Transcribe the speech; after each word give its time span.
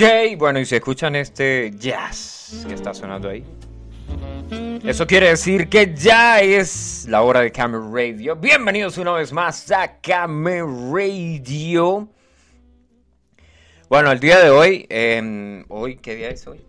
Ok, 0.00 0.38
bueno, 0.38 0.60
y 0.60 0.64
si 0.64 0.76
escuchan 0.76 1.16
este 1.16 1.72
jazz 1.76 2.64
que 2.68 2.74
está 2.74 2.94
sonando 2.94 3.30
ahí. 3.30 3.44
Eso 4.84 5.08
quiere 5.08 5.30
decir 5.30 5.68
que 5.68 5.92
ya 5.92 6.40
es 6.40 7.04
la 7.08 7.22
hora 7.22 7.40
de 7.40 7.50
Camera 7.50 7.82
Radio. 7.92 8.36
Bienvenidos 8.36 8.96
una 8.96 9.10
vez 9.10 9.32
más 9.32 9.72
a 9.72 10.00
Camera 10.00 10.64
Radio. 10.64 12.08
Bueno, 13.88 14.12
el 14.12 14.20
día 14.20 14.38
de 14.38 14.50
hoy, 14.50 14.86
em, 14.88 15.64
hoy, 15.68 15.96
¿qué 15.96 16.14
día 16.14 16.28
es 16.28 16.46
hoy? 16.46 16.64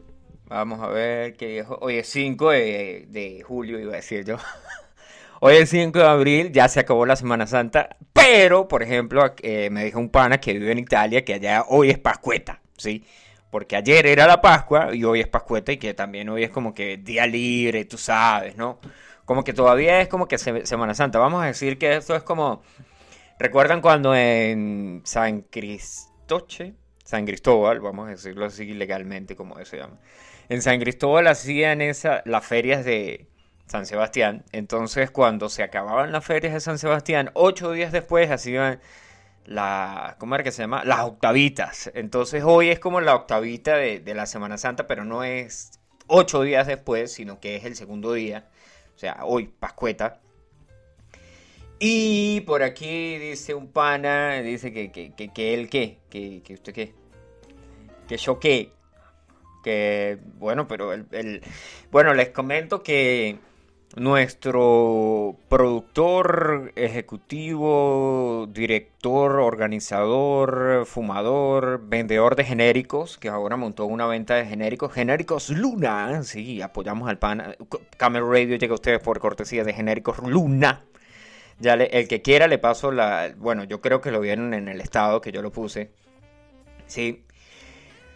Vamos 0.47 0.81
a 0.81 0.87
ver 0.87 1.35
qué 1.35 1.49
día 1.49 1.61
es 1.61 1.67
hoy. 1.69 1.97
es 1.97 2.07
5 2.09 2.49
de, 2.49 3.05
de 3.09 3.43
julio, 3.43 3.79
iba 3.79 3.93
a 3.93 3.97
decir 3.97 4.25
yo. 4.25 4.37
Hoy 5.39 5.55
es 5.57 5.69
5 5.69 5.99
de 5.99 6.05
abril, 6.05 6.51
ya 6.51 6.67
se 6.67 6.79
acabó 6.79 7.05
la 7.05 7.15
Semana 7.15 7.45
Santa, 7.45 7.95
pero, 8.11 8.67
por 8.67 8.81
ejemplo, 8.83 9.23
eh, 9.43 9.69
me 9.69 9.85
dijo 9.85 9.99
un 9.99 10.09
pana 10.09 10.41
que 10.41 10.51
vive 10.51 10.71
en 10.71 10.79
Italia 10.79 11.23
que 11.23 11.35
allá 11.35 11.63
hoy 11.69 11.91
es 11.91 11.97
Pascueta, 11.97 12.59
¿sí? 12.79 13.05
Porque 13.51 13.75
ayer 13.75 14.05
era 14.05 14.27
la 14.27 14.41
Pascua 14.41 14.95
y 14.95 15.03
hoy 15.03 15.21
es 15.21 15.27
Pascueta 15.27 15.71
y 15.71 15.77
que 15.77 15.93
también 15.93 16.29
hoy 16.29 16.43
es 16.43 16.51
como 16.51 16.73
que 16.73 16.97
día 16.97 17.25
libre, 17.25 17.85
tú 17.85 17.97
sabes, 17.97 18.55
¿no? 18.57 18.79
Como 19.25 19.43
que 19.43 19.53
todavía 19.53 20.01
es 20.01 20.07
como 20.07 20.27
que 20.27 20.37
Semana 20.37 20.93
Santa. 20.93 21.19
Vamos 21.19 21.43
a 21.43 21.47
decir 21.47 21.77
que 21.77 21.95
esto 21.97 22.15
es 22.15 22.23
como... 22.23 22.63
¿Recuerdan 23.39 23.81
cuando 23.81 24.13
en 24.15 25.01
San 25.05 25.41
Cristoche, 25.43 26.73
San 27.03 27.25
Cristóbal, 27.25 27.79
vamos 27.79 28.07
a 28.07 28.11
decirlo 28.11 28.45
así 28.45 28.73
legalmente 28.73 29.35
como 29.35 29.63
se 29.63 29.77
llama? 29.77 29.97
En 30.49 30.61
San 30.61 30.79
Cristóbal 30.79 31.27
hacían 31.27 31.81
esa, 31.81 32.21
las 32.25 32.45
ferias 32.45 32.83
de 32.83 33.27
San 33.67 33.85
Sebastián. 33.85 34.43
Entonces, 34.51 35.11
cuando 35.11 35.47
se 35.47 35.63
acababan 35.63 36.11
las 36.11 36.25
ferias 36.25 36.53
de 36.53 36.59
San 36.59 36.79
Sebastián, 36.79 37.31
ocho 37.33 37.71
días 37.71 37.91
después 37.91 38.29
hacían 38.29 38.79
la, 39.49 40.15
¿cómo 40.19 40.35
era 40.35 40.43
que 40.43 40.51
se 40.51 40.61
llama? 40.61 40.83
Las 40.85 40.99
octavitas. 40.99 41.89
Entonces, 41.95 42.43
hoy 42.45 42.69
es 42.69 42.79
como 42.79 43.01
la 43.01 43.15
octavita 43.15 43.75
de, 43.77 44.13
la 44.13 44.27
Semana 44.27 44.59
Santa, 44.59 44.85
pero 44.85 45.05
no 45.05 45.23
es 45.23 45.71
ocho 46.05 46.43
días 46.43 46.67
después, 46.67 47.11
sino 47.11 47.39
que 47.39 47.55
es 47.55 47.65
el 47.65 47.75
segundo 47.75 48.13
día. 48.13 48.47
O 48.95 48.99
sea, 48.99 49.21
hoy, 49.23 49.47
Pascueta. 49.47 50.21
Y 51.79 52.41
por 52.41 52.61
aquí 52.61 53.17
dice 53.17 53.55
un 53.55 53.71
pana, 53.71 54.39
dice 54.41 54.71
que, 54.71 54.91
que, 54.91 55.15
que, 55.15 55.29
que 55.29 55.67
qué, 55.67 55.97
que, 56.09 56.41
que 56.43 56.53
usted 56.53 56.73
qué, 56.73 56.93
que 58.07 58.17
yo 58.17 58.39
qué, 58.39 58.71
que 59.63 60.19
bueno, 60.35 60.67
pero 60.67 60.93
el, 60.93 61.41
bueno, 61.89 62.13
les 62.13 62.29
comento 62.29 62.83
que 62.83 63.39
nuestro 63.95 65.35
productor 65.49 66.71
ejecutivo, 66.75 68.47
director, 68.51 69.39
organizador, 69.39 70.85
fumador, 70.85 71.81
vendedor 71.87 72.35
de 72.35 72.45
genéricos, 72.45 73.17
que 73.17 73.29
ahora 73.29 73.57
montó 73.57 73.85
una 73.85 74.05
venta 74.05 74.35
de 74.35 74.45
genéricos, 74.45 74.93
Genéricos 74.93 75.49
Luna, 75.49 76.23
sí, 76.23 76.61
apoyamos 76.61 77.09
al 77.09 77.17
pan. 77.17 77.55
Camel 77.97 78.23
Radio 78.27 78.57
llega 78.57 78.73
a 78.73 78.75
ustedes 78.75 78.99
por 78.99 79.19
cortesía 79.19 79.63
de 79.63 79.73
Genéricos 79.73 80.19
Luna. 80.19 80.83
Ya 81.59 81.73
el 81.73 82.07
que 82.07 82.21
quiera 82.21 82.47
le 82.47 82.57
paso 82.57 82.91
la, 82.91 83.33
bueno, 83.37 83.65
yo 83.65 83.81
creo 83.81 83.99
que 83.99 84.11
lo 84.11 84.21
vieron 84.21 84.53
en 84.53 84.69
el 84.69 84.79
estado 84.79 85.19
que 85.19 85.31
yo 85.31 85.41
lo 85.41 85.51
puse. 85.51 85.91
Sí, 86.87 87.25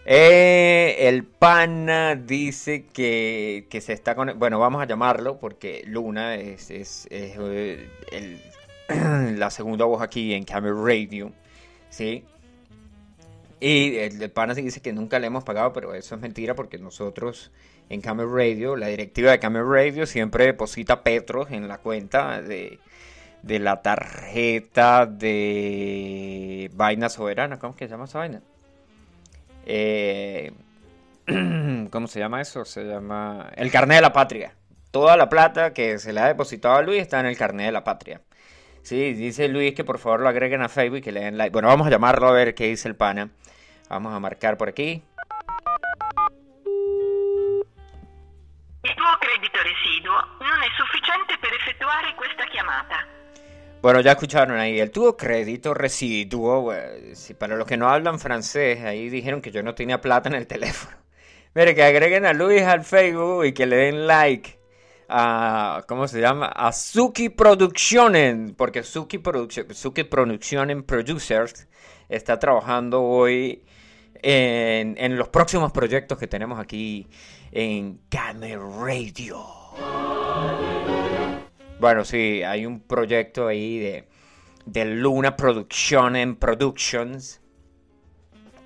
eh, 0.06 1.08
el 1.08 1.24
pana 1.24 2.16
dice 2.16 2.86
que, 2.86 3.66
se 3.82 3.94
está 3.94 4.16
con... 4.16 4.38
Bueno, 4.38 4.60
vamos 4.60 4.82
a 4.82 4.86
llamarlo 4.86 5.38
porque 5.40 5.84
Luna 5.88 6.36
es, 6.36 6.70
es, 6.72 7.08
eh, 7.10 7.88
la 9.38 9.50
segunda 9.50 9.86
voz 9.86 10.02
aquí 10.02 10.34
en 10.34 10.44
Camera 10.44 10.76
Radio. 10.76 11.32
¿Sí? 11.90 12.26
Y 13.62 13.96
el, 13.96 14.30
pana 14.30 14.54
dice 14.54 14.82
que 14.82 14.92
nunca 14.92 15.20
le 15.20 15.28
hemos 15.28 15.46
pagado, 15.46 15.72
pero 15.72 15.94
eso 15.94 16.16
es 16.16 16.22
mentira 16.22 16.54
porque 16.54 16.78
nosotros 16.80 17.52
en 17.90 18.02
Camera 18.02 18.30
Radio, 18.30 18.76
la 18.76 18.88
directiva 18.88 19.32
de 19.32 19.40
Camera 19.40 19.64
Radio 19.64 20.06
siempre 20.06 20.46
deposita 20.46 21.04
petros 21.04 21.50
en 21.52 21.70
la 21.70 21.78
cuenta 21.78 22.42
de, 22.42 22.80
de 23.42 23.60
la 23.60 23.82
tarjeta 23.82 25.06
de 25.06 26.70
vaina 26.74 27.08
soberana. 27.08 27.58
¿Cómo 27.58 27.76
que 27.76 27.86
se 27.86 27.92
llama 27.92 28.06
esa 28.06 28.20
vaina? 28.20 28.42
Eh, 29.66 30.52
¿Cómo 31.92 32.08
se 32.08 32.20
llama 32.20 32.42
eso? 32.42 32.66
Se 32.66 32.84
llama 32.84 33.50
el 33.56 33.72
carnet 33.72 33.98
de 33.98 34.02
la 34.02 34.14
patria. 34.14 34.54
Toda 34.92 35.18
la 35.18 35.30
plata 35.30 35.74
que 35.74 35.98
se 35.98 36.14
le 36.14 36.20
ha 36.20 36.28
depositado 36.28 36.76
a 36.76 36.82
Luis 36.82 37.02
está 37.02 37.20
en 37.20 37.26
el 37.26 37.38
carnet 37.38 37.68
de 37.68 37.72
la 37.72 37.84
patria. 37.84 38.22
Sí, 38.84 39.14
dice 39.14 39.48
Luis 39.48 39.74
que 39.74 39.84
por 39.84 39.98
favor 39.98 40.20
lo 40.20 40.30
agreguen 40.30 40.62
a 40.62 40.70
Facebook 40.70 40.98
y 40.98 41.02
que 41.02 41.12
le 41.12 41.22
den 41.22 41.38
like. 41.38 41.54
Bueno, 41.54 41.70
vamos 41.70 41.88
a 41.88 41.90
llamarlo 41.90 42.28
a 42.28 42.32
ver 42.32 42.54
qué 42.54 42.68
dice 42.68 42.90
el 42.90 42.96
pana. 42.96 43.30
Vamos 43.90 44.14
a 44.14 44.20
marcar 44.20 44.58
por 44.58 44.70
aquí. 44.70 45.04
Tuo 48.82 49.18
residuo. 49.64 50.18
Bueno, 53.84 54.00
ya 54.00 54.12
escucharon 54.14 54.58
ahí, 54.58 54.80
el 54.80 54.92
tuvo 54.92 55.18
crédito 55.18 55.74
residuo. 55.74 56.72
si 57.16 57.34
para 57.34 57.58
los 57.58 57.68
que 57.68 57.76
no 57.76 57.90
hablan 57.90 58.18
francés, 58.18 58.82
ahí 58.82 59.10
dijeron 59.10 59.42
que 59.42 59.52
yo 59.52 59.62
no 59.62 59.76
tenía 59.76 60.00
plata 60.00 60.30
en 60.30 60.36
el 60.36 60.48
teléfono. 60.56 60.96
Mire, 61.54 61.76
que 61.76 61.84
agreguen 61.84 62.26
a 62.26 62.32
Luis 62.32 62.62
al 62.62 62.86
Facebook 62.86 63.44
y 63.44 63.52
que 63.54 63.66
le 63.66 63.76
den 63.76 64.08
like 64.08 64.58
a, 65.10 65.84
¿cómo 65.86 66.08
se 66.08 66.22
llama? 66.22 66.46
A 66.48 66.72
Suki 66.72 67.28
Producciones, 67.28 68.54
porque 68.56 68.84
Suki, 68.84 69.22
Suki 69.72 70.04
Producciones 70.06 70.82
Producers 70.84 71.68
está 72.08 72.40
trabajando 72.40 73.04
hoy 73.04 73.66
en, 74.16 74.96
en 74.98 75.18
los 75.18 75.28
próximos 75.28 75.74
proyectos 75.74 76.18
que 76.18 76.28
tenemos 76.28 76.58
aquí 76.58 77.10
en 77.52 78.00
Camera 78.10 78.62
Radio. 78.80 79.63
Bueno, 81.84 82.06
sí, 82.06 82.44
hay 82.44 82.66
un 82.66 82.80
proyecto 82.80 83.46
ahí 83.46 83.78
de, 83.78 84.08
de 84.66 84.86
Luna 84.86 85.36
Production 85.36 86.16
and 86.16 86.38
Productions. 86.38 87.42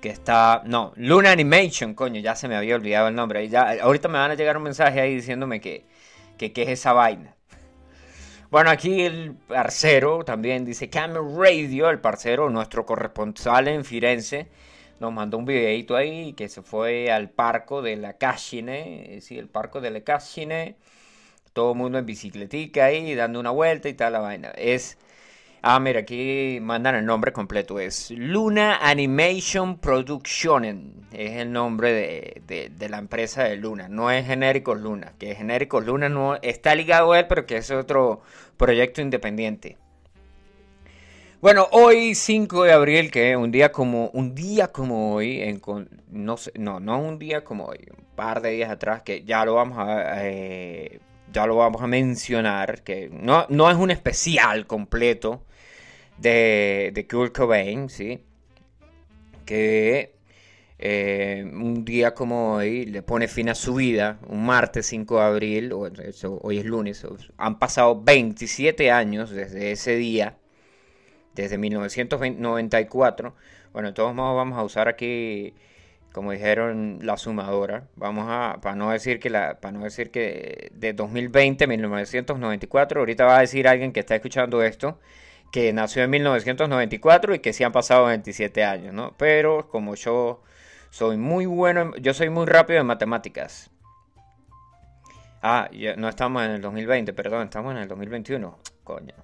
Que 0.00 0.10
está. 0.10 0.62
No, 0.64 0.92
Luna 0.94 1.32
Animation, 1.32 1.94
coño, 1.94 2.20
ya 2.20 2.36
se 2.36 2.46
me 2.46 2.54
había 2.54 2.76
olvidado 2.76 3.08
el 3.08 3.16
nombre. 3.16 3.48
Ya, 3.48 3.74
ahorita 3.82 4.06
me 4.06 4.18
van 4.18 4.30
a 4.30 4.34
llegar 4.36 4.56
un 4.56 4.62
mensaje 4.62 5.00
ahí 5.00 5.16
diciéndome 5.16 5.60
que, 5.60 5.84
que 6.36 6.52
qué 6.52 6.62
es 6.62 6.68
esa 6.68 6.92
vaina. 6.92 7.34
Bueno, 8.52 8.70
aquí 8.70 9.00
el 9.00 9.34
parcero 9.34 10.24
también 10.24 10.64
dice 10.64 10.88
Camera 10.88 11.20
Radio, 11.20 11.90
el 11.90 11.98
parcero, 11.98 12.48
nuestro 12.50 12.86
corresponsal 12.86 13.66
en 13.66 13.84
Firenze, 13.84 14.46
nos 15.00 15.12
mandó 15.12 15.38
un 15.38 15.44
videito 15.44 15.96
ahí 15.96 16.34
que 16.34 16.48
se 16.48 16.62
fue 16.62 17.10
al 17.10 17.30
parco 17.30 17.82
de 17.82 17.96
la 17.96 18.12
Cascine, 18.12 19.18
sí, 19.22 19.36
el 19.36 19.48
parco 19.48 19.80
de 19.80 19.90
la 19.90 20.02
Cascine 20.02 20.76
todo 21.52 21.72
el 21.72 21.78
mundo 21.78 21.98
en 21.98 22.06
bicicletica 22.06 22.86
ahí, 22.86 23.14
dando 23.14 23.40
una 23.40 23.50
vuelta 23.50 23.88
y 23.88 23.94
tal 23.94 24.12
la 24.12 24.20
vaina. 24.20 24.50
Es, 24.50 24.98
ah, 25.62 25.80
mira, 25.80 26.00
aquí 26.00 26.58
mandan 26.60 26.94
el 26.94 27.04
nombre 27.06 27.32
completo, 27.32 27.78
es 27.80 28.10
Luna 28.10 28.78
Animation 28.82 29.78
Productionen, 29.78 31.06
es 31.12 31.32
el 31.32 31.52
nombre 31.52 31.92
de, 31.92 32.70
de, 32.76 32.88
la 32.88 32.98
empresa 32.98 33.44
de 33.44 33.56
Luna, 33.56 33.88
no 33.88 34.10
es 34.10 34.26
Genéricos 34.26 34.80
Luna, 34.80 35.12
que 35.18 35.34
Genéricos 35.34 35.84
Luna 35.84 36.08
no 36.08 36.36
está 36.42 36.74
ligado 36.74 37.12
a 37.12 37.20
él, 37.20 37.26
pero 37.28 37.46
que 37.46 37.56
es 37.58 37.70
otro 37.70 38.20
proyecto 38.56 39.00
independiente. 39.00 39.76
Bueno, 41.40 41.68
hoy 41.70 42.16
5 42.16 42.64
de 42.64 42.72
abril, 42.72 43.12
que 43.12 43.36
un 43.36 43.52
día 43.52 43.70
como 43.70 44.08
un 44.08 44.34
día 44.34 44.72
como 44.72 45.14
hoy, 45.14 45.40
en, 45.40 45.62
no, 46.10 46.34
no, 46.58 46.80
no 46.80 46.98
un 47.00 47.16
día 47.20 47.44
como 47.44 47.66
hoy, 47.66 47.78
un 47.96 48.04
par 48.16 48.42
de 48.42 48.50
días 48.50 48.70
atrás, 48.70 49.02
que 49.02 49.22
ya 49.22 49.44
lo 49.44 49.54
vamos 49.54 49.78
a 49.78 50.26
eh, 50.26 50.98
ya 51.32 51.46
lo 51.46 51.56
vamos 51.56 51.82
a 51.82 51.86
mencionar, 51.86 52.82
que 52.82 53.08
no, 53.12 53.46
no 53.48 53.70
es 53.70 53.76
un 53.76 53.90
especial 53.90 54.66
completo 54.66 55.44
de, 56.18 56.90
de 56.94 57.06
Kurt 57.06 57.36
Cobain, 57.36 57.88
¿sí? 57.88 58.22
Que 59.44 60.18
eh, 60.80 61.44
un 61.44 61.84
día 61.84 62.14
como 62.14 62.54
hoy 62.54 62.86
le 62.86 63.02
pone 63.02 63.26
fin 63.26 63.48
a 63.48 63.54
su 63.54 63.74
vida, 63.74 64.18
un 64.28 64.46
martes 64.46 64.86
5 64.86 65.16
de 65.16 65.22
abril, 65.22 65.72
hoy 65.72 66.58
es 66.58 66.64
lunes, 66.64 67.04
han 67.36 67.58
pasado 67.58 68.00
27 68.00 68.90
años 68.92 69.30
desde 69.30 69.72
ese 69.72 69.96
día, 69.96 70.36
desde 71.34 71.58
1994. 71.58 73.34
Bueno, 73.72 73.88
de 73.88 73.94
todos 73.94 74.14
modos 74.14 74.36
vamos 74.36 74.58
a 74.58 74.62
usar 74.62 74.88
aquí 74.88 75.54
como 76.12 76.32
dijeron 76.32 77.00
la 77.02 77.16
sumadora, 77.16 77.84
vamos 77.96 78.26
a, 78.28 78.58
para 78.62 78.74
no 78.74 78.90
decir 78.90 79.20
que 79.20 79.30
la, 79.30 79.60
para 79.60 79.72
no 79.72 79.84
decir 79.84 80.10
que 80.10 80.70
de 80.74 80.92
2020 80.92 81.66
1994, 81.66 83.00
ahorita 83.00 83.24
va 83.24 83.38
a 83.38 83.40
decir 83.40 83.68
alguien 83.68 83.92
que 83.92 84.00
está 84.00 84.14
escuchando 84.16 84.62
esto, 84.62 84.98
que 85.52 85.72
nació 85.72 86.02
en 86.04 86.10
1994 86.10 87.34
y 87.34 87.38
que 87.40 87.52
sí 87.52 87.64
han 87.64 87.72
pasado 87.72 88.06
27 88.06 88.64
años, 88.64 88.94
¿no? 88.94 89.14
Pero 89.16 89.68
como 89.68 89.94
yo 89.94 90.42
soy 90.90 91.16
muy 91.16 91.46
bueno, 91.46 91.94
yo 91.96 92.14
soy 92.14 92.30
muy 92.30 92.46
rápido 92.46 92.80
en 92.80 92.86
matemáticas. 92.86 93.70
Ah, 95.42 95.70
no 95.96 96.08
estamos 96.08 96.42
en 96.44 96.52
el 96.52 96.60
2020, 96.60 97.12
perdón, 97.12 97.44
estamos 97.44 97.72
en 97.72 97.78
el 97.78 97.88
2021. 97.88 98.58
Coño. 98.82 99.14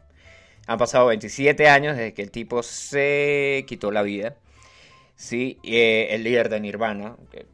Han 0.66 0.78
pasado 0.78 1.06
27 1.06 1.68
años 1.68 1.96
desde 1.96 2.14
que 2.14 2.22
el 2.22 2.30
tipo 2.30 2.62
se 2.62 3.64
quitó 3.66 3.90
la 3.90 4.02
vida. 4.02 4.36
Sí, 5.16 5.58
eh, 5.62 6.08
el 6.10 6.24
líder 6.24 6.48
de 6.48 6.60
Nirvana, 6.60 7.16
que 7.30 7.46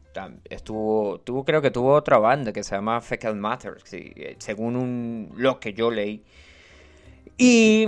estuvo, 0.49 1.19
tuvo, 1.19 1.45
creo 1.45 1.61
que 1.61 1.71
tuvo 1.71 1.93
otra 1.93 2.17
banda 2.17 2.51
que 2.51 2.63
se 2.63 2.75
llama 2.75 3.01
Fecal 3.01 3.35
Matter, 3.35 3.77
sí, 3.83 4.11
eh, 4.15 4.35
según 4.39 4.75
un, 4.75 5.31
lo 5.35 5.59
que 5.59 5.73
yo 5.73 5.91
leí. 5.91 6.23
Y 7.37 7.87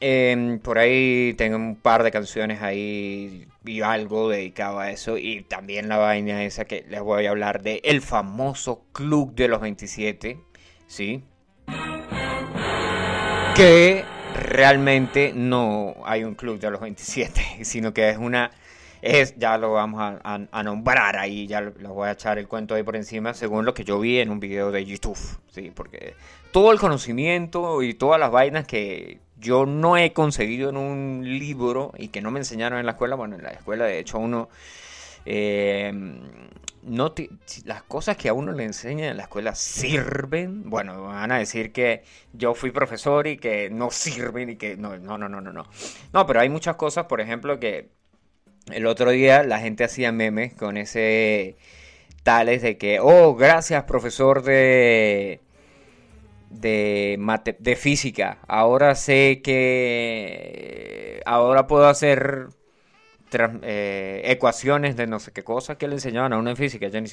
em, 0.00 0.58
por 0.58 0.78
ahí 0.78 1.34
tengo 1.36 1.56
un 1.56 1.76
par 1.76 2.02
de 2.02 2.10
canciones 2.10 2.62
ahí 2.62 3.46
y 3.64 3.80
algo 3.80 4.28
dedicado 4.28 4.78
a 4.78 4.90
eso. 4.90 5.16
Y 5.18 5.42
también 5.42 5.88
la 5.88 5.96
vaina 5.96 6.44
esa 6.44 6.64
que 6.64 6.84
les 6.88 7.00
voy 7.00 7.26
a 7.26 7.30
hablar 7.30 7.62
de 7.62 7.80
el 7.84 8.02
famoso 8.02 8.84
Club 8.92 9.34
de 9.34 9.48
los 9.48 9.60
27, 9.60 10.38
¿sí? 10.86 11.24
Que 13.56 14.04
realmente 14.34 15.32
no 15.34 15.94
hay 16.04 16.24
un 16.24 16.34
Club 16.34 16.58
de 16.58 16.70
los 16.70 16.80
27, 16.80 17.40
sino 17.64 17.94
que 17.94 18.10
es 18.10 18.18
una 18.18 18.50
es, 19.04 19.36
ya 19.36 19.58
lo 19.58 19.72
vamos 19.72 20.00
a, 20.00 20.62
nombrar 20.62 21.18
ahí, 21.18 21.46
ya 21.46 21.60
les 21.60 21.88
voy 21.88 22.08
a 22.08 22.12
echar 22.12 22.38
el 22.38 22.48
cuento 22.48 22.74
ahí 22.74 22.82
por 22.82 22.96
encima, 22.96 23.34
según 23.34 23.66
lo 23.66 23.74
que 23.74 23.84
yo 23.84 24.00
vi 24.00 24.18
en 24.18 24.30
un 24.30 24.40
video 24.40 24.72
de 24.72 24.84
YouTube, 24.86 25.18
sí, 25.50 25.70
porque 25.74 26.14
todo 26.52 26.72
el 26.72 26.78
conocimiento 26.78 27.82
y 27.82 27.92
todas 27.92 28.18
las 28.18 28.30
vainas 28.30 28.66
que 28.66 29.20
yo 29.36 29.66
no 29.66 29.98
he 29.98 30.14
conseguido 30.14 30.70
en 30.70 30.78
un 30.78 31.22
libro 31.22 31.92
y 31.98 32.08
que 32.08 32.22
no 32.22 32.30
me 32.30 32.40
enseñaron 32.40 32.78
en 32.78 32.86
la 32.86 32.92
escuela, 32.92 33.14
bueno, 33.14 33.36
en 33.36 33.42
la 33.42 33.50
escuela 33.50 33.84
de 33.84 33.98
hecho 33.98 34.18
uno... 34.18 34.48
Eh, 35.26 35.90
no 36.82 37.14
las 37.64 37.82
cosas 37.84 38.18
que 38.18 38.28
a 38.28 38.34
uno 38.34 38.52
le 38.52 38.64
enseñan 38.64 39.08
en 39.08 39.16
la 39.16 39.22
escuela 39.22 39.54
sirven. 39.54 40.68
Bueno, 40.68 41.04
van 41.04 41.32
a 41.32 41.38
decir 41.38 41.72
que 41.72 42.04
yo 42.34 42.54
fui 42.54 42.72
profesor 42.72 43.26
y 43.26 43.38
que 43.38 43.70
no 43.70 43.90
sirven 43.90 44.50
y 44.50 44.56
que 44.56 44.76
no, 44.76 44.98
no, 44.98 45.16
no, 45.16 45.28
no, 45.28 45.40
no. 45.40 45.64
No, 46.12 46.26
pero 46.26 46.40
hay 46.40 46.50
muchas 46.50 46.76
cosas, 46.76 47.06
por 47.06 47.22
ejemplo, 47.22 47.58
que 47.58 47.88
el 48.72 48.86
otro 48.86 49.10
día 49.10 49.42
la 49.42 49.60
gente 49.60 49.84
hacía 49.84 50.12
memes 50.12 50.54
con 50.54 50.76
ese 50.76 51.56
tales 52.22 52.62
de 52.62 52.78
que, 52.78 53.00
oh, 53.00 53.34
gracias 53.36 53.84
profesor 53.84 54.42
de 54.42 55.40
de, 56.50 57.56
de 57.58 57.76
física. 57.76 58.38
Ahora 58.48 58.94
sé 58.94 59.40
que 59.42 61.20
ahora 61.26 61.66
puedo 61.66 61.86
hacer 61.88 62.48
eh, 63.62 64.22
ecuaciones 64.26 64.96
de 64.96 65.06
no 65.06 65.18
sé 65.18 65.32
qué 65.32 65.42
cosa 65.42 65.76
que 65.76 65.88
le 65.88 65.94
enseñaban 65.94 66.32
a 66.32 66.38
uno 66.38 66.50
en 66.50 66.56
física. 66.56 66.88
Ni 66.88 67.08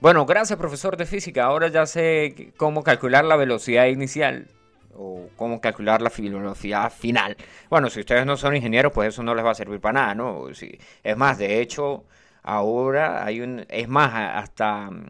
Bueno, 0.00 0.26
gracias 0.26 0.58
profesor 0.58 0.96
de 0.96 1.06
física. 1.06 1.44
Ahora 1.44 1.68
ya 1.68 1.86
sé 1.86 2.52
cómo 2.56 2.82
calcular 2.82 3.24
la 3.24 3.36
velocidad 3.36 3.86
inicial 3.86 4.48
o 4.94 5.28
cómo 5.36 5.60
calcular 5.60 6.02
la 6.02 6.10
filosofía 6.10 6.90
final. 6.90 7.36
Bueno, 7.68 7.90
si 7.90 8.00
ustedes 8.00 8.26
no 8.26 8.36
son 8.36 8.56
ingenieros, 8.56 8.92
pues 8.92 9.08
eso 9.08 9.22
no 9.22 9.34
les 9.34 9.44
va 9.44 9.50
a 9.52 9.54
servir 9.54 9.80
para 9.80 10.00
nada, 10.00 10.14
¿no? 10.14 10.48
Es 10.48 11.16
más, 11.16 11.38
de 11.38 11.60
hecho, 11.60 12.04
ahora 12.42 13.24
hay 13.24 13.40
un... 13.40 13.64
Es 13.68 13.88
más, 13.88 14.12
hasta 14.14 14.90
mm, 14.90 15.06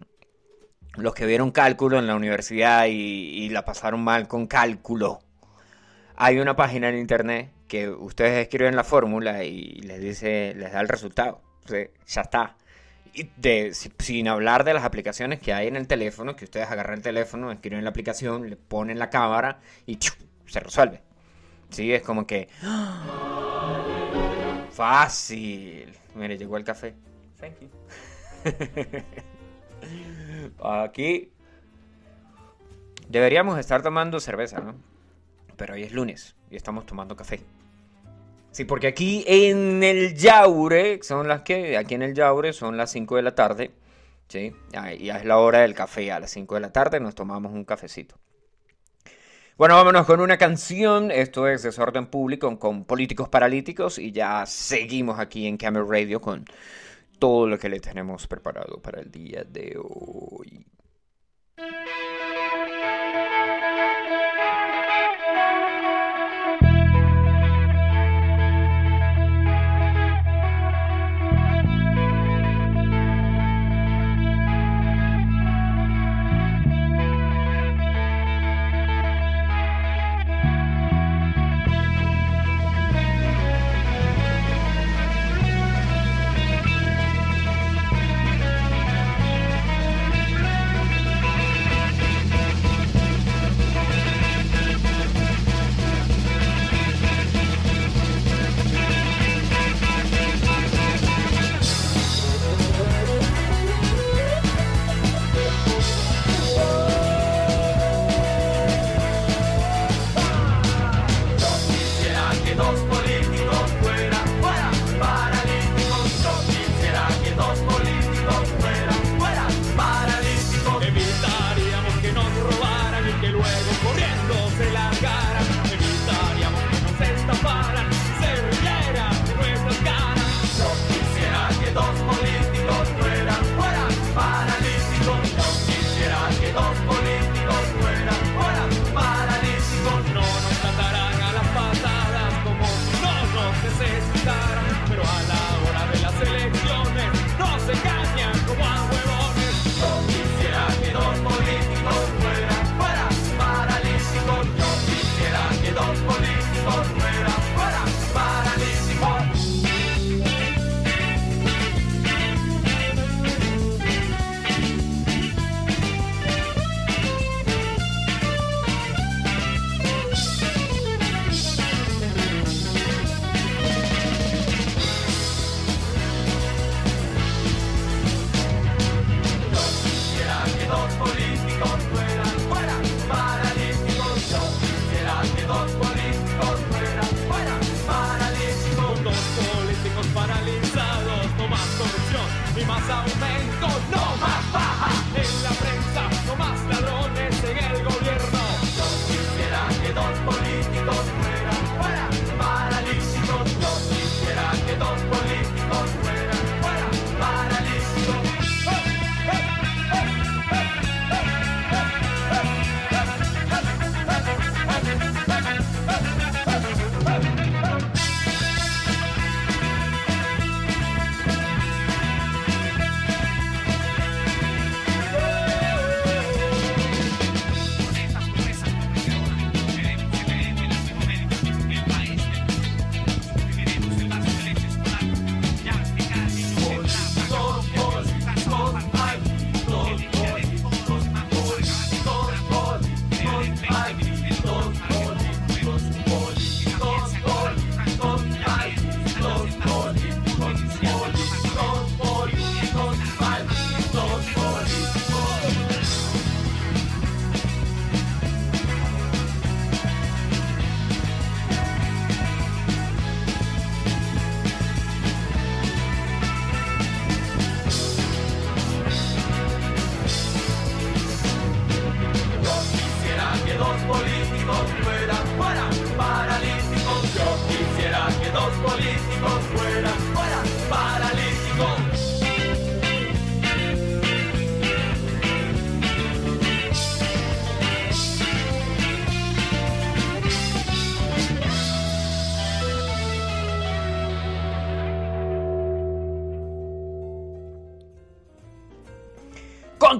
los 0.97 1.15
que 1.15 1.27
vieron 1.27 1.51
cálculo 1.51 1.99
en 1.99 2.07
la 2.07 2.17
universidad 2.17 2.87
y, 2.89 3.49
la 3.51 3.65
pasaron 3.65 4.03
mal 4.03 4.29
con 4.29 4.47
cálculo. 4.47 5.21
Hay 6.17 6.39
una 6.39 6.57
página 6.57 6.89
en 6.89 6.99
internet 6.99 7.51
que 7.69 7.89
ustedes 7.89 8.43
escriben 8.43 8.77
la 8.77 8.85
fórmula 8.85 9.45
y 9.45 9.81
les 9.83 10.01
dice, 10.01 10.55
les 10.57 10.73
da 10.73 10.81
el 10.81 10.89
resultado. 10.89 11.41
ya 12.07 12.21
está. 12.23 12.57
De, 13.37 13.75
sin 13.75 14.29
hablar 14.29 14.65
de 14.65 14.75
las 14.75 14.85
aplicaciones 14.85 15.41
que 15.41 15.53
hay 15.53 15.67
en 15.67 15.77
el 15.77 15.87
teléfono, 15.87 16.37
que 16.37 16.45
ustedes 16.45 16.71
agarran 16.71 16.99
el 16.99 17.03
teléfono, 17.03 17.51
escriben 17.51 17.85
la 17.85 17.91
aplicación, 17.91 18.49
le 18.49 18.57
ponen 18.57 18.99
la 18.99 19.11
cámara 19.11 19.61
y 19.87 19.99
se 20.47 20.61
resuelve. 20.61 21.03
Sí, 21.71 21.93
es 21.93 22.03
como 22.03 22.27
que... 22.27 22.49
Fácil. 24.73 25.93
Mire, 26.15 26.39
llegó 26.39 26.57
el 26.57 26.65
café. 26.65 26.95
Thank 27.39 27.61
you. 27.61 27.69
Aquí 30.63 31.31
deberíamos 33.09 33.59
estar 33.59 33.83
tomando 33.83 34.21
cerveza, 34.21 34.61
¿no? 34.61 34.75
Pero 35.57 35.75
hoy 35.75 35.83
es 35.83 35.93
lunes 35.93 36.37
y 36.51 36.57
estamos 36.57 36.87
tomando 36.87 37.17
café. 37.17 37.41
Sí, 38.53 38.65
porque 38.65 38.89
aquí 38.89 39.25
en 39.27 39.83
el 39.83 40.15
Yaure, 40.17 41.01
son 41.03 41.29
las 41.29 41.43
que, 41.43 41.77
aquí 41.77 41.95
en 41.95 42.03
el 42.03 42.15
Yaure 42.15 42.53
son 42.53 42.77
las 42.77 42.91
5 42.91 43.17
de 43.17 43.23
la 43.23 43.35
tarde, 43.35 43.71
¿sí? 44.29 44.53
Ya 44.73 44.91
es 44.91 45.25
la 45.25 45.39
hora 45.39 45.61
del 45.61 45.75
café, 45.75 46.11
a 46.11 46.19
las 46.19 46.33
5 46.33 46.57
de 46.57 46.61
la 46.61 46.73
tarde 46.73 46.99
nos 46.99 47.15
tomamos 47.15 47.53
un 47.53 47.65
cafecito. 47.65 48.17
Bueno, 49.57 49.75
vámonos 49.77 50.07
con 50.07 50.21
una 50.21 50.39
canción, 50.39 51.11
esto 51.11 51.47
es 51.47 51.63
Desorden 51.63 52.07
Público 52.07 52.59
con 52.59 52.85
Políticos 52.85 53.29
Paralíticos 53.29 53.99
y 53.99 54.11
ya 54.11 54.47
seguimos 54.47 55.19
aquí 55.21 55.47
en 55.47 55.57
Camera 55.57 55.85
Radio 55.87 56.21
con 56.21 56.45
todo 57.19 57.47
lo 57.47 57.59
que 57.59 57.69
le 57.69 57.79
tenemos 57.79 58.27
preparado 58.27 58.81
para 58.81 59.01
el 59.01 59.11
día 59.13 59.45
de 59.45 59.77
hoy. 59.79 60.65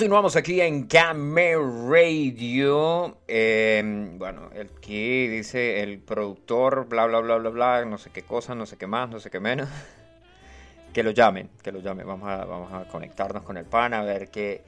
Continuamos 0.01 0.35
aquí 0.35 0.63
en 0.63 0.85
Camera 0.85 1.59
Radio. 1.87 3.19
Eh, 3.29 3.83
bueno, 4.17 4.49
aquí 4.59 5.29
dice 5.29 5.83
el 5.83 5.99
productor, 5.99 6.89
bla, 6.89 7.05
bla, 7.05 7.21
bla, 7.21 7.37
bla, 7.37 7.51
bla, 7.51 7.85
no 7.85 7.99
sé 7.99 8.09
qué 8.09 8.23
cosa, 8.23 8.55
no 8.55 8.65
sé 8.65 8.79
qué 8.79 8.87
más, 8.87 9.11
no 9.11 9.21
sé 9.21 9.29
qué 9.29 9.41
menos. 9.41 9.69
Que 10.95 11.03
lo 11.03 11.11
llamen, 11.11 11.51
que 11.63 11.71
lo 11.71 11.81
llamen. 11.81 12.07
Vamos 12.07 12.31
a, 12.31 12.47
vamos 12.47 12.73
a 12.73 12.89
conectarnos 12.89 13.43
con 13.43 13.59
el 13.59 13.67
pan 13.67 13.93
a 13.93 14.03
ver 14.03 14.31
qué, 14.31 14.63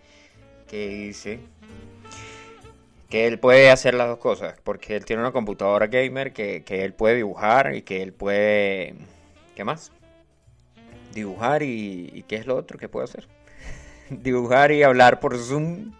qué 0.68 0.88
dice. 0.88 1.40
Que 3.08 3.26
él 3.26 3.38
puede 3.38 3.70
hacer 3.70 3.94
las 3.94 4.08
dos 4.08 4.18
cosas, 4.18 4.60
porque 4.62 4.96
él 4.96 5.06
tiene 5.06 5.22
una 5.22 5.32
computadora 5.32 5.86
gamer 5.86 6.34
que, 6.34 6.62
que 6.62 6.84
él 6.84 6.92
puede 6.92 7.16
dibujar 7.16 7.74
y 7.74 7.80
que 7.80 8.02
él 8.02 8.12
puede... 8.12 8.96
¿Qué 9.56 9.64
más? 9.64 9.92
Dibujar 11.14 11.62
y 11.62 12.22
¿qué 12.28 12.36
es 12.36 12.46
lo 12.46 12.54
otro 12.54 12.78
que 12.78 12.90
puede 12.90 13.04
hacer? 13.04 13.26
Dibujar 14.20 14.72
y 14.72 14.82
hablar 14.82 15.20
por 15.20 15.38
Zoom 15.38 15.92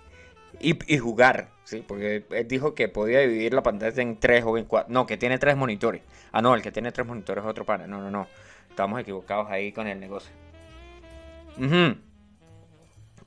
y, 0.61 0.99
jugar, 0.99 1.51
¿sí? 1.65 1.85
Porque 1.87 2.25
él 2.31 2.49
dijo 2.49 2.75
que 2.75 2.89
podía 2.89 3.21
dividir 3.21 3.55
la 3.55 3.63
pantalla 3.63 4.01
en 4.03 4.19
tres 4.19 4.45
o 4.47 4.57
en 4.57 4.65
cuatro. 4.65 4.93
No, 4.93 5.07
que 5.07 5.17
tiene 5.17 5.39
tres 5.39 5.57
monitores. 5.57 6.03
Ah, 6.31 6.43
no, 6.43 6.55
el 6.55 6.63
que 6.63 6.71
tiene 6.71 6.93
tres 6.93 7.07
monitores 7.07 7.43
es 7.43 7.51
otro 7.51 7.65
pana. 7.65 7.87
No, 7.87 8.01
no, 8.01 8.11
no. 8.11 8.29
Estamos 8.69 9.01
equivocados 9.01 9.51
ahí 9.51 9.73
con 9.73 9.87
el 9.87 9.99
negocio. 9.99 10.33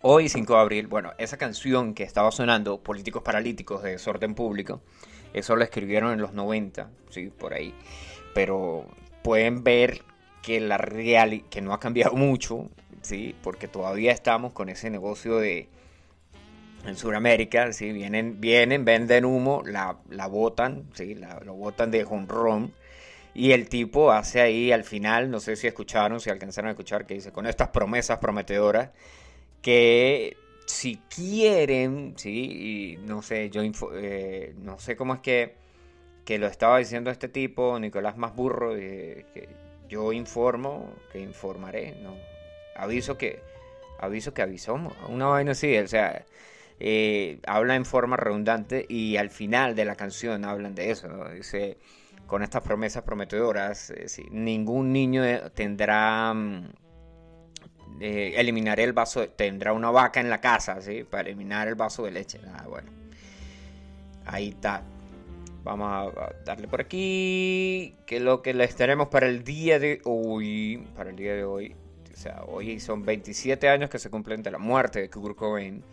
Hoy, 0.01 0.29
5 0.29 0.53
de 0.53 0.59
abril, 0.59 0.87
bueno, 0.87 1.13
esa 1.17 1.37
canción 1.37 1.93
que 1.93 2.03
estaba 2.03 2.31
sonando, 2.31 2.81
Políticos 2.81 3.23
Paralíticos 3.23 3.83
de 3.83 3.91
Desorden 3.91 4.33
Público, 4.35 4.81
eso 5.33 5.55
lo 5.55 5.63
escribieron 5.63 6.13
en 6.13 6.21
los 6.21 6.33
90, 6.33 6.89
sí, 7.09 7.27
por 7.27 7.53
ahí. 7.53 7.73
Pero 8.33 8.87
pueden 9.23 9.63
ver 9.63 10.01
que 10.41 10.59
la 10.59 10.77
realidad, 10.77 11.47
que 11.49 11.61
no 11.61 11.73
ha 11.73 11.79
cambiado 11.79 12.15
mucho, 12.15 12.69
¿sí? 13.05 13.35
Porque 13.41 13.67
todavía 13.67 14.11
estamos 14.11 14.51
con 14.53 14.69
ese 14.69 14.89
negocio 14.89 15.37
de 15.37 15.69
en 16.85 16.95
Sudamérica, 16.95 17.71
¿sí? 17.73 17.91
Vienen, 17.91 18.39
vienen, 18.39 18.85
venden 18.85 19.25
humo, 19.25 19.63
la, 19.65 19.97
la 20.09 20.27
botan, 20.27 20.85
¿sí? 20.93 21.15
La, 21.15 21.39
lo 21.43 21.55
botan 21.55 21.91
de 21.91 22.03
jonrón. 22.03 22.73
Y 23.33 23.51
el 23.51 23.67
tipo 23.69 24.11
hace 24.11 24.41
ahí 24.41 24.71
al 24.71 24.83
final, 24.83 25.29
no 25.29 25.39
sé 25.39 25.55
si 25.55 25.67
escucharon, 25.67 26.19
si 26.19 26.29
alcanzaron 26.29 26.69
a 26.69 26.71
escuchar, 26.71 27.05
que 27.05 27.15
dice, 27.15 27.31
con 27.31 27.45
estas 27.47 27.69
promesas 27.69 28.19
prometedoras, 28.19 28.91
que 29.61 30.37
si 30.65 30.97
quieren, 31.13 32.13
¿sí? 32.17 32.97
Y 32.99 33.05
no 33.05 33.21
sé, 33.21 33.49
yo 33.49 33.61
eh, 33.95 34.53
no 34.57 34.79
sé 34.79 34.95
cómo 34.95 35.15
es 35.15 35.19
que, 35.21 35.55
que 36.23 36.37
lo 36.37 36.47
estaba 36.47 36.77
diciendo 36.79 37.11
este 37.11 37.27
tipo, 37.29 37.77
Nicolás 37.79 38.17
Más 38.17 38.35
Burro, 38.35 38.75
que 38.75 39.49
yo 39.89 40.13
informo, 40.13 40.93
que 41.11 41.19
informaré, 41.19 41.95
no, 42.01 42.15
aviso 42.75 43.17
que, 43.17 43.41
aviso 43.99 44.33
que 44.33 44.41
avisamos, 44.41 44.93
una 45.09 45.27
vaina 45.27 45.51
así, 45.51 45.77
o 45.77 45.87
sea, 45.87 46.25
eh, 46.79 47.39
habla 47.47 47.75
en 47.75 47.85
forma 47.85 48.17
redundante 48.17 48.85
y 48.87 49.17
al 49.17 49.29
final 49.29 49.75
de 49.75 49.85
la 49.85 49.95
canción 49.95 50.45
hablan 50.45 50.75
de 50.75 50.91
eso, 50.91 51.07
dice, 51.33 51.77
con 52.27 52.43
estas 52.43 52.63
promesas 52.63 53.03
prometedoras, 53.03 53.91
eh, 53.91 54.07
ningún 54.31 54.91
niño 54.91 55.23
tendrá, 55.53 56.33
mm, 56.33 56.69
eh, 58.01 58.33
eliminaré 58.35 58.83
el 58.83 58.93
vaso, 58.93 59.27
tendrá 59.29 59.73
una 59.73 59.89
vaca 59.89 60.19
en 60.19 60.29
la 60.29 60.41
casa, 60.41 60.81
¿sí? 60.81 61.03
Para 61.03 61.29
eliminar 61.29 61.67
el 61.67 61.75
vaso 61.75 62.03
de 62.03 62.11
leche, 62.11 62.39
ah, 62.53 62.65
bueno, 62.67 62.91
ahí 64.25 64.49
está. 64.49 64.83
Vamos 65.63 65.87
a 65.89 66.31
darle 66.45 66.67
por 66.67 66.79
aquí. 66.81 67.95
Que 68.05 68.19
lo 68.19 68.43
que 68.43 68.53
les 68.53 68.75
tenemos 68.75 69.07
para 69.07 69.25
el 69.27 69.43
día 69.43 69.79
de 69.79 69.99
hoy. 70.03 70.87
Para 70.95 71.09
el 71.09 71.15
día 71.15 71.33
de 71.33 71.43
hoy 71.43 71.75
o 72.15 72.17
sea, 72.17 72.43
hoy 72.47 72.79
son 72.79 73.03
27 73.03 73.67
años 73.67 73.89
que 73.89 73.99
se 73.99 74.09
cumplen 74.09 74.41
de 74.41 74.49
la 74.49 74.57
muerte 74.57 75.01
de 75.01 75.09
Kurt 75.09 75.35
Cobain. 75.35 75.83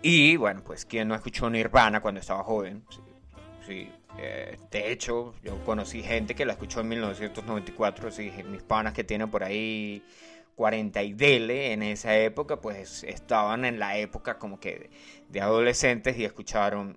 Y 0.00 0.36
bueno, 0.36 0.62
pues 0.64 0.84
quien 0.84 1.08
no 1.08 1.14
escuchó 1.16 1.50
Nirvana 1.50 2.00
cuando 2.00 2.20
estaba 2.20 2.44
joven. 2.44 2.84
Sí, 3.66 3.90
eh, 4.16 4.56
de 4.70 4.92
hecho, 4.92 5.34
yo 5.42 5.58
conocí 5.64 6.02
gente 6.04 6.36
que 6.36 6.46
la 6.46 6.52
escuchó 6.52 6.80
en 6.80 6.88
1994. 6.90 8.12
Sí, 8.12 8.30
mis 8.48 8.62
panas 8.62 8.92
que 8.92 9.02
tienen 9.02 9.28
por 9.28 9.42
ahí 9.42 10.04
40 10.54 11.02
y 11.02 11.14
dele 11.14 11.72
en 11.72 11.82
esa 11.82 12.16
época, 12.16 12.60
pues 12.60 13.02
estaban 13.02 13.64
en 13.64 13.80
la 13.80 13.98
época 13.98 14.38
como 14.38 14.60
que 14.60 14.88
de 15.28 15.40
adolescentes 15.40 16.16
y 16.16 16.24
escucharon 16.24 16.96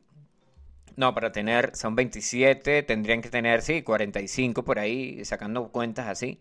no, 0.95 1.15
para 1.15 1.31
tener, 1.31 1.75
son 1.75 1.95
27, 1.95 2.83
tendrían 2.83 3.23
que 3.23 3.29
tener, 3.29 3.63
sí, 3.63 3.81
45 3.81 4.63
por 4.63 4.77
ahí, 4.77 5.25
sacando 5.25 5.69
cuentas 5.69 6.07
así 6.07 6.39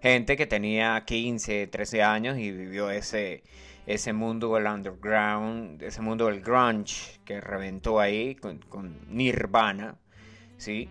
gente 0.00 0.36
que 0.36 0.46
tenía 0.46 1.04
15, 1.04 1.66
13 1.66 2.02
años 2.02 2.38
y 2.38 2.50
vivió 2.50 2.90
ese, 2.90 3.42
ese 3.86 4.12
mundo 4.12 4.54
del 4.54 4.66
underground, 4.66 5.82
ese 5.82 6.00
mundo 6.00 6.26
del 6.26 6.40
grunge 6.40 7.20
que 7.24 7.40
reventó 7.40 8.00
ahí 8.00 8.34
con, 8.34 8.58
con 8.58 8.98
Nirvana, 9.08 9.96
¿sí? 10.56 10.88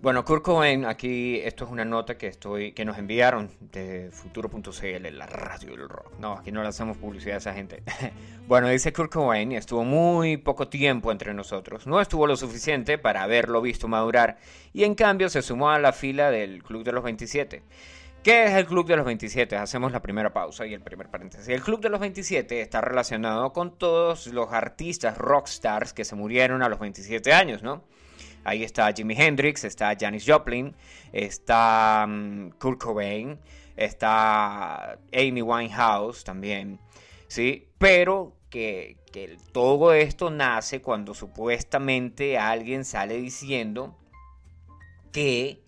Bueno, 0.00 0.24
Kurt 0.24 0.44
Cobain, 0.44 0.84
aquí 0.84 1.40
esto 1.40 1.64
es 1.64 1.72
una 1.72 1.84
nota 1.84 2.16
que 2.16 2.28
estoy 2.28 2.70
que 2.70 2.84
nos 2.84 2.98
enviaron 2.98 3.50
de 3.58 4.10
futuro.cl, 4.12 5.10
la 5.10 5.26
radio 5.26 5.70
del 5.70 5.88
rock. 5.88 6.12
No, 6.20 6.34
aquí 6.34 6.52
no 6.52 6.62
le 6.62 6.68
hacemos 6.68 6.96
publicidad 6.96 7.34
a 7.34 7.38
esa 7.38 7.52
gente. 7.52 7.82
bueno, 8.46 8.68
dice 8.68 8.92
Kurt 8.92 9.12
Cobain, 9.12 9.50
estuvo 9.50 9.82
muy 9.82 10.36
poco 10.36 10.68
tiempo 10.68 11.10
entre 11.10 11.34
nosotros. 11.34 11.88
No 11.88 12.00
estuvo 12.00 12.28
lo 12.28 12.36
suficiente 12.36 12.96
para 12.96 13.24
haberlo 13.24 13.60
visto 13.60 13.88
madurar 13.88 14.38
y 14.72 14.84
en 14.84 14.94
cambio 14.94 15.28
se 15.30 15.42
sumó 15.42 15.70
a 15.70 15.80
la 15.80 15.92
fila 15.92 16.30
del 16.30 16.62
Club 16.62 16.84
de 16.84 16.92
los 16.92 17.02
27. 17.02 17.64
¿Qué 18.22 18.44
es 18.44 18.52
el 18.52 18.66
Club 18.66 18.86
de 18.86 18.96
los 18.96 19.04
27? 19.04 19.56
Hacemos 19.56 19.90
la 19.90 20.00
primera 20.00 20.32
pausa 20.32 20.64
y 20.64 20.74
el 20.74 20.80
primer 20.80 21.08
paréntesis. 21.08 21.48
El 21.48 21.60
Club 21.60 21.80
de 21.80 21.88
los 21.88 21.98
27 21.98 22.60
está 22.60 22.80
relacionado 22.80 23.52
con 23.52 23.76
todos 23.76 24.28
los 24.28 24.52
artistas 24.52 25.18
rockstars 25.18 25.92
que 25.92 26.04
se 26.04 26.14
murieron 26.14 26.62
a 26.62 26.68
los 26.68 26.78
27 26.78 27.32
años, 27.32 27.64
¿no? 27.64 27.82
Ahí 28.48 28.64
está 28.64 28.90
Jimi 28.94 29.14
Hendrix, 29.14 29.64
está 29.64 29.94
Janis 29.98 30.24
Joplin, 30.26 30.74
está 31.12 32.06
mm, 32.08 32.52
Kurt 32.58 32.82
Cobain, 32.82 33.38
está 33.76 34.98
Amy 35.12 35.42
Winehouse 35.42 36.24
también, 36.24 36.80
¿sí? 37.26 37.68
Pero 37.76 38.38
que, 38.48 38.96
todo 39.52 39.92
esto 39.92 40.30
nace 40.30 40.80
cuando 40.80 41.12
supuestamente 41.12 42.38
alguien 42.38 42.84
sale 42.84 43.16
diciendo 43.18 43.96
que 45.12 45.62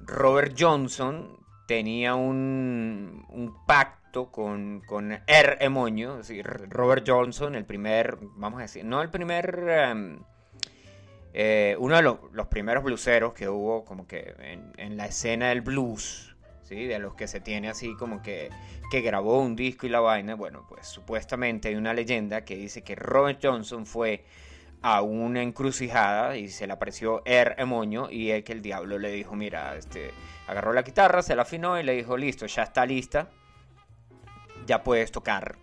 Robert 0.00 0.56
Johnson 0.58 1.38
tenía 1.68 2.16
un, 2.16 3.54
pacto 3.66 4.32
con, 4.32 4.80
con 4.86 5.12
R. 5.12 5.56
Emoño, 5.60 6.20
Robert 6.68 7.04
Johnson, 7.06 7.54
el 7.54 7.64
primer, 7.64 8.18
vamos 8.36 8.58
a 8.58 8.62
decir, 8.62 8.84
no 8.84 9.02
el 9.02 9.10
primer... 9.10 9.64
Em, 9.68 10.18
eh, 11.40 11.76
uno 11.78 11.94
de 11.94 12.02
los, 12.02 12.46
primeros 12.48 12.82
blueseros 12.82 13.32
que 13.32 13.48
hubo 13.48 13.84
como 13.84 14.08
que 14.08 14.34
en, 14.76 14.96
la 14.96 15.06
escena 15.06 15.50
del 15.50 15.60
blues, 15.60 16.34
¿sí? 16.64 16.86
de 16.86 16.98
los 16.98 17.14
que 17.14 17.28
se 17.28 17.38
tiene 17.38 17.68
así 17.68 17.94
como 17.94 18.22
que, 18.22 18.50
que 18.90 19.02
grabó 19.02 19.40
un 19.40 19.54
disco 19.54 19.86
y 19.86 19.88
la 19.88 20.00
vaina, 20.00 20.34
bueno, 20.34 20.66
pues 20.68 20.88
supuestamente 20.88 21.68
hay 21.68 21.76
una 21.76 21.94
leyenda 21.94 22.44
que 22.44 22.56
dice 22.56 22.82
que 22.82 22.96
Robert 22.96 23.38
Johnson 23.40 23.86
fue 23.86 24.24
a 24.82 25.00
una 25.02 25.40
encrucijada 25.40 26.36
y 26.36 26.48
se 26.48 26.66
le 26.66 26.72
apareció 26.72 27.22
Er 27.24 27.54
Emoño 27.58 28.10
y 28.10 28.32
es 28.32 28.42
que 28.42 28.52
el 28.52 28.60
diablo 28.60 28.98
le 28.98 29.12
dijo, 29.12 29.36
mira, 29.36 29.76
este, 29.76 30.10
agarró 30.48 30.72
la 30.72 30.82
guitarra, 30.82 31.22
se 31.22 31.36
la 31.36 31.42
afinó 31.42 31.78
y 31.78 31.84
le 31.84 31.92
dijo, 31.92 32.16
listo, 32.16 32.46
ya 32.46 32.64
está 32.64 32.84
lista, 32.84 33.30
ya 34.66 34.82
puedes 34.82 35.12
tocar. 35.12 35.56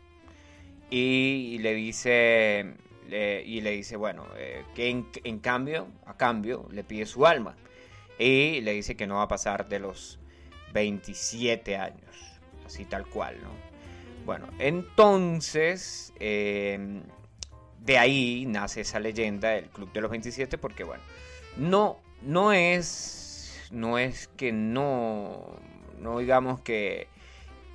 y 0.89 1.57
le 1.59 1.73
dice, 1.73 2.77
y 3.09 3.61
le 3.61 3.71
dice, 3.71 3.95
bueno, 3.95 4.25
eh, 4.37 4.63
que 4.73 4.89
en, 4.89 5.39
cambio, 5.39 5.87
a 6.05 6.17
cambio, 6.17 6.67
le 6.71 6.83
pide 6.83 7.05
su 7.05 7.25
alma. 7.25 7.55
Y 8.17 8.61
le 8.61 8.73
dice 8.73 8.95
que 8.95 9.07
no 9.07 9.15
va 9.15 9.23
a 9.23 9.27
pasar 9.27 9.67
de 9.67 9.79
los 9.79 10.19
27 10.73 11.77
años, 11.77 12.39
así 12.65 12.85
tal 12.85 13.05
cual, 13.07 13.37
¿no? 13.41 13.49
Bueno, 14.25 14.47
entonces, 14.57 16.13
em, 16.19 17.03
de 17.79 17.97
ahí 17.97 18.45
nace 18.47 18.81
esa 18.81 18.99
leyenda 18.99 19.49
del 19.49 19.69
Club 19.69 19.91
de 19.91 20.01
los 20.01 20.09
27, 20.09 20.57
porque 20.57 20.83
bueno, 20.83 21.03
no, 21.57 21.99
no 22.21 22.51
es, 22.51 23.67
no 23.71 23.99
es 23.99 24.27
que 24.35 24.51
no, 24.51 25.57
no 25.99 26.19
digamos 26.19 26.61
que 26.61 27.07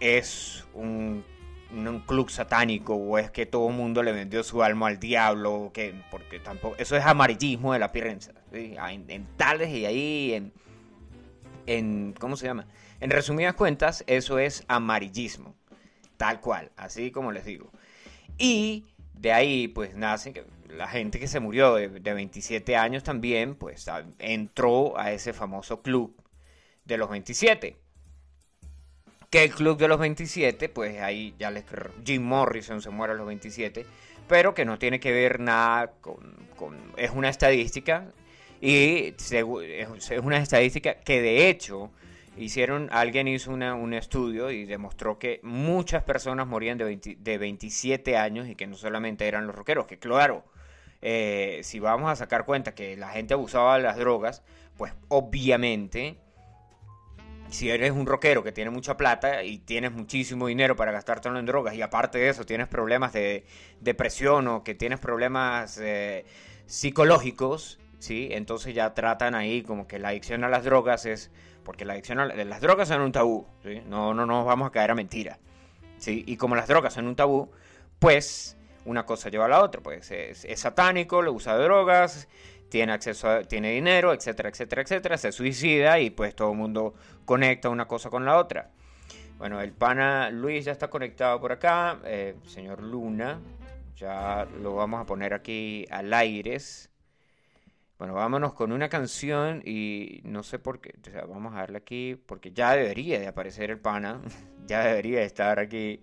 es 0.01 0.65
un 0.75 1.25
un 1.73 2.01
club 2.01 2.31
satánico 2.31 2.95
o 2.95 3.19
es 3.19 3.31
que 3.31 3.47
todo 3.47 3.69
el 3.69 3.75
mundo 3.75 4.03
le 4.03 4.13
vendió 4.13 4.43
su 4.43 4.63
alma 4.63 4.89
al 4.89 4.99
diablo, 4.99 5.71
que, 5.73 5.95
porque 6.11 6.41
tampoco, 6.41 6.77
eso 6.79 6.97
es 6.97 7.05
amarillismo 7.05 7.73
de 7.73 7.79
la 7.79 7.93
prensa, 7.93 8.33
en, 8.53 9.27
tales 9.37 9.71
y 9.71 9.87
ahí, 9.87 10.33
en, 10.35 10.53
en, 11.67 12.15
¿cómo 12.19 12.37
se 12.37 12.47
llama? 12.47 12.67
En 13.01 13.11
resumidas 13.11 13.55
cuentas, 13.55 14.05
eso 14.07 14.39
es 14.39 14.65
amarillismo, 14.69 15.55
tal 16.17 16.41
cual, 16.41 16.71
así 16.77 17.11
como 17.11 17.33
les 17.33 17.45
digo. 17.45 17.71
Y 18.37 18.87
de 19.15 19.33
ahí, 19.33 19.69
pues, 19.69 19.95
nace 19.95 20.33
que 20.33 20.45
la 20.69 20.89
gente 20.89 21.21
que 21.21 21.29
se 21.29 21.41
murió 21.41 21.75
de, 21.75 21.89
de 21.89 22.13
27 22.15 22.77
años 22.77 23.03
también, 23.03 23.55
pues, 23.55 23.87
entró 24.19 24.99
a 24.99 25.13
ese 25.13 25.33
famoso 25.33 25.83
club 25.83 26.17
de 26.85 26.97
los 26.97 27.09
27. 27.11 27.77
Que 29.31 29.45
el 29.45 29.51
Club 29.53 29.79
de 29.79 29.89
los 29.89 29.99
27, 29.99 30.69
pues 30.69 31.01
ahí 31.01 31.35
ya 31.39 31.51
les, 31.51 31.65
Jim 32.05 32.23
Morrison 32.23 32.83
se 32.83 32.91
muere 32.91 33.13
a 33.15 33.17
los 33.17 33.27
27, 33.27 33.87
pero 34.29 34.55
que 34.55 34.65
no 34.65 34.79
tiene 34.79 34.99
que 35.01 35.13
ver 35.13 35.41
nada 35.41 35.93
con, 36.01 36.77
es 36.97 37.11
una 37.13 37.29
estadística 37.29 38.13
y 38.61 39.15
es 39.31 40.11
una 40.23 40.39
estadística 40.39 40.95
que 40.95 41.23
de 41.23 41.49
hecho 41.49 41.91
hicieron, 42.37 42.89
alguien 42.93 43.29
hizo 43.29 43.53
un 43.53 43.95
estudio 43.95 44.51
y 44.51 44.65
demostró 44.65 45.19
que 45.19 45.41
muchas 45.43 46.03
personas 46.03 46.47
morían 46.47 46.77
de, 46.79 47.17
de 47.19 47.39
27 47.39 48.17
años 48.17 48.49
y 48.49 48.57
que 48.57 48.67
no 48.67 48.77
solamente 48.77 49.27
eran 49.29 49.47
los 49.47 49.55
rockeros, 49.55 49.87
que 49.87 49.99
claro, 49.99 50.45
eh, 51.03 51.61
si 51.63 51.79
vamos 51.79 52.11
a 52.11 52.17
sacar 52.17 52.45
cuenta 52.45 52.75
que 52.75 52.97
la 52.97 53.11
gente 53.11 53.35
abusaba 53.35 53.77
de 53.77 53.83
las 53.83 53.97
drogas, 53.97 54.43
pues 54.77 54.93
obviamente 55.09 56.19
si 57.51 57.69
eres 57.69 57.91
un 57.91 58.07
rockero 58.07 58.43
que 58.43 58.53
tiene 58.53 58.71
mucha 58.71 58.97
plata 58.97 59.43
y 59.43 59.59
tienes 59.59 59.93
muchísimo 59.93 60.47
dinero 60.47 60.77
para 60.77 60.93
gastártelo 60.93 61.39
en 61.39 61.47
drogas 61.47 61.75
y 61.75 61.83
aparte 61.83 62.19
de 62.19 62.29
eso 62.29 62.47
tienes 62.47 62.69
problemas 62.69 63.13
de 63.13 63.45
depresión 63.81 64.47
o 64.49 64.65
que 64.65 64.75
tienes 64.75 65.01
problemas 65.01 65.79
eh, 65.79 66.25
psicológicos, 66.67 67.81
¿sí? 67.99 68.29
Entonces 68.31 68.75
ya 68.75 68.95
tratan 68.95 69.35
ahí 69.35 69.63
como 69.63 69.87
que 69.87 69.99
la 69.99 70.09
adicción 70.09 70.45
a 70.45 70.49
las 70.49 70.65
drogas 70.65 71.07
es... 71.07 71.31
Porque 71.65 71.85
la 71.85 71.93
adicción 71.93 72.19
a 72.19 72.27
las 72.27 72.61
drogas 72.61 72.89
son 72.89 73.03
un 73.03 73.13
tabú, 73.13 73.47
¿sí? 73.63 73.83
No, 73.87 74.15
no 74.15 74.27
nos 74.27 74.47
vamos 74.47 74.69
a 74.69 74.73
caer 74.73 74.93
a 74.93 74.95
mentira, 74.95 75.39
¿sí? 75.99 76.25
Y 76.27 76.37
como 76.37 76.57
las 76.57 76.69
drogas 76.69 76.95
son 76.95 77.07
un 77.07 77.17
tabú, 77.17 77.51
pues 77.99 78.57
una 78.85 79.05
cosa 79.05 79.29
lleva 79.29 79.45
a 79.45 79.49
la 79.49 79.63
otra, 79.63 79.83
pues 79.83 80.11
es, 80.11 80.45
es 80.45 80.61
satánico, 80.61 81.21
le 81.21 81.31
usa 81.31 81.57
drogas, 81.57 82.29
tiene 82.71 82.93
acceso 82.93 83.29
a, 83.29 83.43
tiene 83.43 83.73
dinero, 83.73 84.15
etcétera, 84.15 84.49
etcétera, 84.49 84.83
etcétera, 84.83 85.19
se 85.19 85.33
suicida 85.33 85.99
y 86.01 86.11
pues 86.11 86.35
todo 86.35 86.53
el 86.53 86.57
mundo 86.57 86.95
conecta 87.25 87.69
una 87.69 87.87
cosa 87.87 88.09
con 88.09 88.25
la 88.25 88.39
otra. 88.39 88.71
Bueno, 89.37 89.61
el 89.61 89.73
pana 89.73 90.31
Luis 90.31 90.65
ya 90.65 90.73
está 90.73 90.89
conectado 90.89 91.41
por 91.41 91.53
acá, 91.53 91.99
eh, 92.05 92.37
señor 92.47 92.83
Luna, 92.83 93.41
ya 93.97 94.47
lo 94.63 94.75
vamos 94.75 95.01
a 95.01 95.07
poner 95.07 95.35
aquí 95.35 95.87
al 95.91 96.13
aire. 96.15 96.59
Bueno, 97.99 98.15
vámonos 98.15 98.55
con 98.55 98.73
una 98.73 98.89
canción 98.89 99.63
y 99.65 100.21
no 100.25 100.43
sé 100.43 100.59
por 100.59 100.81
qué, 100.81 100.95
o 101.01 101.11
sea, 101.11 101.25
vamos 101.27 101.55
a 101.55 101.59
darle 101.59 101.79
aquí, 101.79 102.17
porque 102.27 102.53
ya 102.53 102.75
debería 102.75 103.19
de 103.19 103.27
aparecer 103.27 103.71
el 103.71 103.79
pana, 103.79 104.21
ya 104.67 104.85
debería 104.85 105.21
de 105.21 105.27
estar 105.27 105.59
aquí. 105.59 106.03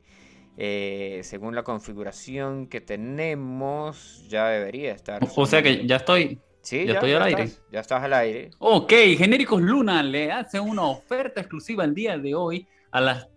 Eh, 0.59 1.21
según 1.23 1.53
la 1.53 1.61
configuración 1.61 2.65
que 2.65 2.81
tenemos, 2.81 4.27
ya 4.27 4.47
debería 4.47 4.93
estar. 4.93 5.21
O 5.35 5.45
sea 5.45 5.61
que 5.61 5.85
ya 5.85 5.97
estoy. 5.97 6.39
Sí, 6.67 6.85
ya, 6.85 6.95
estoy 6.95 7.13
al 7.13 7.23
aire. 7.23 7.49
ya 7.71 7.79
estás 7.79 8.03
al 8.03 8.11
aire. 8.11 8.51
Ok, 8.59 8.91
Genéricos 9.17 9.61
Luna 9.61 10.03
le 10.03 10.33
hace 10.33 10.59
una 10.59 10.83
oferta 10.83 11.39
exclusiva 11.39 11.85
el 11.85 11.95
día 11.95 12.17
de 12.17 12.35
hoy 12.35 12.67
a 12.91 12.99
las 12.99 13.29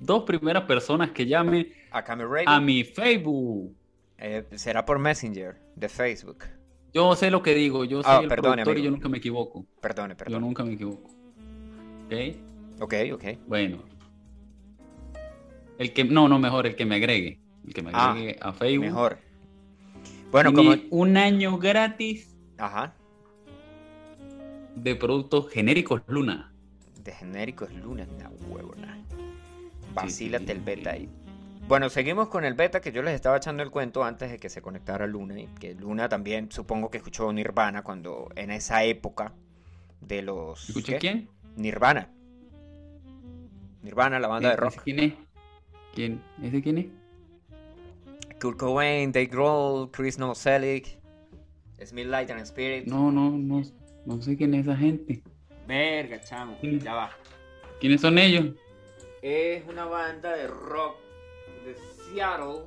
dos 0.00 0.22
primeras 0.22 0.62
personas 0.62 1.10
que 1.10 1.26
llamen 1.26 1.70
a, 1.90 2.58
mi 2.58 2.84
Facebook. 2.84 3.76
Eh, 4.16 4.46
será 4.54 4.86
por 4.86 4.98
Messenger 4.98 5.60
de 5.76 5.90
Facebook. 5.90 6.44
Yo 6.94 7.14
sé 7.16 7.30
lo 7.30 7.42
que 7.42 7.54
digo, 7.54 7.84
yo 7.84 8.02
soy 8.02 8.12
ah, 8.14 8.20
el 8.22 8.28
productor 8.28 8.78
y 8.78 8.82
yo 8.82 8.90
nunca 8.92 9.10
me 9.10 9.18
equivoco. 9.18 9.66
Perdone, 9.82 10.16
perdone. 10.16 10.34
Yo 10.34 10.40
nunca 10.40 10.64
me 10.64 10.72
equivoco. 10.72 11.10
¿Ok? 12.06 12.80
Ok, 12.80 12.94
ok. 13.12 13.24
Bueno. 13.46 13.84
El 15.78 15.92
que, 15.92 16.04
no, 16.04 16.28
no, 16.28 16.38
mejor 16.38 16.66
el 16.66 16.76
que 16.76 16.86
me 16.86 16.94
agregue. 16.94 17.40
El 17.66 17.74
que 17.74 17.82
me 17.82 17.90
ah, 17.92 18.12
agregue 18.12 18.38
a 18.40 18.54
Facebook. 18.54 18.86
Mejor. 18.86 19.18
Bueno, 20.30 20.54
como 20.54 20.74
un 20.88 21.18
año 21.18 21.58
gratis 21.58 22.37
Ajá. 22.58 22.94
De 24.74 24.94
productos 24.96 25.50
genéricos 25.50 26.02
Luna. 26.06 26.52
De 27.02 27.12
genéricos 27.12 27.72
Luna, 27.72 28.06
una 28.14 28.30
huevona. 28.48 28.98
Vacílate 29.94 30.52
el 30.52 30.60
beta 30.60 30.90
ahí. 30.90 31.08
Bueno, 31.66 31.90
seguimos 31.90 32.28
con 32.28 32.44
el 32.44 32.54
beta 32.54 32.80
que 32.80 32.92
yo 32.92 33.02
les 33.02 33.14
estaba 33.14 33.36
echando 33.36 33.62
el 33.62 33.70
cuento 33.70 34.02
antes 34.02 34.30
de 34.30 34.38
que 34.38 34.48
se 34.48 34.62
conectara 34.62 35.06
Luna. 35.06 35.38
Y 35.40 35.46
que 35.46 35.74
Luna 35.74 36.08
también 36.08 36.50
supongo 36.50 36.90
que 36.90 36.98
escuchó 36.98 37.32
Nirvana 37.32 37.82
cuando 37.82 38.28
en 38.36 38.50
esa 38.50 38.84
época 38.84 39.34
de 40.00 40.22
los. 40.22 40.68
¿Escuché 40.68 40.98
quién? 40.98 41.28
Nirvana. 41.56 42.10
Nirvana, 43.82 44.18
la 44.18 44.28
banda 44.28 44.50
de 44.50 44.56
rock. 44.56 44.82
¿Quién 44.84 44.98
es? 45.00 45.14
¿Quién? 45.94 46.22
¿Es 46.42 46.52
de 46.52 46.62
quién 46.62 46.78
es? 46.78 46.86
Kurt 48.40 48.58
Cobain, 48.58 49.12
Dave 49.12 49.26
Grohl, 49.26 49.90
Chris 49.90 50.18
Novoselic. 50.18 50.98
Smith 51.84 52.06
Light 52.06 52.30
and 52.30 52.40
Spirit. 52.42 52.86
No, 52.86 53.10
no, 53.10 53.30
no, 53.30 53.62
no 54.04 54.22
sé 54.22 54.36
quién 54.36 54.54
es 54.54 54.66
esa 54.66 54.76
gente. 54.76 55.22
Verga, 55.66 56.20
chamo, 56.20 56.56
ya 56.62 56.94
va. 56.94 57.10
¿Quiénes 57.80 58.00
son 58.00 58.18
ellos? 58.18 58.46
Es 59.22 59.66
una 59.68 59.84
banda 59.84 60.34
de 60.34 60.46
rock 60.46 60.96
de 61.64 61.76
Seattle 62.04 62.64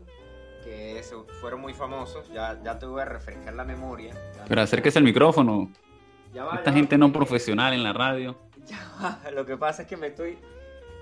que 0.63 1.02
fueron 1.39 1.62
muy 1.62 1.74
famosos. 1.74 2.32
Ya, 2.32 2.62
ya 2.63 2.78
te 2.78 2.86
voy 2.86 3.02
a 3.02 3.06
refrescar 3.06 3.54
la 3.54 3.65
memoria. 3.65 4.13
Pero 4.47 4.62
acérquese 4.62 5.00
el 5.00 5.06
micrófono. 5.06 5.71
Esta 6.54 6.71
gente 6.71 6.97
no 6.97 7.12
profesional 7.12 7.74
en 7.74 7.84
la 7.84 7.93
radio. 7.93 8.38
Ya 8.65 8.80
va, 9.02 9.32
lo 9.36 9.45
que 9.45 9.58
pasa 9.58 9.84
es 9.84 9.88
que 9.88 9.97
me 9.97 10.08
estoy 10.08 10.38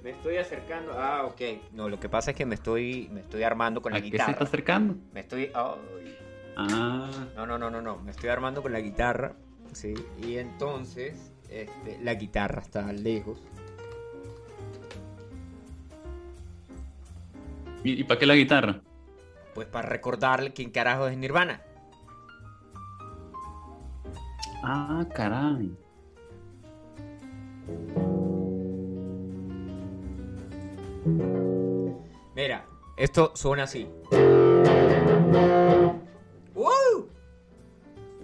me 0.03 0.11
estoy 0.11 0.37
acercando. 0.37 0.93
Ah, 0.93 1.25
ok. 1.25 1.41
No, 1.73 1.89
lo 1.89 1.99
que 1.99 2.09
pasa 2.09 2.31
es 2.31 2.37
que 2.37 2.45
me 2.45 2.55
estoy 2.55 3.09
me 3.11 3.21
estoy 3.21 3.43
armando 3.43 3.81
con 3.81 3.91
la 3.91 3.99
guitarra. 3.99 4.25
¿Qué 4.25 4.31
se 4.31 4.31
está 4.31 4.43
acercando? 4.45 4.95
Me 5.13 5.19
estoy 5.19 5.51
Ah. 6.59 7.09
No, 7.35 7.45
no, 7.45 7.57
no, 7.57 7.69
no, 7.69 7.81
no. 7.81 7.97
Me 7.99 8.11
estoy 8.11 8.29
armando 8.29 8.61
con 8.61 8.73
la 8.73 8.81
guitarra. 8.81 9.33
Sí. 9.71 9.93
Y 10.21 10.37
entonces, 10.37 11.31
este, 11.49 11.99
la 12.01 12.15
guitarra 12.15 12.61
está 12.61 12.91
lejos. 12.91 13.39
¿Y, 17.83 18.03
para 18.03 18.19
qué 18.19 18.25
la 18.25 18.35
guitarra? 18.35 18.81
Pues 19.55 19.67
para 19.67 19.87
recordarle 19.87 20.51
quién 20.51 20.69
carajo 20.69 21.07
es 21.07 21.17
Nirvana. 21.17 21.61
Ah, 24.61 25.05
caray. 25.13 25.71
Mira, 32.35 32.65
esto 32.97 33.31
suena 33.35 33.63
así. 33.63 33.87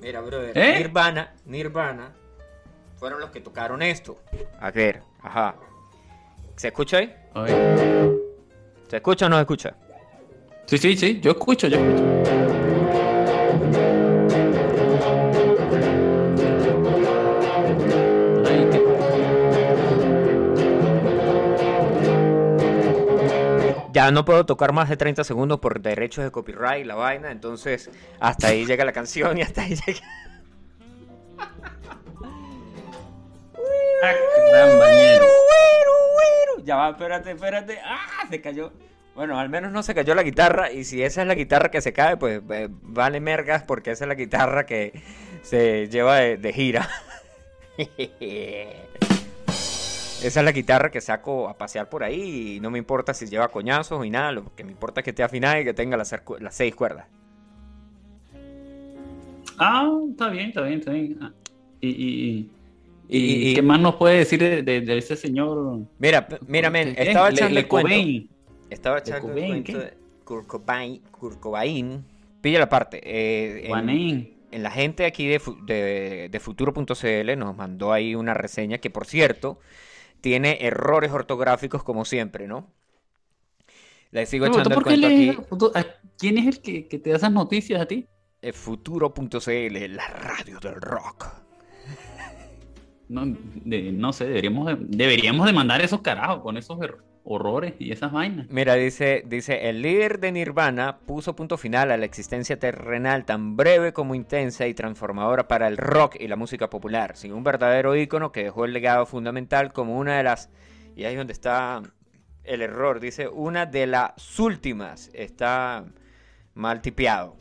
Mira, 0.02 0.22
brother, 0.22 0.58
¿Eh? 0.58 0.78
Nirvana, 0.78 1.34
Nirvana 1.46 2.12
fueron 2.98 3.20
los 3.20 3.30
que 3.32 3.42
tocaron 3.42 3.82
esto. 3.82 4.20
A 4.60 4.72
ver, 4.72 5.02
ajá. 5.22 5.56
¿Se 6.56 6.68
escucha 6.68 6.98
ahí? 6.98 7.16
¿Se 8.88 8.98
escucha 8.98 9.26
o 9.26 9.30
no 9.30 9.36
se 9.36 9.42
escucha? 9.42 9.76
Sí, 10.66 10.78
sí, 10.78 10.96
sí, 10.96 11.20
yo 11.22 11.32
escucho, 11.32 11.68
yo 11.68 11.78
escucho. 11.78 12.65
Ya 24.06 24.12
no 24.12 24.24
puedo 24.24 24.46
tocar 24.46 24.72
más 24.72 24.88
de 24.88 24.98
30 24.98 25.24
segundos 25.24 25.60
por 25.60 25.82
derechos 25.82 26.24
de 26.24 26.30
copyright, 26.30 26.82
y 26.82 26.88
la 26.88 26.94
vaina, 26.94 27.32
entonces 27.32 27.90
hasta 28.20 28.50
ahí 28.50 28.64
llega 28.66 28.86
la 28.86 28.92
canción 28.92 29.36
y 29.38 29.42
hasta 29.42 29.64
ahí 29.64 29.76
llega... 29.76 30.02
Ya 36.64 36.76
va, 36.76 36.90
espérate, 36.90 37.32
espérate. 37.32 37.80
¡Ah! 37.84 38.28
Se 38.30 38.42
cayó. 38.42 38.72
Bueno, 39.16 39.40
al 39.40 39.50
menos 39.50 39.72
no 39.72 39.82
se 39.82 39.96
cayó 39.96 40.14
la 40.14 40.24
guitarra. 40.24 40.72
Y 40.72 40.84
si 40.84 41.02
esa 41.02 41.22
es 41.22 41.28
la 41.28 41.36
guitarra 41.36 41.70
que 41.70 41.82
se 41.82 41.94
cae, 41.94 42.18
pues 42.18 42.42
eh, 42.50 42.68
vale 42.70 43.20
mergas 43.20 43.64
porque 43.64 43.92
esa 43.92 44.06
es 44.06 44.10
la 44.10 44.16
guitarra 44.16 44.66
que 44.66 45.02
se 45.42 45.88
lleva 45.90 46.18
de, 46.18 46.38
de 46.38 46.54
gira. 46.54 46.90
Esa 50.26 50.40
es 50.40 50.46
la 50.46 50.52
guitarra 50.52 50.90
que 50.90 51.02
saco 51.02 51.48
a 51.48 51.56
pasear 51.56 51.88
por 51.88 52.04
ahí 52.04 52.56
y 52.56 52.60
no 52.60 52.72
me 52.72 52.80
importa 52.80 53.14
si 53.14 53.28
lleva 53.28 53.48
coñazos 53.50 54.04
y 54.04 54.10
nada, 54.10 54.32
lo 54.32 54.56
que 54.56 54.64
me 54.64 54.72
importa 54.72 55.02
es 55.02 55.04
que 55.04 55.12
esté 55.12 55.22
afinada 55.22 55.62
y 55.62 55.64
que 55.64 55.74
tenga 55.76 55.98
las, 55.98 56.16
seis 56.50 56.74
cuerdas. 56.74 57.06
Ah, 59.60 59.88
está 60.10 60.30
bien, 60.30 60.48
está 60.48 60.62
bien, 60.62 60.80
está 60.80 60.92
bien. 60.92 61.20
Ah, 61.22 61.32
y, 61.80 62.50
y, 63.08 63.54
qué 63.54 63.62
más 63.62 63.80
nos 63.80 63.96
puede 63.98 64.18
decir 64.18 64.40
de, 64.40 64.98
ese 64.98 65.16
señor? 65.16 65.82
Mira, 66.00 66.28
mira, 66.48 66.72
men, 66.72 66.96
estaba 66.98 67.30
echando 67.30 67.60
el 67.60 67.68
cuento. 67.68 68.34
Estaba 68.72 68.98
echando 68.98 69.32
el 69.32 69.64
cuento 69.64 69.78
de 69.78 69.94
Kurt 70.24 71.40
Cobain. 71.40 72.04
Pilla 72.42 72.58
la 72.60 72.70
parte. 72.70 73.00
Eh, 73.04 73.70
en, 74.52 74.64
la 74.64 74.72
gente 74.72 75.06
aquí 75.06 75.28
de, 75.28 75.40
de, 75.68 76.30
de 76.32 76.40
Futuro.cl 76.40 77.38
nos 77.38 77.56
mandó 77.56 77.94
ahí 77.94 78.16
una 78.16 78.34
reseña 78.34 78.80
que, 78.80 78.90
por 78.90 79.06
cierto, 79.06 79.60
tiene 80.26 80.58
errores 80.62 81.12
ortográficos 81.12 81.84
como 81.84 82.04
siempre, 82.04 82.48
¿no? 82.48 82.68
Le 84.10 84.26
sigo 84.26 84.48
echando 84.48 84.74
el 84.74 84.82
cuento 84.82 85.06
aquí. 85.06 85.38
¿Quién 86.18 86.40
es 86.40 86.48
el 86.48 86.62
que, 86.64 86.82
te 86.82 87.12
da 87.12 87.18
esas 87.18 87.32
noticias 87.32 87.80
a 87.80 87.86
ti? 87.86 88.08
Futuro.cl, 88.52 89.96
la 89.96 90.08
radio 90.08 90.60
del 90.60 90.82
rock. 90.82 91.28
no, 93.08 94.14
sé, 94.14 94.26
deberíamos 94.26 94.66
de, 94.66 94.78
deberíamos 94.80 95.46
de 95.46 95.54
mandar 95.54 95.82
esos 95.82 96.02
carajos 96.02 96.42
con 96.42 96.58
esos 96.58 96.80
horrores 97.26 97.74
y 97.80 97.92
esas 97.92 98.12
vainas. 98.12 98.48
Mira, 98.50 98.76
dice, 98.76 99.24
dice, 99.26 99.68
el 99.70 99.82
líder 99.82 100.20
de 100.20 100.32
Nirvana 100.32 101.00
puso 101.06 101.36
punto 101.36 101.58
final 101.58 101.92
a 101.92 101.98
la 101.98 102.06
existencia 102.06 102.60
terrenal 102.60 103.26
tan 103.26 103.58
breve 103.58 103.94
como 103.94 104.16
intensa 104.16 104.68
y 104.68 104.74
transformadora 104.74 105.48
para 105.48 105.68
el 105.68 105.78
rock 105.78 106.16
y 106.20 106.28
la 106.28 106.36
música 106.36 106.70
popular, 106.70 107.18
sin 107.18 107.34
un 107.34 107.44
verdadero 107.44 107.96
ícono 107.96 108.32
que 108.32 108.44
dejó 108.44 108.66
el 108.66 108.74
legado 108.74 109.06
fundamental 109.06 109.74
como 109.74 109.98
una 109.98 110.18
de 110.18 110.24
las, 110.24 110.50
y 110.96 111.06
ahí 111.06 111.14
es 111.14 111.18
donde 111.18 111.34
está 111.34 111.82
el 112.44 112.62
error, 112.62 113.00
dice, 113.00 113.28
una 113.28 113.66
de 113.66 113.88
las 113.88 114.40
últimas, 114.40 115.10
está 115.14 115.84
mal 116.54 116.82
tipeado, 116.82 117.36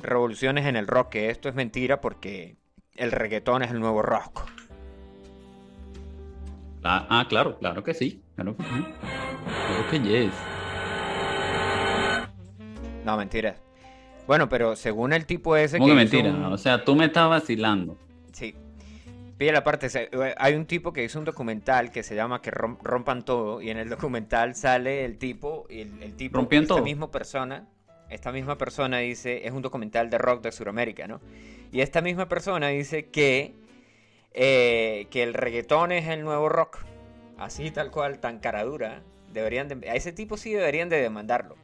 revoluciones 0.00 0.64
en 0.64 0.76
el 0.76 0.86
rock, 0.86 1.10
que 1.10 1.30
esto 1.30 1.50
es 1.50 1.54
mentira 1.54 2.00
porque 2.00 2.56
el 2.94 3.12
reggaetón 3.12 3.62
es 3.62 3.70
el 3.70 3.80
nuevo 3.80 4.00
rock. 4.00 4.50
Ah, 6.82 7.06
ah, 7.10 7.26
claro, 7.28 7.58
claro 7.58 7.82
que 7.82 7.92
sí. 7.92 8.22
Claro 8.36 8.56
que 8.56 8.62
sí. 8.62 8.68
Claro 8.68 9.90
que 9.90 10.00
yes. 10.00 10.32
No, 13.04 13.16
mentira. 13.16 13.56
Bueno, 14.26 14.48
pero 14.48 14.76
según 14.76 15.12
el 15.12 15.26
tipo 15.26 15.56
ese 15.56 15.78
¿Cómo 15.78 15.88
que, 15.88 15.94
mentira? 15.94 16.48
O 16.48 16.58
sea, 16.58 16.84
tú 16.84 16.94
me 16.94 17.06
estás 17.06 17.28
vacilando. 17.28 17.96
Sí. 18.32 18.54
Pide 19.38 19.52
la 19.52 19.64
parte, 19.64 19.88
hay 20.38 20.54
un 20.54 20.66
tipo 20.66 20.92
que 20.92 21.04
hizo 21.04 21.18
un 21.18 21.24
documental 21.24 21.90
que 21.90 22.02
se 22.02 22.14
llama 22.14 22.40
Que 22.40 22.50
rompan 22.50 23.22
todo 23.24 23.60
y 23.60 23.70
en 23.70 23.76
el 23.76 23.88
documental 23.90 24.54
sale 24.54 25.04
el 25.04 25.18
tipo 25.18 25.66
y 25.68 25.80
el, 25.82 26.14
tipo 26.16 26.40
esta 26.40 26.66
todo? 26.66 26.82
misma 26.82 27.10
persona, 27.10 27.68
esta 28.08 28.32
misma 28.32 28.56
persona 28.56 28.98
dice, 28.98 29.46
es 29.46 29.52
un 29.52 29.60
documental 29.60 30.08
de 30.08 30.16
rock 30.16 30.42
de 30.42 30.52
Sudamérica, 30.52 31.06
¿no? 31.06 31.20
Y 31.70 31.80
esta 31.80 32.00
misma 32.00 32.28
persona 32.28 32.68
dice 32.68 33.10
que 33.10 33.54
eh, 34.32 35.06
que 35.10 35.22
el 35.22 35.34
reggaetón 35.34 35.92
es 35.92 36.08
el 36.08 36.22
nuevo 36.22 36.48
rock. 36.48 36.78
Así 37.38 37.70
tal 37.70 37.90
cual, 37.90 38.18
tan 38.18 38.38
caradura. 38.38 39.02
Deberían 39.32 39.68
a 39.88 39.94
ese 39.94 40.12
tipo 40.12 40.36
sí 40.36 40.52
deberían 40.52 40.88
de 40.88 41.00
demandarlo. 41.00 41.56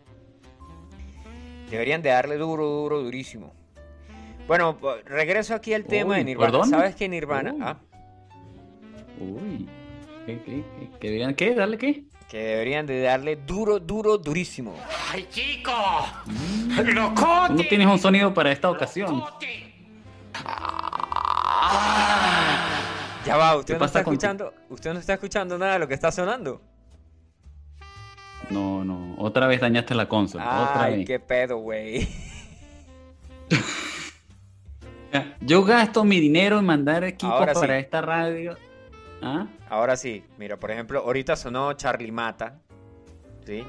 Deberían 1.70 2.02
de 2.02 2.10
darle 2.10 2.36
duro, 2.36 2.66
duro, 2.66 3.02
durísimo. 3.02 3.54
Bueno, 4.46 4.78
regreso 5.06 5.54
aquí 5.54 5.72
al 5.72 5.84
tema 5.84 6.16
de 6.16 6.24
Nirvana. 6.24 6.64
¿Sabes 6.64 6.94
qué 6.94 7.08
Nirvana? 7.08 7.54
Ah. 7.60 7.78
Uy. 9.18 9.68
¿Qué, 10.26 10.40
qué, 10.42 10.64
qué, 11.00 11.06
deberían 11.06 11.34
qué? 11.34 11.54
¿Darle 11.54 11.78
qué? 11.78 12.04
Que 12.28 12.38
deberían 12.38 12.86
de 12.86 13.00
darle 13.02 13.36
duro, 13.36 13.78
duro, 13.78 14.18
durísimo. 14.18 14.74
¡Ay, 15.10 15.26
chico! 15.30 15.72
Mm. 16.26 16.80
¡Locote! 16.94 17.54
No 17.54 17.68
tienes 17.68 17.86
un 17.86 17.98
sonido 17.98 18.32
para 18.32 18.52
esta 18.52 18.70
ocasión. 18.70 19.22
Ya 23.24 23.36
va, 23.36 23.56
usted 23.56 23.78
no 23.78 23.84
está 23.84 24.00
escuchando, 24.00 24.52
usted 24.68 24.92
no 24.92 24.98
está 24.98 25.14
escuchando 25.14 25.56
nada 25.56 25.74
de 25.74 25.78
lo 25.78 25.88
que 25.88 25.94
está 25.94 26.10
sonando. 26.10 26.60
No, 28.50 28.84
no, 28.84 29.14
otra 29.18 29.46
vez 29.46 29.60
dañaste 29.60 29.94
la 29.94 30.08
consola. 30.08 30.82
Ay, 30.82 31.04
qué 31.04 31.20
pedo, 31.20 31.58
güey. 31.58 32.08
Yo 35.40 35.62
gasto 35.64 36.04
mi 36.04 36.18
dinero 36.20 36.58
en 36.58 36.64
mandar 36.64 37.04
equipos 37.04 37.46
para 37.54 37.78
esta 37.78 38.00
radio. 38.00 38.56
¿Ah? 39.22 39.46
Ahora 39.68 39.96
sí, 39.96 40.24
mira, 40.36 40.56
por 40.56 40.72
ejemplo, 40.72 41.00
ahorita 41.00 41.36
sonó 41.36 41.72
Charlie 41.74 42.10
Mata. 42.10 42.58
¿Sí? 43.46 43.64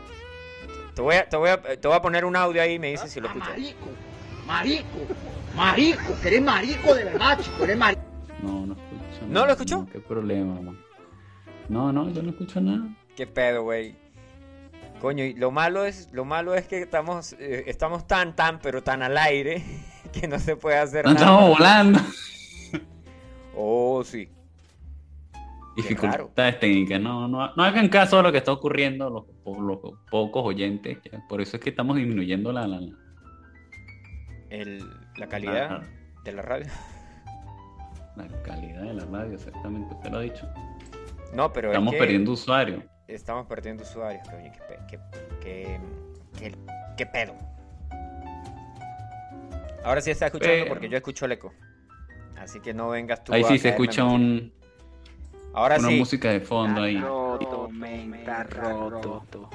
Te 0.95 1.01
voy 1.01 1.15
a, 1.15 1.29
te 1.29 1.37
voy 1.37 1.49
a, 1.49 1.61
te 1.61 1.87
voy 1.87 1.97
a 1.97 2.01
poner 2.01 2.25
un 2.25 2.35
audio 2.35 2.61
ahí 2.61 2.73
y 2.73 2.79
me 2.79 2.91
dices 2.91 3.11
si 3.11 3.19
lo 3.19 3.27
escuchas. 3.27 3.49
Marico, 3.49 3.87
marico, 4.47 4.99
marico, 5.55 6.21
que 6.21 6.27
eres 6.27 6.41
marico 6.41 6.95
de 6.95 7.03
verdad, 7.05 7.39
chico, 7.39 7.63
eres 7.63 7.77
marico. 7.77 8.01
No, 8.41 8.65
no 8.65 8.82
escucho. 9.13 9.31
¿No 9.31 9.45
lo 9.45 9.51
escuchó? 9.51 9.87
qué 9.91 9.99
problema, 9.99 10.59
man. 10.61 10.77
No, 11.69 11.91
no, 11.91 12.09
yo 12.09 12.21
no 12.21 12.31
escucho 12.31 12.59
nada. 12.61 12.87
Qué 13.15 13.27
pedo, 13.27 13.63
güey. 13.63 13.95
Coño, 14.99 15.23
y 15.23 15.33
lo 15.33 15.51
malo 15.51 15.85
es, 15.85 16.11
lo 16.13 16.25
malo 16.25 16.55
es 16.55 16.67
que 16.67 16.81
estamos, 16.81 17.33
eh, 17.33 17.65
estamos 17.67 18.07
tan, 18.07 18.35
tan, 18.35 18.59
pero 18.59 18.83
tan 18.83 19.03
al 19.03 19.17
aire 19.17 19.63
que 20.13 20.27
no 20.27 20.39
se 20.39 20.55
puede 20.55 20.77
hacer 20.77 21.05
no 21.05 21.11
Estamos 21.11 21.57
volando. 21.57 21.99
Oh, 23.55 24.03
sí. 24.03 24.29
Dificultades 25.75 26.59
técnicas. 26.59 27.01
No, 27.01 27.27
no, 27.27 27.53
no 27.55 27.63
hagan 27.63 27.89
caso 27.89 28.19
a 28.19 28.23
lo 28.23 28.31
que 28.31 28.37
está 28.39 28.51
ocurriendo 28.51 29.09
los, 29.09 29.25
los 29.59 29.79
pocos 30.09 30.43
oyentes. 30.45 30.99
Por 31.27 31.41
eso 31.41 31.57
es 31.57 31.63
que 31.63 31.69
estamos 31.71 31.97
disminuyendo 31.97 32.51
la, 32.51 32.67
la, 32.67 32.79
El, 34.49 34.83
la 35.17 35.27
calidad 35.27 35.83
de 36.23 36.31
la 36.31 36.41
radio. 36.41 36.65
La 38.15 38.27
calidad 38.43 38.83
de 38.83 38.93
la 38.93 39.05
radio, 39.05 39.33
exactamente, 39.33 39.93
usted 39.95 40.11
lo 40.11 40.17
ha 40.17 40.21
dicho. 40.21 40.47
No, 41.33 41.51
pero 41.51 41.69
Estamos 41.69 41.95
perdiendo 41.95 42.31
usuarios. 42.31 42.83
Estamos 43.07 43.47
perdiendo 43.47 43.83
usuarios, 43.83 44.27
oye, 44.29 44.51
qué, 44.87 44.99
qué, 45.41 45.79
qué, 46.39 46.55
qué, 46.95 47.05
pedo. 47.05 47.35
Ahora 49.83 49.99
sí 50.01 50.11
está 50.11 50.27
escuchando 50.27 50.65
porque 50.67 50.87
yo 50.89 50.97
escucho 50.97 51.25
el 51.25 51.33
eco. 51.33 51.53
Así 52.37 52.59
que 52.59 52.73
no 52.73 52.89
vengas 52.89 53.23
tú 53.23 53.33
Ahí 53.33 53.43
sí 53.43 53.57
se 53.57 53.69
escucha 53.69 54.03
un... 54.03 54.53
Ahora 55.53 55.77
una 55.77 55.89
sí. 55.89 55.99
música 55.99 56.29
de 56.31 56.39
fondo 56.39 56.81
ahí. 56.81 56.97
Roto, 56.99 57.69
roto. 58.89 59.49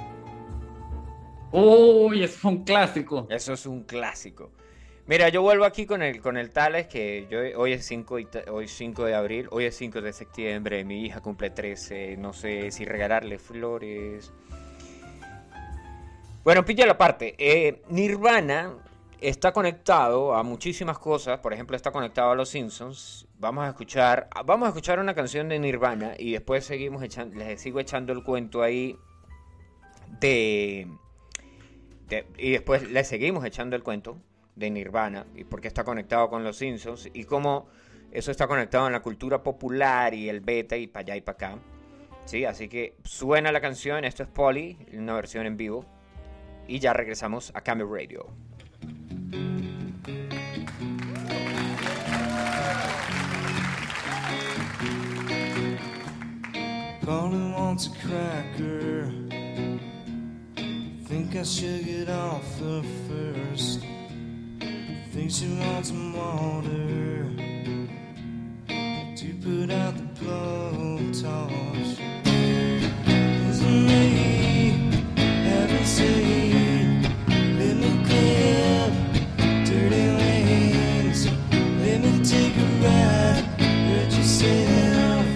Uy, 1.50 2.22
eso 2.22 2.38
fue 2.38 2.50
un 2.52 2.64
clásico. 2.64 3.26
Eso 3.30 3.52
es 3.54 3.66
un 3.66 3.82
clásico. 3.84 4.52
Mira, 5.08 5.30
yo 5.30 5.40
vuelvo 5.40 5.64
aquí 5.64 5.86
con 5.86 6.02
el, 6.02 6.20
con 6.20 6.36
el 6.36 6.50
Tales, 6.50 6.86
que 6.86 7.26
yo, 7.30 7.38
hoy, 7.58 7.72
es 7.72 7.86
5, 7.86 8.18
hoy 8.50 8.68
5 8.68 9.04
de 9.06 9.14
abril, 9.14 9.48
hoy 9.50 9.64
es 9.64 9.74
5 9.74 10.02
de 10.02 10.12
septiembre, 10.12 10.84
mi 10.84 11.06
hija 11.06 11.22
cumple 11.22 11.48
13, 11.48 12.18
no 12.18 12.34
sé 12.34 12.70
si 12.70 12.84
regalarle 12.84 13.38
flores. 13.38 14.30
Bueno, 16.44 16.62
pilla 16.62 16.84
la 16.84 16.98
parte. 16.98 17.34
Eh, 17.38 17.80
Nirvana 17.88 18.74
está 19.18 19.50
conectado 19.54 20.34
a 20.34 20.42
muchísimas 20.42 20.98
cosas, 20.98 21.40
por 21.40 21.54
ejemplo, 21.54 21.74
está 21.74 21.90
conectado 21.90 22.32
a 22.32 22.34
los 22.34 22.50
Simpsons. 22.50 23.26
Vamos 23.38 23.64
a 23.64 23.68
escuchar, 23.68 24.28
vamos 24.44 24.66
a 24.66 24.68
escuchar 24.68 24.98
una 24.98 25.14
canción 25.14 25.48
de 25.48 25.58
Nirvana 25.58 26.16
y 26.18 26.32
después 26.32 26.66
seguimos 26.66 27.02
les 27.32 27.58
sigo 27.62 27.80
echando 27.80 28.12
el 28.12 28.22
cuento 28.22 28.62
ahí 28.62 28.98
de, 30.20 30.86
de 32.08 32.26
y 32.36 32.50
después 32.50 32.90
les 32.90 33.08
seguimos 33.08 33.42
echando 33.46 33.74
el 33.74 33.82
cuento 33.82 34.20
de 34.58 34.70
Nirvana 34.70 35.26
y 35.34 35.44
por 35.44 35.60
qué 35.60 35.68
está 35.68 35.84
conectado 35.84 36.28
con 36.28 36.44
los 36.44 36.56
Simpsons 36.56 37.08
y 37.12 37.24
cómo 37.24 37.68
eso 38.10 38.30
está 38.30 38.46
conectado 38.46 38.86
en 38.86 38.92
la 38.92 39.00
cultura 39.00 39.42
popular 39.42 40.14
y 40.14 40.28
el 40.28 40.40
beta 40.40 40.76
y 40.76 40.86
para 40.86 41.02
allá 41.02 41.16
y 41.16 41.20
para 41.20 41.36
acá. 41.36 41.58
¿Sí? 42.24 42.44
Así 42.44 42.68
que 42.68 42.96
suena 43.04 43.52
la 43.52 43.60
canción, 43.60 44.04
esto 44.04 44.22
es 44.22 44.28
Polly, 44.28 44.76
una 44.92 45.14
versión 45.14 45.46
en 45.46 45.56
vivo. 45.56 45.84
Y 46.66 46.78
ya 46.80 46.92
regresamos 46.92 47.50
a 47.54 47.62
Camel 47.62 47.88
Radio. 47.90 48.26
Polly 57.00 57.52
wants 57.52 57.86
a 57.86 57.90
cracker. 58.06 59.10
Think 61.06 61.36
I 61.36 61.42
should 61.42 61.86
get 61.86 62.10
off 62.10 62.44
first. 62.58 63.77
Think 65.28 65.40
she 65.40 65.60
wants 65.60 65.88
some 65.90 66.14
water 66.14 67.28
to 69.14 69.34
put 69.42 69.70
out 69.70 69.94
the 69.94 70.24
blowtorch. 70.24 71.98
Isn't 73.50 73.86
me 73.86 75.04
having 75.16 75.84
seen? 75.84 77.02
Let 77.58 77.76
me 77.76 77.90
clear 78.08 78.90
dirty 79.66 80.06
lanes. 80.16 81.26
Let 81.52 82.00
me 82.00 82.24
take 82.24 82.56
a 82.56 82.66
ride. 82.80 83.44
Hurt 83.60 84.10
yourself. 84.16 85.26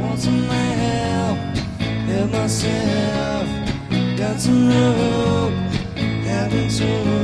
Want 0.00 0.18
some 0.20 0.44
help? 0.44 1.38
Help 2.08 2.30
myself. 2.30 3.48
Got 4.16 4.40
some 4.40 4.68
rope. 4.70 5.52
Haven't 6.24 6.70
told 6.78 7.17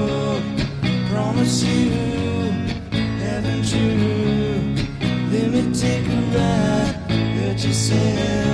hurt 7.90 8.53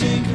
take 0.00 0.30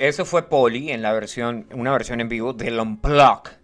eso 0.00 0.24
fue 0.24 0.48
Poli 0.48 0.90
en 0.90 1.02
la 1.02 1.12
versión, 1.12 1.66
una 1.72 1.92
versión 1.92 2.20
en 2.20 2.28
vivo 2.28 2.52
del 2.52 2.80
Unplug. 2.80 3.59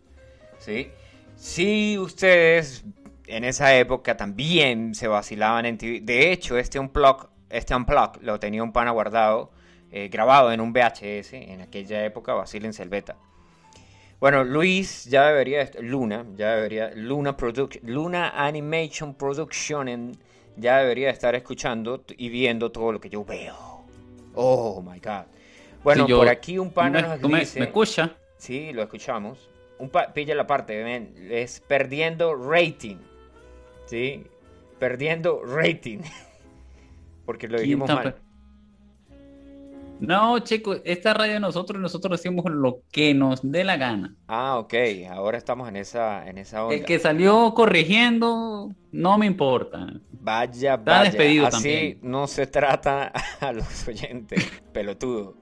¿Sí? 0.67 0.91
Si 1.37 1.97
ustedes 1.99 2.85
en 3.29 3.45
esa 3.45 3.77
época 3.77 4.17
también 4.17 4.95
se 4.95 5.07
vacilaban 5.07 5.65
en 5.67 5.79
TV. 5.79 6.01
De 6.01 6.33
hecho, 6.33 6.59
este 6.59 6.79
Unplug, 6.81 7.29
este 7.51 7.75
Unplug 7.75 8.19
lo 8.23 8.41
tenía 8.41 8.63
un 8.65 8.73
pana 8.73 8.91
guardado, 8.91 9.53
eh, 9.93 10.09
grabado 10.09 10.51
en 10.53 10.61
un 10.61 10.73
VHS 10.73 11.35
en 11.35 11.61
aquella 11.61 12.05
época, 12.05 12.35
vacílense 12.35 12.83
el 12.83 12.89
beta. 12.89 13.17
Bueno, 14.19 14.43
Luis 14.45 15.05
ya 15.05 15.27
debería, 15.27 15.71
Luna, 15.81 16.25
ya 16.37 16.55
debería, 16.57 16.91
Luna, 16.95 17.37
Produc- 17.37 17.81
Luna 17.83 18.31
Animation 18.31 19.15
Production, 19.15 19.89
en- 19.89 20.19
ya 20.57 20.79
debería 20.79 21.11
estar 21.11 21.35
escuchando 21.35 22.03
y 22.17 22.29
viendo 22.31 22.73
todo 22.73 22.93
lo 22.93 23.01
que 23.01 23.11
yo 23.11 23.25
veo. 23.25 23.85
Oh 24.35 24.81
my 24.83 24.99
god. 25.01 25.27
Bueno, 25.85 26.05
Sí, 26.07 26.11
yo- 26.11 26.19
por 26.19 26.29
aquí 26.29 26.59
un 26.59 26.71
pana 26.71 27.03
¿Me, 27.03 27.09
nos 27.09 27.21
me- 27.31 27.39
dice. 27.41 27.61
me 27.61 27.67
escucha? 27.67 28.17
Sí, 28.39 28.73
lo 28.73 28.83
escuchamos. 28.83 29.51
Un 29.79 29.91
pa- 29.91 30.13
pilla 30.13 30.35
la 30.35 30.47
parte, 30.47 30.83
ven, 30.83 31.15
es 31.31 31.61
perdiendo 31.61 32.35
rating. 32.35 32.97
¿Sí? 33.87 34.25
Perdiendo 34.79 35.43
rating. 35.45 35.99
Porque 37.27 37.49
lo 37.49 37.57
¿Quién 37.57 37.65
dijimos 37.69 37.91
está 37.91 38.03
mal. 38.03 38.17
No, 39.99 40.39
chicos, 40.41 40.83
esta 40.85 41.15
radio 41.15 41.35
de 41.35 41.41
nosotros, 41.41 41.81
nosotros 41.81 42.21
decimos 42.21 42.45
lo 42.51 42.83
que 42.93 43.15
nos 43.15 43.41
dé 43.43 43.65
la 43.65 43.79
gana. 43.79 44.15
Ah, 44.29 44.59
ok. 44.59 44.75
Ahora 45.11 45.39
estamos 45.39 45.69
en 45.71 45.77
esa, 45.77 46.29
en 46.29 46.37
esa 46.37 46.65
onda. 46.65 46.75
El 46.77 46.85
que 46.85 46.99
salió 46.99 47.55
corrigiendo, 47.55 48.75
no 48.93 49.17
me 49.19 49.25
importa. 49.25 49.87
Vaya, 50.11 50.75
Está 50.75 50.99
vaya. 50.99 51.05
despedido 51.05 51.47
Así 51.47 51.55
también. 51.55 51.99
no 52.03 52.27
se 52.27 52.47
trata 52.47 53.11
a 53.41 53.53
los 53.53 53.89
oyentes. 53.89 54.45
Pelotudo. 54.73 55.35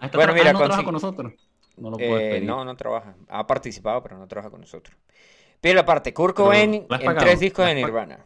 Hasta 0.00 0.16
Bueno, 0.16 0.32
mira, 0.32 0.52
ah, 0.54 0.82
con 0.82 0.94
nosotros. 0.94 1.32
No 1.76 1.90
lo 1.90 1.96
puedes 1.96 2.22
Eh, 2.22 2.30
pedir. 2.36 2.44
no, 2.46 2.64
no 2.64 2.76
trabaja. 2.76 3.14
Ha 3.28 3.46
participado, 3.46 4.02
pero 4.02 4.18
no 4.18 4.26
trabaja 4.26 4.50
con 4.50 4.60
nosotros. 4.60 4.96
Pide 5.60 5.74
la 5.74 5.84
parte. 5.84 6.12
Kurt 6.14 6.34
Pero, 6.36 6.46
Cobain 6.46 6.86
¿la 6.88 6.96
has 6.96 7.02
en 7.02 7.16
tres 7.16 7.40
discos 7.40 7.64
¿La 7.64 7.68
de 7.70 7.74
Nirvana. 7.76 8.18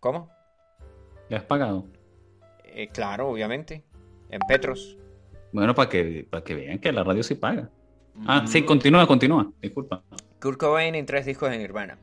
¿Cómo? 0.00 0.30
¿Le 1.28 1.36
has 1.36 1.42
pagado? 1.44 1.84
Eh, 2.64 2.88
claro, 2.88 3.28
obviamente. 3.28 3.82
En 4.30 4.40
Petros. 4.40 4.96
Bueno, 5.52 5.74
para 5.74 5.88
que, 5.88 6.26
para 6.28 6.44
que 6.44 6.54
vean 6.54 6.78
que 6.78 6.92
la 6.92 7.02
radio 7.04 7.22
sí 7.22 7.34
paga. 7.34 7.70
Ah, 8.26 8.44
sí, 8.46 8.62
continúa, 8.64 9.06
continúa. 9.06 9.50
Disculpa. 9.62 10.02
Kurt 10.40 10.58
Cobain 10.58 10.94
en 10.94 11.06
tres 11.06 11.26
discos 11.26 11.50
de 11.50 11.58
Nirvana. 11.58 11.98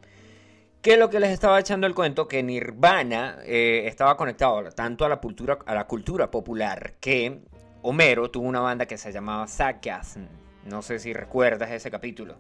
¿Qué 0.81 0.93
es 0.93 0.99
lo 0.99 1.10
que 1.10 1.19
les 1.19 1.31
estaba 1.31 1.60
echando 1.60 1.88
el 1.88 1.95
cuento? 1.95 2.27
Que 2.27 2.43
Nirvana 2.43 3.39
eh, 3.43 3.84
estaba 3.88 4.15
conectado 4.17 4.62
tanto 4.71 5.03
a 5.05 5.10
la, 5.10 5.17
cultura, 5.17 5.58
a 5.65 5.73
la 5.73 5.88
cultura 5.88 6.29
popular 6.29 6.93
que 6.99 7.41
Homero 7.81 8.29
tuvo 8.29 8.47
una 8.47 8.60
banda 8.60 8.86
que 8.86 8.97
se 8.97 9.12
llamaba 9.12 9.47
Sarcasm. 9.47 10.25
No 10.65 10.82
sé 10.82 10.99
si 10.99 11.13
recuerdas 11.13 11.71
ese 11.71 11.91
capítulo. 11.91 12.36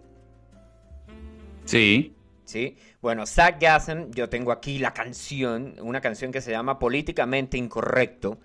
Sí. 1.65 2.15
¿Sí? 2.43 2.77
Bueno, 3.01 3.25
Sarcasm, 3.25 4.11
yo 4.11 4.29
tengo 4.29 4.51
aquí 4.51 4.77
la 4.77 4.93
canción, 4.93 5.75
una 5.81 6.01
canción 6.01 6.31
que 6.31 6.41
se 6.41 6.51
llama 6.51 6.77
Políticamente 6.77 7.57
Incorrecto, 7.57 8.37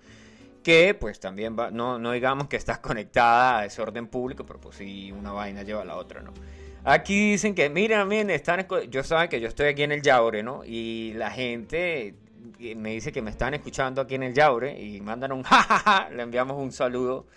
que 0.63 0.95
pues 0.95 1.19
también 1.19 1.55
va, 1.57 1.69
no, 1.69 1.99
no 1.99 2.11
digamos 2.11 2.47
que 2.47 2.57
está 2.57 2.81
conectada 2.81 3.59
a 3.59 3.65
ese 3.65 3.81
orden 3.81 4.07
público, 4.07 4.45
pero 4.45 4.59
pues 4.59 4.77
sí, 4.77 5.11
una 5.11 5.31
vaina 5.31 5.63
lleva 5.63 5.81
a 5.81 5.85
la 5.85 5.97
otra, 5.97 6.21
¿no? 6.21 6.33
Aquí 6.83 7.31
dicen 7.31 7.53
que, 7.53 7.69
miren, 7.69 8.07
miren, 8.07 8.31
están, 8.31 8.67
yo 8.89 9.03
saben 9.03 9.29
que 9.29 9.39
yo 9.39 9.47
estoy 9.47 9.67
aquí 9.67 9.83
en 9.83 9.91
el 9.91 10.01
Yaure, 10.01 10.41
¿no? 10.41 10.63
Y 10.65 11.13
la 11.13 11.29
gente 11.29 12.15
eh, 12.59 12.75
me 12.75 12.91
dice 12.91 13.11
que 13.11 13.21
me 13.21 13.29
están 13.29 13.53
escuchando 13.53 14.01
aquí 14.01 14.15
en 14.15 14.23
el 14.23 14.33
Yaure 14.33 14.79
y 14.81 14.99
mandan 14.99 15.31
un 15.31 15.43
jajaja, 15.43 16.09
le 16.09 16.23
enviamos 16.23 16.57
un 16.57 16.71
saludo 16.71 17.27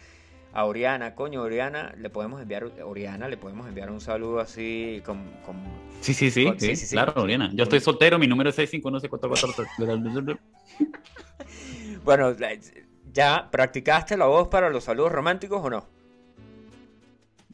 a 0.54 0.64
Oriana, 0.66 1.16
coño, 1.16 1.42
Oriana, 1.42 1.92
le 1.98 2.08
podemos 2.10 2.40
enviar, 2.40 2.70
Oriana, 2.84 3.28
le 3.28 3.36
podemos 3.36 3.66
enviar 3.66 3.90
un 3.90 4.00
saludo 4.00 4.38
así 4.38 5.02
con, 5.04 5.18
con 5.44 5.56
Sí, 6.00 6.14
sí, 6.14 6.30
sí, 6.30 6.44
sí, 6.44 6.54
sí, 6.58 6.76
sí, 6.76 6.86
sí. 6.86 6.94
claro, 6.94 7.20
Oriana. 7.20 7.50
Yo 7.52 7.64
estoy 7.64 7.80
soltero, 7.80 8.18
mi 8.20 8.28
número 8.28 8.50
es 8.50 8.56
651 8.56 10.38
Bueno, 12.04 12.32
¿ya 13.12 13.48
practicaste 13.50 14.16
la 14.16 14.26
voz 14.26 14.46
para 14.48 14.70
los 14.70 14.84
saludos 14.84 15.10
románticos 15.10 15.60
o 15.64 15.70
no? 15.70 15.86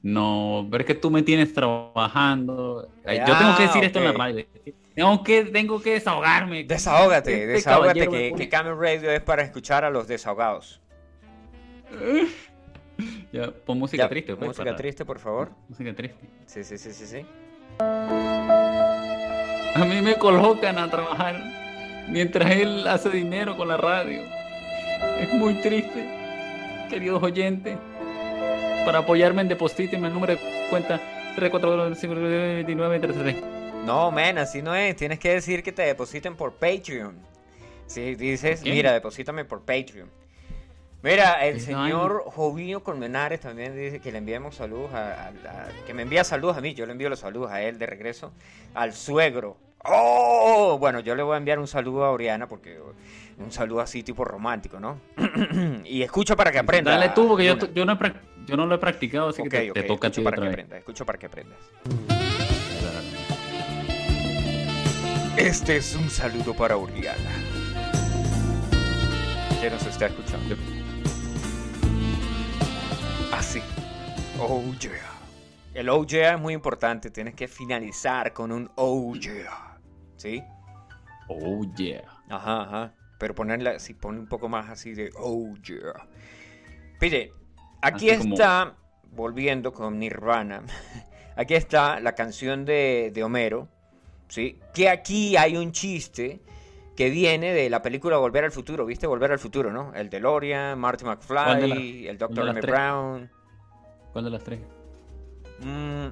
No, 0.02 0.68
pero 0.70 0.82
es 0.82 0.86
que 0.86 0.94
tú 0.94 1.10
me 1.10 1.22
tienes 1.22 1.54
trabajando. 1.54 2.88
Ah, 3.06 3.14
Yo 3.14 3.38
tengo 3.38 3.56
que 3.56 3.62
decir 3.62 3.84
esto 3.84 3.98
en 3.98 4.04
la 4.06 4.12
radio. 4.12 4.46
Tengo 4.94 5.22
que, 5.22 5.44
tengo 5.44 5.80
que 5.80 5.92
desahogarme. 5.94 6.64
Desahógate, 6.64 7.32
Este 7.32 7.46
desahógate 7.46 8.08
que, 8.08 8.34
que 8.36 8.48
Camel 8.48 8.76
Radio 8.78 9.10
es 9.10 9.22
para 9.22 9.42
escuchar 9.42 9.84
a 9.84 9.90
los 9.90 10.08
desahogados. 10.08 10.80
Ya, 13.32 13.50
pon 13.50 13.78
música 13.78 14.04
Ya, 14.04 14.08
triste. 14.08 14.36
pues, 14.36 14.48
música 14.48 14.64
para- 14.64 14.76
triste, 14.76 15.04
por 15.04 15.18
favor. 15.18 15.50
Música 15.68 15.94
triste. 15.94 16.18
Sí, 16.46 16.64
sí, 16.64 16.78
sí, 16.78 16.92
sí, 16.92 17.06
sí. 17.06 17.26
A 19.74 19.84
mí 19.84 20.00
me 20.02 20.14
colocan 20.16 20.78
a 20.78 20.90
trabajar 20.90 21.36
mientras 22.08 22.50
él 22.50 22.86
hace 22.88 23.10
dinero 23.10 23.56
con 23.56 23.68
la 23.68 23.76
radio. 23.76 24.22
Es 25.20 25.32
muy 25.32 25.54
triste, 25.62 26.06
queridos 26.90 27.22
oyentes. 27.22 27.78
Para 28.84 29.00
apoyarme 29.00 29.42
en 29.42 29.48
deposítenme 29.48 30.08
el 30.08 30.14
número 30.14 30.34
de 30.34 30.40
cuenta 30.70 31.00
342 31.36 33.36
No, 33.86 34.10
men, 34.10 34.38
así 34.38 34.62
no 34.62 34.74
es. 34.74 34.96
Tienes 34.96 35.18
que 35.18 35.34
decir 35.34 35.62
que 35.62 35.72
te 35.72 35.82
depositen 35.82 36.34
por 36.34 36.54
Patreon. 36.54 37.16
Si 37.86 38.14
dices, 38.14 38.62
mira, 38.62 38.92
deposítame 38.92 39.44
por 39.44 39.60
Patreon. 39.60 40.08
Mira, 41.02 41.46
el 41.46 41.60
señor 41.60 42.24
Jovinho 42.26 42.82
Colmenares 42.84 43.40
también 43.40 43.74
dice 43.74 44.00
que 44.00 44.12
le 44.12 44.18
enviemos 44.18 44.56
saludos 44.56 44.92
a, 44.92 45.14
a- 45.14 45.28
a- 45.28 45.68
que 45.86 45.94
me 45.94 46.02
envía 46.02 46.24
saludos 46.24 46.58
a 46.58 46.60
mí, 46.60 46.74
yo 46.74 46.84
le 46.84 46.92
envío 46.92 47.08
los 47.08 47.20
saludos 47.20 47.50
a 47.50 47.62
él 47.62 47.78
de 47.78 47.86
regreso, 47.86 48.32
al 48.74 48.92
suegro. 48.92 49.56
¡Oh! 49.82 50.76
Bueno, 50.78 51.00
yo 51.00 51.14
le 51.14 51.22
voy 51.22 51.34
a 51.34 51.38
enviar 51.38 51.58
un 51.58 51.66
saludo 51.66 52.04
a 52.04 52.10
Oriana 52.10 52.46
porque 52.48 52.78
un 53.38 53.50
saludo 53.50 53.80
así 53.80 54.02
tipo 54.02 54.26
romántico, 54.26 54.78
¿no? 54.78 55.00
y 55.86 56.02
escucha 56.02 56.36
para 56.36 56.52
que 56.52 56.58
aprenda. 56.58 56.90
Dale 56.90 57.08
tú, 57.10 57.26
porque 57.28 57.46
yo, 57.46 57.56
yo, 57.72 57.86
no 57.86 57.98
yo 58.46 58.56
no 58.58 58.66
lo 58.66 58.74
he 58.74 58.78
practicado, 58.78 59.30
así 59.30 59.42
que 59.44 59.72
te, 59.72 59.82
toca 59.84 60.08
a 60.08 60.10
escucho 60.10 60.20
ti 60.20 60.22
para 60.22 60.36
otra 60.36 60.42
que 60.42 60.48
vez. 60.48 60.52
aprendas, 60.52 60.78
escucho 60.80 61.06
para 61.06 61.18
que 61.18 61.26
aprendas. 61.26 61.58
Este 65.38 65.78
es 65.78 65.94
un 65.96 66.10
saludo 66.10 66.52
para 66.52 66.76
Oriana. 66.76 67.30
que 69.62 69.70
nos 69.70 69.86
está 69.86 70.06
escuchando. 70.06 70.56
Así. 73.32 73.60
Oh 74.38 74.62
yeah. 74.80 74.92
El 75.74 75.88
oh 75.88 76.04
yeah 76.06 76.34
es 76.34 76.40
muy 76.40 76.54
importante. 76.54 77.10
Tienes 77.10 77.34
que 77.34 77.48
finalizar 77.48 78.32
con 78.32 78.52
un 78.52 78.70
oh 78.76 79.14
yeah. 79.14 79.78
¿Sí? 80.16 80.42
Oh, 81.28 81.64
yeah. 81.76 82.02
Ajá, 82.28 82.62
ajá. 82.62 82.94
Pero 83.18 83.34
ponerla, 83.34 83.78
si 83.78 83.94
pone 83.94 84.18
un 84.18 84.26
poco 84.26 84.48
más 84.48 84.68
así 84.68 84.94
de 84.94 85.10
oh 85.16 85.54
yeah. 85.62 86.08
Pille, 86.98 87.32
aquí 87.80 88.10
Así 88.10 88.18
como- 88.20 88.34
está, 88.34 88.74
volviendo 89.12 89.72
con 89.72 89.98
Nirvana, 89.98 90.62
aquí 91.36 91.54
está 91.54 92.00
la 92.00 92.14
canción 92.14 92.64
de, 92.64 93.10
de 93.14 93.22
Homero, 93.22 93.68
¿sí? 94.28 94.58
Que 94.74 94.88
aquí 94.88 95.36
hay 95.36 95.56
un 95.56 95.72
chiste 95.72 96.40
que 97.00 97.08
viene 97.08 97.54
de 97.54 97.70
la 97.70 97.80
película 97.80 98.18
Volver 98.18 98.44
al 98.44 98.52
Futuro, 98.52 98.84
¿viste? 98.84 99.06
Volver 99.06 99.32
al 99.32 99.38
Futuro, 99.38 99.72
¿no? 99.72 99.94
El 99.94 100.10
DeLorean, 100.10 100.78
Marty 100.78 101.02
¿Cuál 101.04 101.16
de 101.58 101.66
McFly, 101.66 102.08
el 102.08 102.18
Dr. 102.18 102.52
tres? 102.60 102.66
Brown. 102.70 103.30
¿Cuál 104.12 104.24
de 104.26 104.30
las 104.30 104.44
tres? 104.44 104.60
Mm, 105.60 106.08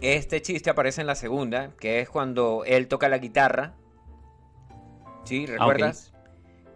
este 0.00 0.42
chiste 0.42 0.68
aparece 0.70 1.00
en 1.00 1.06
la 1.06 1.14
segunda, 1.14 1.70
que 1.78 2.00
es 2.00 2.10
cuando 2.10 2.64
él 2.66 2.88
toca 2.88 3.08
la 3.08 3.18
guitarra. 3.18 3.74
¿Sí? 5.22 5.46
¿Recuerdas? 5.46 6.12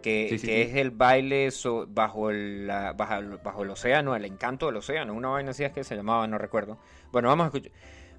Que, 0.01 0.27
Ah, 0.27 0.29
Sí, 0.29 0.37
sí, 0.39 0.47
que 0.47 0.53
sí. 0.65 0.69
es 0.71 0.75
el 0.77 0.91
baile 0.91 1.51
so- 1.51 1.85
bajo, 1.89 2.29
el, 2.29 2.67
la- 2.67 2.93
bajo, 2.93 3.15
el- 3.15 3.37
bajo 3.43 3.63
el 3.63 3.69
océano, 3.71 4.15
el 4.15 4.23
encanto 4.23 4.67
del 4.67 4.77
océano. 4.77 5.13
Una 5.13 5.27
vaina 5.27 5.51
así 5.51 5.65
es 5.65 5.73
que 5.73 5.83
se 5.83 5.97
llamaba, 5.97 6.25
no 6.27 6.37
recuerdo. 6.37 6.77
Bueno, 7.11 7.27
vamos 7.27 7.47
a, 7.47 7.51
escuch- 7.51 7.71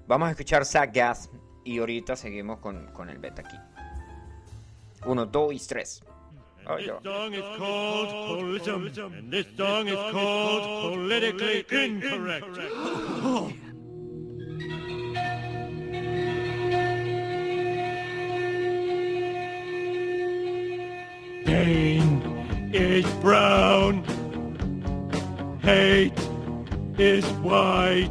vamos 0.07 0.27
a 0.27 0.31
escuchar 0.31 0.63
Zach 0.63 0.91
Gas 0.93 1.31
y 1.63 1.79
ahorita 1.79 2.15
seguimos 2.15 2.59
con, 2.59 2.91
con 2.93 3.09
el 3.09 3.17
beta 3.17 3.41
aquí. 3.41 3.57
Uno, 5.05 5.25
dos 5.25 5.53
y 5.53 5.59
tres. 5.59 6.01
Oh, 6.67 6.79
ya. 6.79 6.99
song 7.03 7.31
is 7.31 7.43
called 7.59 8.09
Holism, 8.09 9.19
and 9.19 9.31
this 9.31 9.45
song 9.55 9.87
is 9.87 10.11
called 10.11 10.93
Politically 10.93 11.63
Incorrect. 11.69 12.45
Pain 21.45 22.71
is 22.73 23.05
brown. 23.21 24.03
Hate 25.61 26.17
is 26.97 27.23
white. 27.43 28.09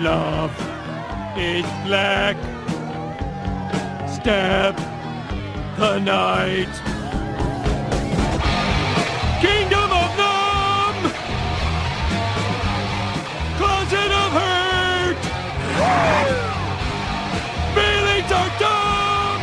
Love 0.00 0.56
is 1.36 1.66
black. 1.84 2.36
Stab 4.08 4.97
the 5.78 5.98
night. 6.00 6.74
Kingdom 9.40 9.90
of 9.92 10.10
Numb! 10.18 10.98
Closet 13.58 14.10
of 14.10 14.30
Hurt! 14.38 15.20
Feelings 17.76 18.32
are 18.32 18.52
dumb! 18.58 19.42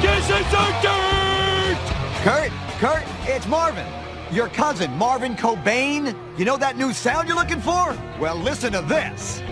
Kisses 0.00 0.54
are 0.54 0.74
dirt! 0.82 1.78
Kurt, 2.22 2.52
Kurt, 2.78 3.04
it's 3.28 3.48
Marvin. 3.48 3.86
Your 4.30 4.46
cousin, 4.48 4.92
Marvin 4.92 5.34
Cobain. 5.34 6.16
You 6.38 6.44
know 6.44 6.56
that 6.56 6.76
new 6.76 6.92
sound 6.92 7.26
you're 7.26 7.36
looking 7.36 7.60
for? 7.60 7.98
Well, 8.20 8.36
listen 8.36 8.74
to 8.74 8.82
this. 8.82 9.42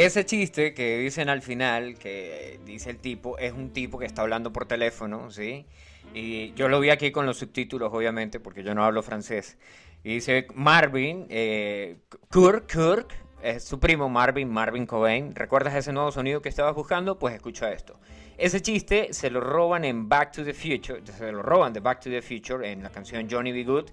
Ese 0.00 0.24
chiste 0.24 0.72
que 0.72 0.96
dicen 0.96 1.28
al 1.28 1.42
final, 1.42 1.98
que 1.98 2.58
dice 2.64 2.88
el 2.88 2.96
tipo, 2.96 3.36
es 3.36 3.52
un 3.52 3.68
tipo 3.68 3.98
que 3.98 4.06
está 4.06 4.22
hablando 4.22 4.50
por 4.50 4.64
teléfono, 4.64 5.30
¿sí? 5.30 5.66
Y 6.14 6.54
yo 6.54 6.70
lo 6.70 6.80
vi 6.80 6.88
aquí 6.88 7.12
con 7.12 7.26
los 7.26 7.36
subtítulos, 7.36 7.92
obviamente, 7.92 8.40
porque 8.40 8.62
yo 8.62 8.74
no 8.74 8.82
hablo 8.82 9.02
francés. 9.02 9.58
Y 10.02 10.14
dice 10.14 10.46
Marvin, 10.54 11.26
eh, 11.28 11.98
Kirk, 12.32 12.66
Kirk, 12.66 13.08
es 13.42 13.64
su 13.64 13.78
primo 13.78 14.08
Marvin, 14.08 14.48
Marvin 14.48 14.86
Cobain. 14.86 15.34
¿Recuerdas 15.34 15.74
ese 15.74 15.92
nuevo 15.92 16.10
sonido 16.10 16.40
que 16.40 16.48
estabas 16.48 16.74
buscando? 16.74 17.18
Pues 17.18 17.34
escucha 17.34 17.70
esto. 17.70 18.00
Ese 18.38 18.62
chiste 18.62 19.12
se 19.12 19.28
lo 19.28 19.42
roban 19.42 19.84
en 19.84 20.08
Back 20.08 20.32
to 20.32 20.42
the 20.42 20.54
Future, 20.54 21.02
se 21.04 21.30
lo 21.30 21.42
roban 21.42 21.74
de 21.74 21.80
Back 21.80 22.00
to 22.00 22.08
the 22.08 22.22
Future 22.22 22.72
en 22.72 22.82
la 22.82 22.88
canción 22.88 23.28
Johnny 23.30 23.52
B. 23.52 23.64
Good, 23.64 23.90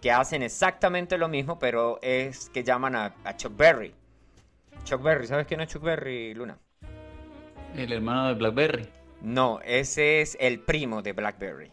que 0.00 0.10
hacen 0.10 0.42
exactamente 0.42 1.18
lo 1.18 1.28
mismo, 1.28 1.58
pero 1.58 1.98
es 2.00 2.48
que 2.48 2.64
llaman 2.64 2.96
a, 2.96 3.14
a 3.24 3.36
Chuck 3.36 3.54
Berry. 3.54 3.99
Chuck 4.84 5.02
Berry, 5.02 5.26
¿sabes 5.26 5.46
quién 5.46 5.60
es 5.60 5.68
Chuck 5.68 5.82
Berry, 5.82 6.34
Luna? 6.34 6.58
El 7.74 7.92
hermano 7.92 8.28
de 8.28 8.34
Blackberry. 8.34 8.88
No, 9.20 9.60
ese 9.64 10.20
es 10.20 10.36
el 10.40 10.60
primo 10.60 11.02
de 11.02 11.12
Blackberry. 11.12 11.72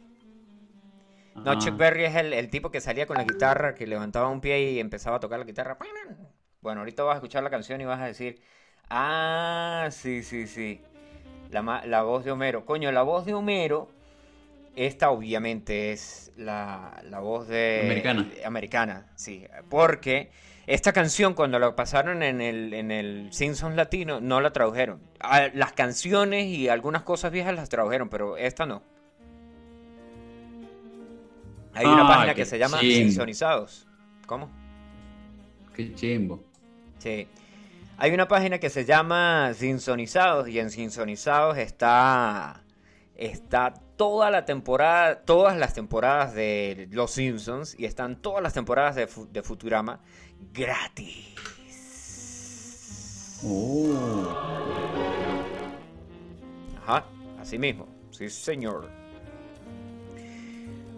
No, 1.36 1.52
Ah, 1.52 1.58
Chuck 1.58 1.78
Berry 1.78 2.06
es 2.06 2.16
el, 2.16 2.34
el 2.34 2.50
tipo 2.50 2.72
que 2.72 2.82
salía 2.82 3.06
con 3.06 3.18
la 3.18 3.24
guitarra, 3.24 3.76
que 3.76 3.88
levantaba 3.88 4.28
un 4.30 4.42
pie 4.42 4.72
y 4.72 4.80
empezaba 4.80 5.18
a 5.18 5.20
tocar 5.20 5.40
la 5.40 5.46
guitarra. 5.46 5.78
Bueno, 6.62 6.82
ahorita 6.82 7.04
vas 7.04 7.14
a 7.14 7.18
escuchar 7.18 7.44
la 7.44 7.50
canción 7.50 7.80
y 7.80 7.86
vas 7.86 8.02
a 8.02 8.06
decir, 8.06 8.42
ah, 8.90 9.88
sí, 9.92 10.24
sí, 10.24 10.48
sí. 10.48 10.82
La, 11.52 11.84
la 11.86 12.02
voz 12.04 12.26
de 12.26 12.32
Homero. 12.32 12.66
Coño, 12.66 12.92
la 12.92 13.04
voz 13.04 13.26
de 13.26 13.34
Homero, 13.34 13.90
esta 14.76 15.12
obviamente 15.12 15.92
es 15.92 16.32
la, 16.36 17.02
la 17.06 17.20
voz 17.20 17.48
de... 17.48 17.82
Americana. 17.84 18.28
Americana, 18.44 19.12
sí. 19.16 19.46
Porque 19.70 20.32
esta 20.68 20.92
canción 20.92 21.34
cuando 21.34 21.60
la 21.60 21.76
pasaron 21.76 22.22
en 22.24 22.42
el, 22.42 22.74
en 22.74 22.92
el 22.92 23.30
Simpsons 23.32 23.76
Latino, 23.78 24.20
no 24.20 24.42
la 24.42 24.52
tradujeron. 24.52 25.02
Las 25.54 25.72
canciones 25.72 26.46
y 26.48 26.68
algunas 26.68 27.04
cosas 27.04 27.32
viejas 27.32 27.56
las 27.56 27.70
tradujeron, 27.70 28.10
pero 28.10 28.36
esta 28.36 28.66
no. 28.66 28.84
Hay 31.74 31.86
una 31.86 32.04
Ah, 32.04 32.08
página 32.08 32.34
que 32.36 32.46
se 32.46 32.58
llama 32.60 32.80
chimbo. 32.80 32.96
Simpsonizados. 32.96 33.88
¿Cómo? 34.26 34.50
Qué 35.74 35.94
chimbo. 35.96 36.44
Sí. 36.98 37.28
Hay 37.98 38.12
una 38.12 38.28
página 38.28 38.60
que 38.60 38.70
se 38.70 38.84
llama 38.84 39.54
Simpsonizados 39.54 40.50
y 40.50 40.60
en 40.60 40.70
Simpsonizados 40.70 41.58
está 41.58 42.64
está 43.16 43.74
toda 43.96 44.30
la 44.30 44.46
temporada, 44.46 45.22
todas 45.22 45.58
las 45.58 45.74
temporadas 45.74 46.34
de 46.36 46.88
Los 46.92 47.12
Simpsons 47.12 47.76
y 47.80 47.86
están 47.86 48.22
todas 48.22 48.44
las 48.44 48.54
temporadas 48.54 48.96
de 48.96 49.42
Futurama 49.44 50.02
gratis. 50.54 51.38
Oh. 53.44 54.36
Ajá, 56.84 57.06
así 57.40 57.58
mismo. 57.58 57.88
Sí, 58.12 58.30
señor. 58.30 58.90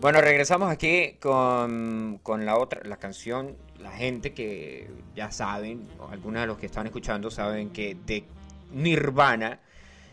Bueno, 0.02 0.22
regresamos 0.22 0.72
aquí 0.72 1.18
con, 1.20 2.20
con 2.24 2.46
la 2.46 2.58
otra, 2.58 2.82
la 2.86 2.98
canción. 2.98 3.58
La 3.80 3.92
gente 3.92 4.34
que 4.34 4.90
ya 5.16 5.32
saben, 5.32 5.88
algunos 6.10 6.42
de 6.42 6.48
los 6.48 6.58
que 6.58 6.66
están 6.66 6.86
escuchando 6.86 7.30
saben 7.32 7.72
que 7.72 7.98
de 8.06 8.24
Nirvana 8.72 9.60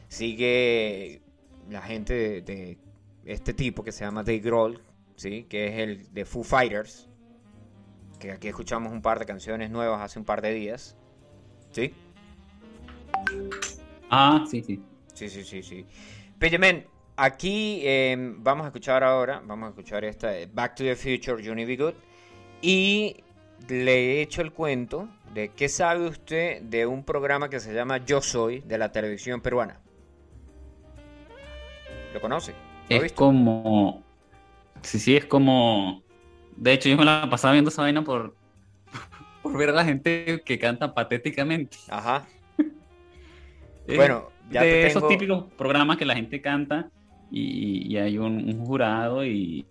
sigue 0.08 1.20
la 1.68 1.82
gente 1.82 2.14
de, 2.14 2.42
de 2.42 2.78
este 3.24 3.54
tipo 3.54 3.82
que 3.82 3.92
se 3.92 4.04
llama 4.04 4.22
Dave 4.22 4.38
Grohl, 4.40 4.80
¿sí? 5.16 5.46
que 5.48 5.68
es 5.68 5.78
el 5.78 6.14
de 6.14 6.24
Foo 6.24 6.44
Fighters. 6.44 7.08
Que 8.18 8.32
aquí 8.32 8.48
escuchamos 8.48 8.92
un 8.92 9.02
par 9.02 9.18
de 9.18 9.26
canciones 9.26 9.70
nuevas 9.70 10.00
hace 10.00 10.18
un 10.18 10.24
par 10.24 10.42
de 10.42 10.52
días. 10.52 10.96
¿Sí? 11.70 11.94
Ah, 14.10 14.44
sí, 14.48 14.62
sí. 14.62 14.82
Sí, 15.14 15.28
sí, 15.28 15.44
sí, 15.44 15.62
sí. 15.62 15.86
Aquí 17.18 17.80
eh, 17.82 18.14
vamos 18.38 18.64
a 18.64 18.68
escuchar 18.68 19.02
ahora, 19.02 19.40
vamos 19.44 19.68
a 19.68 19.70
escuchar 19.70 20.04
esta 20.04 20.28
de 20.30 20.46
Back 20.46 20.74
to 20.76 20.84
the 20.84 20.96
Future, 20.96 21.42
Johnny 21.42 21.64
B. 21.64 21.76
Good. 21.76 21.94
Y 22.60 23.24
le 23.68 24.18
he 24.18 24.20
hecho 24.22 24.42
el 24.42 24.52
cuento 24.52 25.08
de 25.32 25.48
qué 25.54 25.68
sabe 25.68 26.06
usted 26.08 26.60
de 26.62 26.84
un 26.86 27.04
programa 27.04 27.48
que 27.48 27.58
se 27.60 27.72
llama 27.72 28.04
Yo 28.04 28.20
Soy 28.20 28.60
de 28.60 28.76
la 28.76 28.92
televisión 28.92 29.40
peruana. 29.40 29.80
¿Lo 32.12 32.20
conoce? 32.20 32.54
¿Lo 32.88 32.96
Es 32.96 33.02
visto? 33.02 33.16
como. 33.16 34.04
Sí, 34.82 34.98
sí, 34.98 35.16
es 35.16 35.26
como. 35.26 36.05
De 36.56 36.72
hecho, 36.72 36.88
yo 36.88 36.96
me 36.96 37.04
la 37.04 37.28
pasaba 37.30 37.52
viendo 37.52 37.70
esa 37.70 37.82
vaina 37.82 38.02
por. 38.02 38.34
por 39.42 39.56
ver 39.56 39.68
a 39.70 39.72
la 39.72 39.84
gente 39.84 40.42
que 40.44 40.58
canta 40.58 40.94
patéticamente. 40.94 41.76
Ajá. 41.88 42.26
Es 43.86 43.96
Bueno, 43.96 44.30
ya 44.50 44.62
de 44.62 44.70
te 44.70 44.86
esos 44.88 45.02
tengo- 45.02 45.08
típicos 45.08 45.44
programas 45.56 45.96
que 45.96 46.04
la 46.04 46.14
gente 46.14 46.40
canta 46.40 46.90
y, 47.30 47.92
y 47.92 47.96
hay 47.98 48.18
un, 48.18 48.48
un 48.48 48.64
jurado 48.64 49.24
y, 49.24 49.64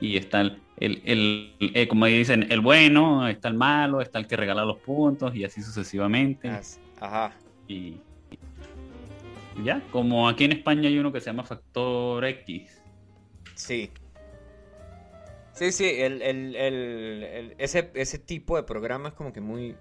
y 0.00 0.16
está 0.16 0.40
el, 0.42 0.58
el- 0.78 1.02
el- 1.04 1.54
eh, 1.74 1.88
como 1.88 2.06
dicen, 2.06 2.46
el 2.50 2.60
bueno, 2.60 3.26
está 3.28 3.48
el 3.48 3.54
malo, 3.54 4.00
está 4.00 4.18
el 4.18 4.26
que 4.26 4.36
regala 4.36 4.64
los 4.64 4.78
puntos 4.78 5.34
y 5.34 5.44
así 5.44 5.62
sucesivamente. 5.62 6.48
Ajá. 7.00 7.32
Y, 7.68 7.96
y 9.56 9.64
ya, 9.64 9.82
como 9.90 10.28
aquí 10.28 10.44
en 10.44 10.52
España 10.52 10.88
hay 10.88 10.98
uno 10.98 11.12
que 11.12 11.20
se 11.20 11.26
llama 11.26 11.44
Factor 11.44 12.24
X. 12.24 12.82
Sí. 13.54 13.90
Sí, 15.54 15.72
sí, 15.72 15.88
el, 16.00 16.20
el- 16.22 16.56
el- 16.56 17.54
ese, 17.58 17.90
ese 17.94 18.18
tipo 18.18 18.56
de 18.56 18.64
programa 18.64 19.08
es 19.10 19.14
como 19.14 19.32
que 19.32 19.40
muy, 19.40 19.76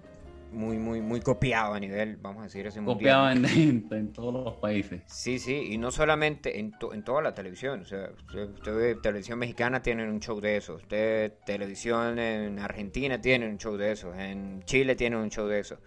muy, 0.51 0.77
muy, 0.77 1.01
muy 1.01 1.19
copiado 1.19 1.73
a 1.73 1.79
nivel, 1.79 2.17
vamos 2.17 2.41
a 2.41 2.43
decir 2.43 2.67
así. 2.67 2.79
Copiado 2.79 3.31
en, 3.31 3.43
en- 3.91 4.13
todos 4.13 4.31
los 4.45 4.53
países. 4.57 5.01
Sí, 5.07 5.39
sí, 5.39 5.69
y 5.71 5.77
no 5.79 5.89
solamente 5.91 6.59
en, 6.59 6.71
to- 6.77 6.93
en 6.93 7.03
toda 7.03 7.23
la 7.23 7.33
televisión. 7.33 7.81
O 7.81 7.85
sea, 7.85 8.11
usted, 8.27 8.49
usted 8.51 8.75
ve 8.75 8.95
televisión 9.01 9.39
mexicana 9.39 9.81
tienen 9.81 10.09
un 10.09 10.19
show 10.19 10.39
de 10.39 10.57
eso. 10.57 10.75
Usted 10.75 11.33
televisión 11.45 12.19
en 12.19 12.59
Argentina 12.59 13.19
tienen 13.19 13.49
un 13.49 13.57
show 13.57 13.75
de 13.75 13.91
eso. 13.93 14.13
En 14.13 14.61
Chile 14.65 14.95
tienen 14.95 15.19
un 15.19 15.29
show 15.31 15.47
de 15.47 15.59
eso. 15.59 15.79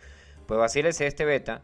Pues 0.47 0.59
vacílese 0.59 1.07
este 1.07 1.24
beta 1.24 1.62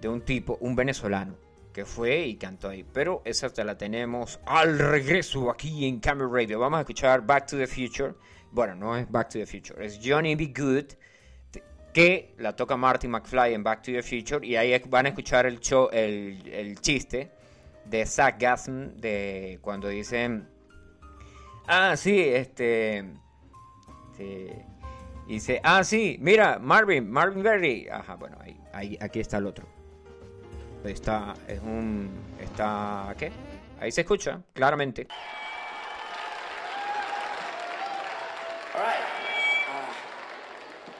de 0.00 0.08
un 0.08 0.20
tipo, 0.20 0.56
un 0.60 0.76
venezolano, 0.76 1.36
que 1.76 1.84
fue 1.84 2.24
y 2.24 2.36
cantó 2.36 2.70
ahí. 2.70 2.86
Pero 2.90 3.20
esa 3.26 3.50
te 3.50 3.62
la 3.62 3.76
tenemos 3.76 4.40
al 4.46 4.78
regreso 4.78 5.50
aquí 5.50 5.86
en 5.86 6.00
Camera 6.00 6.26
Radio. 6.32 6.58
Vamos 6.58 6.78
a 6.78 6.80
escuchar 6.80 7.20
Back 7.20 7.48
to 7.48 7.58
the 7.58 7.66
Future. 7.66 8.14
Bueno, 8.50 8.74
no 8.74 8.96
es 8.96 9.10
Back 9.10 9.28
to 9.28 9.38
the 9.38 9.44
Future, 9.44 9.84
es 9.84 10.00
Johnny 10.02 10.34
B. 10.34 10.54
Good 10.56 10.94
que 11.92 12.34
la 12.38 12.56
toca 12.56 12.78
Marty 12.78 13.08
McFly 13.08 13.52
en 13.52 13.62
Back 13.62 13.82
to 13.82 13.92
the 13.92 14.02
Future 14.02 14.46
y 14.46 14.56
ahí 14.56 14.78
van 14.88 15.04
a 15.04 15.10
escuchar 15.10 15.44
el 15.44 15.60
show, 15.60 15.90
el, 15.92 16.78
chiste 16.80 17.30
de 17.84 18.06
Zach 18.06 18.40
Gasm 18.40 18.96
de 18.96 19.58
cuando 19.60 19.88
dicen 19.88 20.48
ah 21.66 21.96
sí 21.96 22.20
este 22.20 23.04
este, 24.10 24.66
dice 25.26 25.60
ah 25.62 25.84
sí 25.84 26.18
mira 26.20 26.58
Marvin 26.58 27.10
Marvin 27.10 27.42
Berry 27.42 27.88
ajá 27.88 28.16
bueno 28.16 28.36
ahí, 28.40 28.60
ahí 28.74 28.98
aquí 29.00 29.20
está 29.20 29.38
el 29.38 29.46
otro 29.46 29.75
está 30.86 31.34
es 31.46 31.60
un 31.60 32.10
está 32.40 33.14
qué 33.18 33.32
ahí 33.80 33.90
se 33.92 34.02
escucha 34.02 34.40
claramente 34.54 35.06
All 38.76 38.82
right. 38.82 39.00
Uh, 39.70 39.92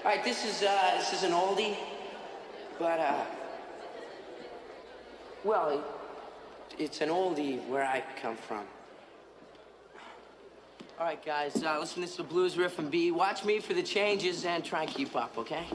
all 0.02 0.10
right. 0.12 0.24
This 0.24 0.46
is 0.46 0.62
uh, 0.62 0.94
this 0.96 1.12
is 1.12 1.24
an 1.24 1.32
oldie, 1.32 1.76
but 2.78 2.98
uh, 2.98 3.24
well, 5.44 5.68
it, 5.68 5.80
it's 6.78 7.02
an 7.02 7.10
oldie 7.10 7.62
where 7.68 7.84
I 7.84 8.02
come 8.22 8.34
from. 8.34 8.64
All 10.98 11.04
right, 11.04 11.22
guys. 11.22 11.62
Uh, 11.62 11.78
listen, 11.78 12.00
this 12.00 12.14
is 12.14 12.18
a 12.20 12.24
blues 12.24 12.56
riff 12.56 12.78
and 12.78 12.90
B. 12.90 13.10
Watch 13.10 13.44
me 13.44 13.60
for 13.60 13.74
the 13.74 13.82
changes 13.82 14.46
and 14.46 14.64
try 14.64 14.84
and 14.84 14.90
keep 14.90 15.14
up, 15.14 15.36
okay? 15.36 15.66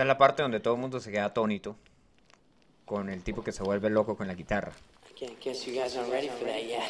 Esa 0.00 0.04
es 0.04 0.08
la 0.08 0.16
parte 0.16 0.40
donde 0.40 0.60
todo 0.60 0.76
el 0.76 0.80
mundo 0.80 0.98
se 0.98 1.10
queda 1.10 1.26
atónito 1.26 1.76
con 2.86 3.10
el 3.10 3.22
tipo 3.22 3.44
que 3.44 3.52
se 3.52 3.62
vuelve 3.62 3.90
loco 3.90 4.16
con 4.16 4.28
la 4.28 4.32
guitarra 4.34 4.72
I 5.10 5.26
can't 5.26 5.38
guess 5.44 5.66
you 5.66 5.74
guys 5.74 5.94
aren't 5.94 6.10
ready 6.10 6.30
for 6.30 6.46
that 6.46 6.62
yet. 6.62 6.88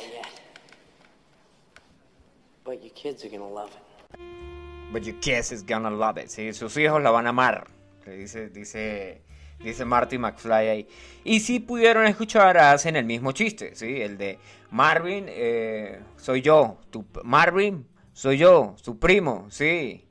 But 2.65 2.81
your 2.85 2.95
kids 2.95 3.25
are 3.25 3.29
gonna 3.29 3.53
love 3.53 3.71
it. 3.73 4.93
But 4.93 5.03
your 5.03 5.19
kids 5.19 5.51
is 5.51 5.65
gonna 5.67 5.91
love 5.91 6.19
it. 6.19 6.29
Sí, 6.29 6.53
sus 6.53 6.77
hijos 6.77 7.03
la 7.03 7.11
van 7.11 7.27
a 7.27 7.31
amar. 7.31 7.67
Dice, 8.07 8.49
dice, 8.51 9.23
dice 9.59 9.85
Marty 9.85 10.17
McFly 10.17 10.69
ahí. 10.69 10.89
Y 11.25 11.41
si 11.41 11.59
pudieron 11.59 12.07
escuchar, 12.07 12.59
hacen 12.59 12.95
el 12.95 13.07
mismo 13.07 13.33
chiste, 13.33 13.75
¿sí? 13.75 14.01
El 14.01 14.19
de 14.19 14.39
Marvin, 14.71 15.25
eh, 15.27 15.99
soy 16.17 16.43
yo. 16.43 16.79
Tu, 16.91 17.05
Marvin, 17.25 17.89
soy 18.13 18.39
yo, 18.39 18.77
tu 18.85 19.01
primo, 19.01 19.49
sí. 19.51 20.05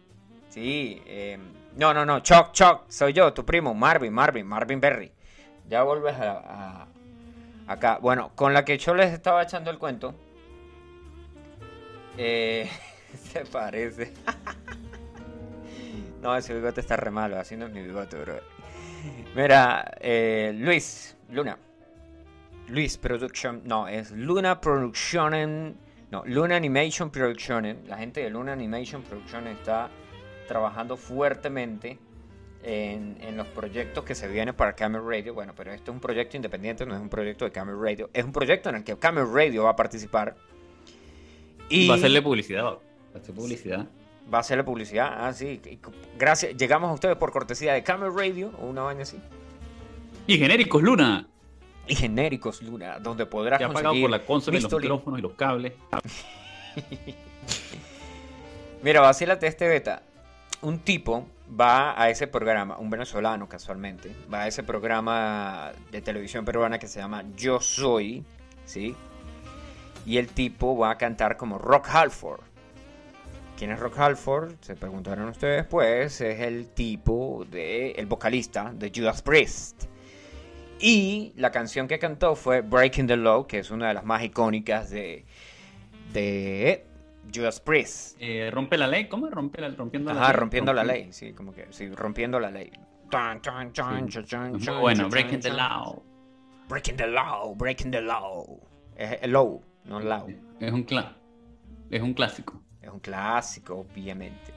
Sí. 0.50 1.02
eh, 1.06 1.38
no, 1.80 1.94
no, 1.94 2.06
no. 2.06 2.20
Chuck, 2.20 2.52
Chuck, 2.52 2.82
soy 2.90 3.14
yo, 3.14 3.32
tu 3.32 3.46
primo. 3.46 3.74
Marvin, 3.74 4.14
Marvin, 4.14 4.46
Marvin 4.46 4.82
Berry. 4.82 5.12
Ya 5.70 5.84
vuelves 5.84 6.14
a, 6.20 6.88
acá. 7.68 8.00
Bueno, 8.02 8.32
con 8.36 8.54
la 8.54 8.66
que 8.66 8.78
yo 8.78 8.94
les 8.94 9.14
estaba 9.14 9.44
echando 9.44 9.72
el 9.72 9.78
cuento. 9.78 10.14
Eh, 12.18 12.70
se 13.32 13.46
parece. 13.46 14.14
no, 16.22 16.36
ese 16.36 16.54
bigote 16.54 16.82
está 16.82 16.98
re 16.98 17.12
malo. 17.12 17.40
Así 17.40 17.56
mi 17.56 17.82
bigote, 17.82 18.18
bro. 18.18 18.42
Mira, 19.34 19.90
eh, 20.02 20.52
Luis, 20.56 21.16
Luna. 21.30 21.58
Luis 22.68 22.98
Production. 22.98 23.62
No, 23.64 23.88
es 23.88 24.12
Luna 24.12 24.60
Production. 24.60 25.78
No, 26.12 26.24
Luna 26.26 26.58
Animation 26.58 27.10
Production. 27.10 27.88
La 27.88 27.98
gente 27.98 28.20
de 28.20 28.30
Luna 28.30 28.52
Animation 28.52 29.02
Production 29.02 29.48
está 29.48 29.90
trabajando 30.50 30.98
fuertemente 30.98 31.98
en, 32.64 33.18
en 33.22 33.38
los 33.38 33.48
proyectos 33.48 34.04
que 34.04 34.16
se 34.16 34.28
vienen 34.28 34.54
para 34.54 34.74
Camel 34.74 35.02
Radio. 35.06 35.34
Bueno, 35.34 35.54
pero 35.56 35.72
esto 35.72 35.92
es 35.92 35.96
un 35.96 36.02
proyecto 36.02 36.36
independiente, 36.36 36.86
no 36.86 36.94
es 36.94 37.00
un 37.00 37.08
proyecto 37.08 37.46
de 37.46 37.52
Camel 37.52 37.80
Radio. 37.82 38.10
Es 38.14 38.26
un 38.26 38.34
proyecto 38.34 38.68
en 38.68 38.76
el 38.76 38.84
que 38.84 38.98
Camel 38.98 39.26
Radio 39.34 39.64
va 39.64 39.70
a 39.70 39.76
participar. 39.78 40.36
Y 41.70 41.88
Va 41.88 41.94
a 41.94 41.98
hacerle 41.98 42.22
publicidad. 42.22 42.64
Va 42.66 42.80
a 43.16 43.18
hacer 43.20 43.34
publicidad. 43.34 43.88
va 44.34 44.40
a 44.40 44.42
hacerle 44.42 44.64
publicidad. 44.66 45.26
Ah, 45.26 45.32
sí. 45.32 45.62
Gracias. 46.18 46.58
Llegamos 46.58 46.90
a 46.90 46.94
ustedes 46.94 47.16
por 47.16 47.32
cortesía 47.32 47.74
de 47.74 47.84
Camel 47.84 48.12
Radio 48.14 48.52
o 48.60 48.66
una 48.66 48.82
vaina 48.82 49.04
así. 49.04 49.18
Y 50.28 50.38
genéricos, 50.38 50.82
Luna. 50.84 51.28
y 51.88 51.96
genéricos, 51.96 52.62
Luna, 52.62 53.00
donde 53.00 53.26
podrás 53.26 53.60
Ya 53.60 53.68
conseguir 53.68 54.02
por 54.02 54.10
la 54.10 54.26
consola 54.26 54.58
y 54.58 54.62
los 54.62 54.74
micrófonos 54.74 55.20
y 55.20 55.22
los 55.22 55.34
cables. 55.34 55.74
Mira, 58.84 59.02
vacílate 59.02 59.48
este 59.48 59.68
beta. 59.68 60.04
Un 60.62 60.80
tipo 60.80 61.28
va 61.60 62.02
a 62.02 62.10
ese 62.10 62.28
programa, 62.28 62.78
un 62.78 62.90
venezolano 62.90 63.48
casualmente, 63.48 64.14
va 64.32 64.42
a 64.42 64.48
ese 64.48 64.64
programa 64.64 65.72
de 65.92 66.02
televisión 66.02 66.46
peruana 66.46 66.80
que 66.80 66.88
se 66.88 67.00
llama 67.00 67.24
Yo 67.36 67.60
Soy, 67.60 68.26
¿sí? 68.66 68.96
Y 70.06 70.18
el 70.18 70.28
tipo 70.28 70.78
va 70.78 70.92
a 70.92 70.98
cantar 70.98 71.38
como 71.38 71.58
Rock 71.58 71.88
Halford. 71.90 72.42
¿Quién 73.58 73.72
es 73.72 73.80
Rock 73.80 74.00
Halford? 74.00 74.56
Se 74.62 74.76
preguntaron 74.76 75.28
ustedes, 75.30 75.66
pues 75.66 76.22
es 76.22 76.40
el 76.40 76.70
tipo 76.70 77.46
de 77.50 77.92
el 77.92 78.06
vocalista 78.06 78.72
de 78.74 78.92
Judas 78.94 79.22
Priest. 79.22 79.86
Y 80.80 81.34
la 81.36 81.52
canción 81.52 81.88
que 81.88 82.00
cantó 82.00 82.36
fue 82.36 82.62
Breaking 82.62 83.08
the 83.08 83.18
Law, 83.18 83.48
que 83.48 83.60
es 83.60 83.70
una 83.70 83.90
de 83.90 83.94
las 83.94 84.06
más 84.06 84.24
icónicas 84.24 84.90
de 84.90 85.26
de 86.14 86.86
Judas 87.34 87.60
Priest. 87.60 88.18
Eh, 88.20 88.50
rompe 88.52 88.78
la 88.78 88.88
ley, 88.88 89.08
¿cómo? 89.08 89.30
Rompe 89.30 89.62
la, 89.62 89.70
rompiendo 89.70 90.14
la 90.14 90.22
Ajá, 90.22 90.32
ley. 90.32 90.40
rompiendo 90.40 90.74
la 90.74 90.84
ley, 90.84 91.08
sí, 91.12 91.34
como 91.34 91.52
que, 91.54 91.68
sí, 91.72 91.90
rompiendo 91.90 92.40
la 92.40 92.52
ley. 92.52 92.72
Sí. 94.60 94.70
bueno, 94.80 95.10
Breaking 95.10 95.40
the. 95.40 95.50
Law. 95.52 96.04
Breaking 96.68 96.96
the 96.98 97.08
law, 97.08 97.56
breaking 97.56 97.92
the 97.92 98.02
law. 98.02 98.60
Es 98.96 99.18
el 99.22 99.32
low, 99.32 99.64
no 99.86 100.00
law. 100.00 100.28
Es 100.60 100.72
un 100.72 100.84
cla 100.84 101.16
es 101.90 102.02
un 102.04 102.14
clásico. 102.14 102.62
Es 102.82 102.90
un 102.92 103.00
clásico, 103.00 103.76
obviamente. 103.80 104.54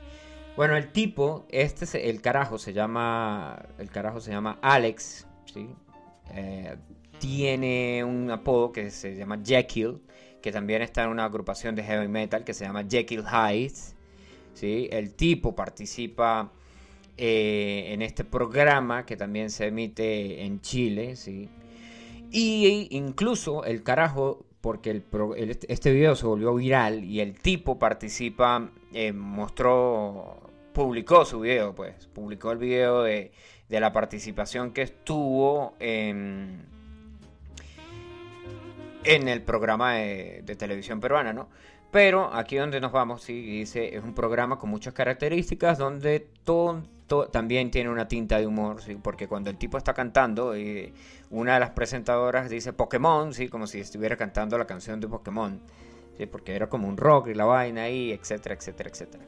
Bueno, 0.55 0.77
el 0.77 0.93
tipo, 0.93 1.47
este, 1.49 1.87
se- 1.87 2.11
el 2.11 2.21
carajo 2.21 2.59
se 2.59 2.75
llama, 2.75 3.59
el 3.79 3.89
carajo 3.91 4.21
se 4.21 4.31
llama 4.33 4.59
Alex, 4.61 5.27
¿sí? 5.47 5.71
Eh, 6.35 6.77
tiene 7.19 8.05
un 8.05 8.31
apodo 8.31 8.71
que 8.71 8.91
se 8.91 9.17
llama 9.17 9.39
Jekyll, 9.43 10.03
que 10.43 10.53
también 10.53 10.83
está 10.83 11.05
en 11.05 11.11
una 11.11 11.25
agrupación 11.25 11.75
de 11.75 11.85
heavy 11.85 12.09
metal 12.09 12.45
que 12.45 12.53
se 12.53 12.65
llama 12.65 12.85
Jekyll 12.89 13.25
Heights, 13.25 13.95
¿sí? 14.55 14.89
El 14.93 15.15
tipo 15.15 15.55
participa 15.55 16.53
eh, 17.17 17.87
en 17.89 18.03
este 18.03 18.25
programa 18.25 19.07
que 19.07 19.17
también 19.17 19.51
se 19.51 19.69
emite 19.69 20.45
en 20.45 20.61
Chile, 20.61 21.17
¿sí? 21.17 21.49
Y 22.31 22.89
incluso 22.91 23.65
el 23.65 23.83
carajo, 23.83 24.45
porque 24.61 25.03
este 25.69 25.93
video 25.93 26.17
se 26.17 26.27
volvió 26.27 26.55
viral 26.55 27.05
y 27.05 27.21
el 27.21 27.39
tipo 27.39 27.79
participa, 27.79 28.71
eh, 28.93 29.13
mostró, 29.13 30.41
publicó 30.73 31.25
su 31.25 31.41
video, 31.41 31.75
pues, 31.75 32.07
publicó 32.07 32.53
el 32.53 32.59
video 32.59 33.03
de, 33.03 33.33
de 33.69 33.81
la 33.81 33.93
participación 33.93 34.73
que 34.73 34.83
estuvo 34.83 35.75
en, 35.79 36.67
en 39.05 39.29
el 39.29 39.43
programa 39.43 39.95
de, 39.95 40.43
de 40.45 40.57
televisión 40.57 41.01
peruana, 41.01 41.33
¿no? 41.33 41.49
Pero 41.91 42.33
aquí 42.33 42.57
donde 42.57 42.81
nos 42.81 42.91
vamos, 42.93 43.23
sí, 43.23 43.35
dice, 43.43 43.95
es 43.97 44.03
un 44.03 44.15
programa 44.15 44.59
con 44.59 44.71
muchas 44.71 44.95
características 44.95 45.77
donde 45.77 46.27
todo, 46.45 46.83
todo- 47.07 47.29
también 47.29 47.71
tiene 47.71 47.91
una 47.91 48.09
tinta 48.09 48.39
de 48.39 48.47
humor, 48.47 48.81
¿sí? 48.83 48.97
Porque 49.03 49.29
cuando 49.29 49.51
el 49.51 49.59
tipo 49.59 49.77
está 49.77 49.93
cantando, 49.93 50.55
eh, 50.55 50.93
una 51.31 51.55
de 51.55 51.61
las 51.61 51.71
presentadoras 51.71 52.49
dice 52.49 52.73
Pokémon, 52.73 53.35
¿sí? 53.35 53.49
Como 53.49 53.67
si 53.67 53.81
estuviera 53.81 54.17
cantando 54.17 54.57
la 54.57 54.67
canción 54.67 55.01
de 55.01 55.09
Pokémon, 55.09 55.61
¿sí? 56.17 56.25
Porque 56.27 56.55
era 56.55 56.69
como 56.71 56.89
un 56.89 56.97
rock 56.97 57.29
y 57.29 57.35
la 57.35 57.45
vaina 57.45 57.83
ahí, 57.83 58.11
etcétera, 58.13 58.55
etcétera, 58.55 58.89
etcétera. 58.89 59.25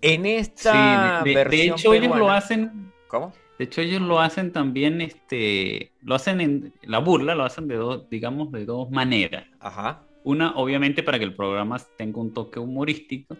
En 0.00 0.26
esta 0.26 0.72
Sí, 0.72 0.78
de- 1.24 1.30
de, 1.30 1.38
de 1.38 1.44
versión 1.44 1.78
hecho 1.78 1.94
ellos 1.94 2.08
lo 2.08 2.14
peruana- 2.14 2.36
hacen. 2.38 2.92
¿Cómo? 3.06 3.32
De 3.58 3.66
hecho 3.66 3.80
ellos 3.80 4.02
lo 4.02 4.20
hacen 4.20 4.52
también, 4.52 5.00
este, 5.00 5.92
lo 6.02 6.14
hacen 6.16 6.40
en 6.40 6.74
la 6.82 6.98
burla, 6.98 7.34
lo 7.34 7.44
hacen 7.44 7.68
de 7.68 7.76
dos, 7.76 8.08
digamos, 8.10 8.50
de 8.50 8.64
dos 8.64 8.90
maneras. 8.90 9.46
Ajá. 9.60 10.02
Una, 10.24 10.56
obviamente, 10.56 11.02
para 11.02 11.18
que 11.18 11.24
el 11.24 11.34
programa 11.34 11.78
tenga 11.96 12.20
un 12.20 12.32
toque 12.32 12.58
humorístico. 12.58 13.36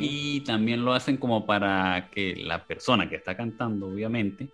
Y 0.00 0.40
también 0.40 0.84
lo 0.84 0.92
hacen 0.94 1.16
como 1.16 1.46
para 1.46 2.10
que 2.10 2.34
la 2.34 2.66
persona 2.66 3.08
que 3.08 3.14
está 3.14 3.36
cantando, 3.36 3.86
obviamente, 3.86 4.48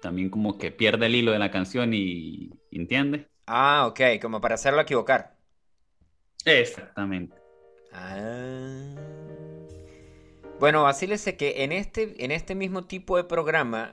también 0.00 0.30
como 0.30 0.56
que 0.56 0.70
pierda 0.70 1.04
el 1.04 1.14
hilo 1.14 1.32
de 1.32 1.38
la 1.38 1.50
canción 1.50 1.92
y 1.92 2.50
¿entiendes? 2.70 3.26
Ah, 3.46 3.86
ok, 3.88 4.00
como 4.22 4.40
para 4.40 4.54
hacerlo 4.54 4.80
equivocar. 4.80 5.36
Exactamente. 6.46 7.36
Ah. 7.92 8.94
Bueno, 10.58 10.82
vacílese 10.82 11.36
que 11.36 11.64
en 11.64 11.72
este, 11.72 12.24
en 12.24 12.30
este 12.30 12.54
mismo 12.54 12.84
tipo 12.84 13.16
de 13.16 13.24
programa, 13.24 13.92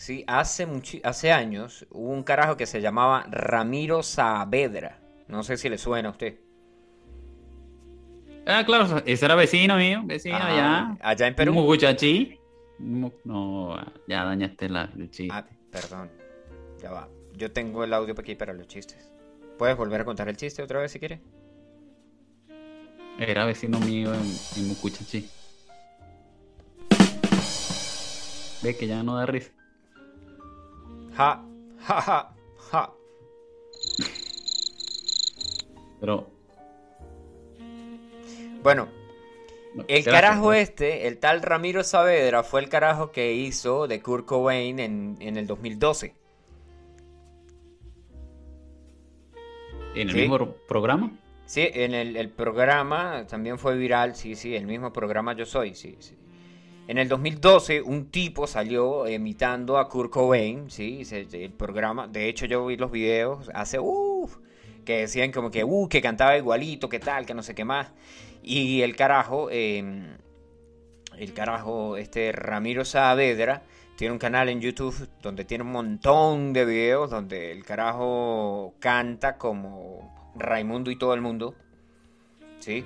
sí, 0.00 0.24
hace, 0.26 0.66
hace 1.04 1.32
años 1.32 1.86
hubo 1.90 2.10
un 2.10 2.22
carajo 2.22 2.56
que 2.56 2.66
se 2.66 2.80
llamaba 2.80 3.24
Ramiro 3.30 4.02
Saavedra. 4.02 4.98
No 5.28 5.42
sé 5.42 5.56
si 5.56 5.68
le 5.68 5.78
suena 5.78 6.08
a 6.08 6.12
usted. 6.12 6.40
Ah, 8.46 8.64
claro, 8.64 9.02
ese 9.06 9.24
era 9.24 9.34
vecino 9.34 9.76
mío, 9.76 10.00
vecino 10.04 10.36
Ah, 10.40 10.46
allá. 10.46 10.96
allá 11.02 11.26
en 11.26 11.34
Perú. 11.34 11.52
Muchachi. 11.52 12.38
Mu- 12.78 13.12
No, 13.24 13.76
ya 14.08 14.24
dañaste 14.24 14.68
la, 14.68 14.90
el 14.96 15.10
chiste. 15.10 15.32
Ah, 15.36 15.44
perdón. 15.70 16.10
Ya 16.82 16.90
va. 16.90 17.08
Yo 17.36 17.52
tengo 17.52 17.84
el 17.84 17.92
audio 17.92 18.14
aquí 18.18 18.34
para 18.34 18.52
los 18.54 18.66
chistes. 18.66 19.12
¿Puedes 19.58 19.76
volver 19.76 20.00
a 20.00 20.04
contar 20.06 20.28
el 20.28 20.36
chiste 20.36 20.62
otra 20.62 20.80
vez 20.80 20.90
si 20.90 20.98
quieres? 20.98 21.20
Era 23.18 23.44
vecino 23.44 23.78
mío 23.80 24.14
en, 24.14 24.22
en 24.56 24.68
Mucuchachi. 24.68 25.28
Ve 28.62 28.76
que 28.76 28.86
ya 28.86 29.02
no 29.02 29.16
da 29.16 29.26
risa. 29.26 29.50
Ja, 31.16 31.44
ja, 31.78 32.00
ja, 32.00 32.34
ja. 32.70 32.92
Pero 36.00 36.26
Bueno, 38.62 38.88
el 39.88 40.04
carajo 40.04 40.44
pues. 40.44 40.68
este, 40.68 41.06
el 41.08 41.18
tal 41.18 41.42
Ramiro 41.42 41.82
Saavedra, 41.84 42.42
fue 42.42 42.60
el 42.60 42.68
carajo 42.68 43.10
que 43.10 43.32
hizo 43.34 43.86
de 43.88 44.00
Kurt 44.02 44.26
Cobain 44.26 44.78
en, 44.78 45.16
en 45.20 45.36
el 45.36 45.46
2012. 45.46 46.14
¿En 49.94 50.08
el 50.08 50.10
Sí. 50.14 50.20
mismo 50.20 50.36
pro- 50.36 50.56
programa? 50.68 51.10
Sí, 51.46 51.68
en 51.72 51.94
el, 51.94 52.16
el 52.16 52.30
programa 52.30 53.26
también 53.26 53.58
fue 53.58 53.76
viral, 53.76 54.14
sí, 54.14 54.36
sí, 54.36 54.54
el 54.54 54.66
mismo 54.66 54.92
programa 54.92 55.32
Yo 55.34 55.44
Soy, 55.46 55.74
sí, 55.74 55.96
sí. 55.98 56.16
En 56.90 56.98
el 56.98 57.08
2012 57.08 57.82
un 57.82 58.10
tipo 58.10 58.48
salió 58.48 59.08
imitando 59.08 59.78
a 59.78 59.88
Kurt 59.88 60.10
Cobain, 60.10 60.68
sí, 60.72 61.02
el 61.12 61.52
programa, 61.52 62.08
de 62.08 62.28
hecho 62.28 62.46
yo 62.46 62.66
vi 62.66 62.76
los 62.76 62.90
videos 62.90 63.48
hace, 63.54 63.78
uff, 63.78 64.38
que 64.84 65.02
decían 65.02 65.30
como 65.30 65.52
que, 65.52 65.62
uh, 65.62 65.88
que 65.88 66.02
cantaba 66.02 66.36
igualito, 66.36 66.88
que 66.88 66.98
tal, 66.98 67.26
que 67.26 67.32
no 67.32 67.44
sé 67.44 67.54
qué 67.54 67.64
más. 67.64 67.92
Y 68.42 68.82
el 68.82 68.96
carajo, 68.96 69.50
eh, 69.52 70.16
el 71.16 71.32
carajo, 71.32 71.96
este 71.96 72.32
Ramiro 72.32 72.84
Saavedra, 72.84 73.62
tiene 73.94 74.10
un 74.10 74.18
canal 74.18 74.48
en 74.48 74.60
YouTube 74.60 75.08
donde 75.22 75.44
tiene 75.44 75.62
un 75.62 75.70
montón 75.70 76.52
de 76.52 76.64
videos 76.64 77.08
donde 77.08 77.52
el 77.52 77.64
carajo 77.64 78.74
canta 78.80 79.38
como 79.38 80.32
Raimundo 80.34 80.90
y 80.90 80.96
todo 80.96 81.14
el 81.14 81.20
mundo. 81.20 81.54
¿Sí? 82.58 82.84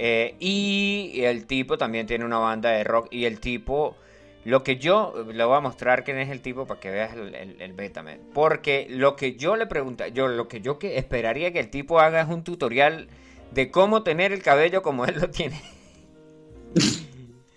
Eh, 0.00 0.36
y 0.38 1.22
el 1.24 1.46
tipo 1.46 1.76
también 1.76 2.06
tiene 2.06 2.24
una 2.24 2.38
banda 2.38 2.70
de 2.70 2.84
rock. 2.84 3.08
Y 3.10 3.24
el 3.24 3.40
tipo, 3.40 3.96
lo 4.44 4.62
que 4.62 4.76
yo 4.76 5.26
le 5.32 5.44
voy 5.44 5.56
a 5.56 5.60
mostrar 5.60 6.04
quién 6.04 6.18
es 6.18 6.30
el 6.30 6.40
tipo 6.40 6.66
para 6.66 6.78
que 6.78 6.90
veas 6.90 7.14
el, 7.14 7.34
el, 7.34 7.60
el. 7.60 8.20
Porque 8.32 8.86
lo 8.88 9.16
que 9.16 9.34
yo 9.34 9.56
le 9.56 9.66
pregunta, 9.66 10.06
yo 10.06 10.28
lo 10.28 10.46
que 10.46 10.60
yo 10.60 10.78
que 10.78 10.98
esperaría 10.98 11.52
que 11.52 11.58
el 11.58 11.68
tipo 11.68 11.98
haga 11.98 12.20
es 12.20 12.28
un 12.28 12.44
tutorial 12.44 13.08
de 13.50 13.72
cómo 13.72 14.04
tener 14.04 14.32
el 14.32 14.40
cabello 14.40 14.82
como 14.82 15.04
él 15.06 15.16
lo 15.20 15.30
tiene. 15.30 15.60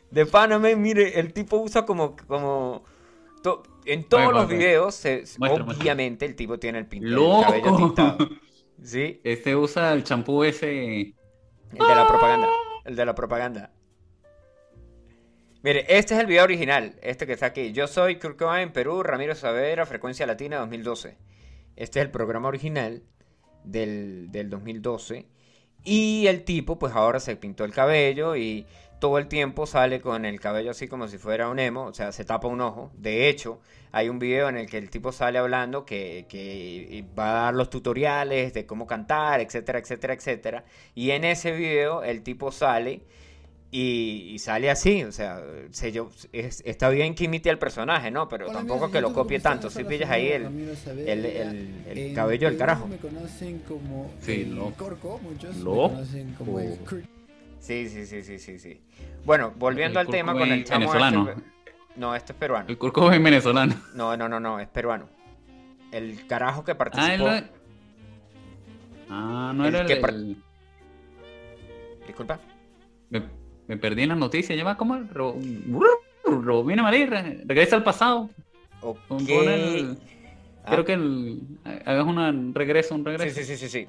De 0.09 0.25
Panamá, 0.25 0.69
mire, 0.75 1.19
el 1.19 1.31
tipo 1.33 1.57
usa 1.57 1.85
como, 1.85 2.15
como 2.27 2.83
to- 3.43 3.63
en 3.85 4.03
todos 4.03 4.33
los 4.33 4.47
videos, 4.47 4.95
se- 4.95 5.23
Muestra, 5.37 5.63
muestra. 5.63 5.83
obviamente 5.83 6.25
el 6.25 6.35
tipo 6.35 6.57
tiene 6.59 6.79
el, 6.79 6.89
pin- 6.89 7.03
el 7.05 7.15
cabello 7.45 7.65
¡Loco! 7.67 7.77
tintado. 7.77 8.17
¿Sí? 8.83 9.21
Este 9.23 9.55
usa 9.55 9.93
el 9.93 10.03
champú 10.03 10.43
ese. 10.43 11.13
El 11.73 11.87
de 11.87 11.95
la 11.95 12.07
propaganda. 12.07 12.47
El 12.85 12.95
de 12.95 13.05
la 13.05 13.15
propaganda. 13.15 13.71
Mire, 15.63 15.85
este 15.87 16.15
es 16.15 16.19
el 16.19 16.25
video 16.25 16.43
original. 16.43 16.95
Este 17.01 17.25
que 17.25 17.33
está 17.33 17.47
aquí. 17.47 17.71
Yo 17.71 17.87
soy 17.87 18.17
Kurt 18.17 18.37
Cobain, 18.37 18.71
Perú, 18.71 19.03
Ramiro 19.03 19.35
Saavedra, 19.35 19.85
Frecuencia 19.85 20.25
Latina 20.25 20.57
2012. 20.57 21.17
Este 21.75 21.99
es 21.99 22.05
el 22.05 22.11
programa 22.11 22.49
original 22.49 23.03
del, 23.63 24.31
del 24.31 24.49
2012. 24.49 25.27
Y 25.83 26.27
el 26.27 26.43
tipo, 26.43 26.77
pues 26.77 26.93
ahora 26.93 27.19
se 27.19 27.35
pintó 27.35 27.63
el 27.63 27.73
cabello 27.73 28.35
y 28.35 28.65
todo 29.01 29.17
el 29.17 29.27
tiempo 29.27 29.65
sale 29.65 29.99
con 29.99 30.23
el 30.25 30.39
cabello 30.39 30.71
así 30.71 30.87
como 30.87 31.07
si 31.09 31.17
fuera 31.17 31.49
un 31.49 31.59
emo. 31.59 31.85
O 31.87 31.93
sea, 31.93 32.11
se 32.13 32.23
tapa 32.23 32.47
un 32.47 32.61
ojo. 32.61 32.91
De 32.97 33.27
hecho, 33.27 33.59
hay 33.91 34.07
un 34.09 34.19
video 34.19 34.47
en 34.47 34.55
el 34.57 34.67
que 34.69 34.77
el 34.77 34.89
tipo 34.89 35.11
sale 35.11 35.39
hablando 35.39 35.83
que, 35.85 36.27
que 36.29 37.03
va 37.19 37.31
a 37.31 37.43
dar 37.45 37.53
los 37.55 37.69
tutoriales 37.69 38.53
de 38.53 38.65
cómo 38.65 38.85
cantar, 38.87 39.41
etcétera, 39.41 39.79
etcétera, 39.79 40.13
etcétera. 40.13 40.63
Y 40.95 41.11
en 41.11 41.25
ese 41.25 41.51
video 41.51 42.03
el 42.03 42.21
tipo 42.21 42.51
sale 42.51 43.01
Y, 43.73 44.31
y 44.33 44.39
sale 44.39 44.69
así, 44.69 45.01
o 45.05 45.13
sea, 45.13 45.41
se 45.71 45.93
yo, 45.93 46.09
es- 46.33 46.61
está 46.65 46.89
bien 46.89 47.15
que 47.15 47.23
imite 47.23 47.49
al 47.49 47.57
personaje, 47.57 48.11
¿no? 48.11 48.27
Pero 48.27 48.45
Hola, 48.49 48.55
tampoco 48.59 48.83
amigos 48.85 48.91
que 48.91 49.01
lo 49.01 49.13
copie 49.13 49.39
tanto. 49.39 49.69
Si 49.69 49.85
pillas 49.85 50.09
ahí 50.11 50.27
el, 50.27 50.45
el, 51.07 51.25
el- 51.87 52.13
cabello 52.13 52.49
del 52.49 52.57
carajo. 52.57 52.85
Me 52.87 52.97
conocen 52.97 53.59
como 53.59 54.11
Sí, 54.21 54.41
el 54.41 54.55
loco. 54.55 54.73
Corco, 54.77 55.19
muchos 55.23 55.55
me 55.55 55.63
Loco. 55.63 55.89
conocen 55.89 56.33
como 56.37 56.59
el. 56.59 56.77
Sí, 57.61 57.87
sí, 57.87 58.05
sí, 58.07 58.23
sí, 58.23 58.39
sí, 58.39 58.57
sí. 58.59 58.81
Bueno, 59.23 59.53
volviendo 59.55 59.99
El 60.01 60.07
al 60.07 60.11
tema 60.11 60.33
con 60.33 60.51
el 60.51 60.63
chamo 60.65 60.79
venezolano. 60.87 61.29
este- 61.29 61.43
No, 61.95 62.15
este 62.15 62.33
es 62.33 62.37
peruano. 62.39 62.65
El 62.67 62.77
Kurt 62.77 62.93
Cobain 62.93 63.23
venezolano. 63.23 63.75
No, 63.93 64.17
no, 64.17 64.27
no, 64.27 64.39
no, 64.39 64.59
es 64.59 64.67
peruano. 64.67 65.07
El 65.91 66.25
carajo 66.25 66.63
que 66.63 66.71
Ah, 66.71 66.77
participó. 66.77 67.27
no- 67.27 67.43
Ah, 69.09 69.51
no 69.55 69.63
El 69.67 69.75
era 69.75 69.81
el, 69.81 69.87
que 69.87 69.95
par- 69.97 70.09
el- 70.11 70.37
Disculpa. 72.07 72.39
Me, 73.09 73.21
me 73.67 73.77
perdí 73.77 74.03
en 74.03 74.09
las 74.09 74.17
noticias. 74.17 74.57
¿Llama 74.57 74.75
cómo? 74.75 74.97
Ro- 75.13 75.37
Robina 76.25 76.81
María. 76.81 77.05
re- 77.05 77.41
Regresa 77.45 77.75
al 77.75 77.83
pasado. 77.83 78.29
Ok. 78.81 78.97
Pon- 79.07 79.25
pon 79.27 79.49
el- 79.49 79.97
Ah. 80.63 80.67
Quiero 80.67 80.85
que 80.85 80.93
el- 80.93 81.41
hagas 81.85 82.05
un 82.05 82.53
regreso, 82.55 82.95
un 82.95 83.05
regreso. 83.05 83.35
Sí, 83.39 83.43
sí, 83.45 83.55
sí, 83.57 83.67
sí, 83.69 83.85
sí. 83.85 83.87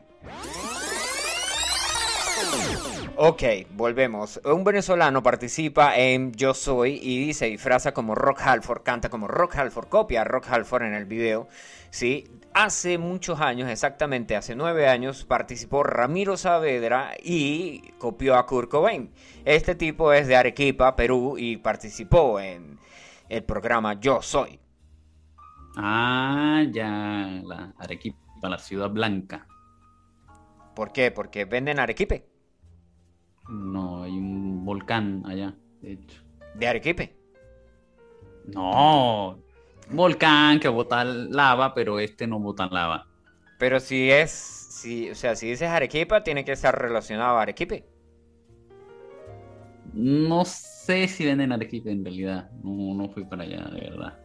Ok, 3.17 3.43
volvemos. 3.75 4.41
Un 4.43 4.65
venezolano 4.65 5.23
participa 5.23 5.97
en 5.97 6.33
Yo 6.33 6.55
Soy 6.55 6.95
y 6.95 7.35
se 7.35 7.47
disfraza 7.47 7.93
como 7.93 8.15
Rock 8.15 8.41
Halford, 8.41 8.83
canta 8.83 9.11
como 9.11 9.29
Rock 9.29 9.57
Halford, 9.57 9.89
copia 9.89 10.23
a 10.23 10.25
Rock 10.25 10.47
Halford 10.49 10.85
en 10.85 10.95
el 10.95 11.05
video. 11.05 11.47
¿sí? 11.91 12.25
Hace 12.55 12.97
muchos 12.97 13.41
años, 13.41 13.69
exactamente 13.71 14.35
hace 14.35 14.57
nueve 14.57 14.89
años, 14.89 15.25
participó 15.27 15.83
Ramiro 15.83 16.39
Saavedra 16.39 17.15
y 17.23 17.93
copió 17.99 18.35
a 18.37 18.47
Kurt 18.47 18.71
Cobain. 18.71 19.13
Este 19.45 19.75
tipo 19.75 20.13
es 20.15 20.27
de 20.27 20.37
Arequipa, 20.37 20.97
Perú, 20.97 21.37
y 21.39 21.59
participó 21.59 22.41
en 22.41 22.79
el 23.29 23.45
programa 23.45 24.01
Yo 24.01 24.23
Soy. 24.23 24.59
Ah, 25.77 26.63
ya. 26.71 27.43
La 27.45 27.75
Arequipa, 27.79 28.49
la 28.49 28.59
ciudad 28.59 28.91
blanca. 28.91 29.47
¿Por 30.75 30.93
qué? 30.93 31.11
Porque 31.11 31.45
venden 31.45 31.79
arequipe. 31.79 32.32
No, 33.49 34.03
hay 34.03 34.13
un 34.19 34.65
volcán 34.65 35.23
allá, 35.27 35.55
de 35.81 35.93
hecho. 35.93 36.23
¿De 36.55 36.67
arequipe? 36.67 37.17
No, 38.45 39.39
volcán 39.91 40.59
que 40.61 40.69
bota 40.69 41.05
lava, 41.05 41.75
pero 41.75 41.99
este 42.01 42.27
no 42.27 42.39
bota 42.41 42.67
lava. 42.67 43.07
Pero 43.59 43.79
si 43.81 44.11
es, 44.11 44.31
si, 44.33 45.11
o 45.11 45.15
sea, 45.15 45.37
si 45.37 45.49
dices 45.49 45.69
Arequipa, 45.69 46.23
tiene 46.25 46.45
que 46.45 46.53
estar 46.53 46.77
relacionado 46.81 47.39
a 47.39 47.43
Arequipe. 47.43 47.87
No 49.93 50.45
sé 50.45 51.07
si 51.09 51.25
venden 51.27 51.53
Arequipa 51.53 51.91
en 51.91 52.05
realidad. 52.05 52.51
No, 52.63 52.95
no 52.95 53.09
fui 53.11 53.25
para 53.25 53.43
allá, 53.45 53.65
de 53.73 53.81
verdad. 53.91 54.19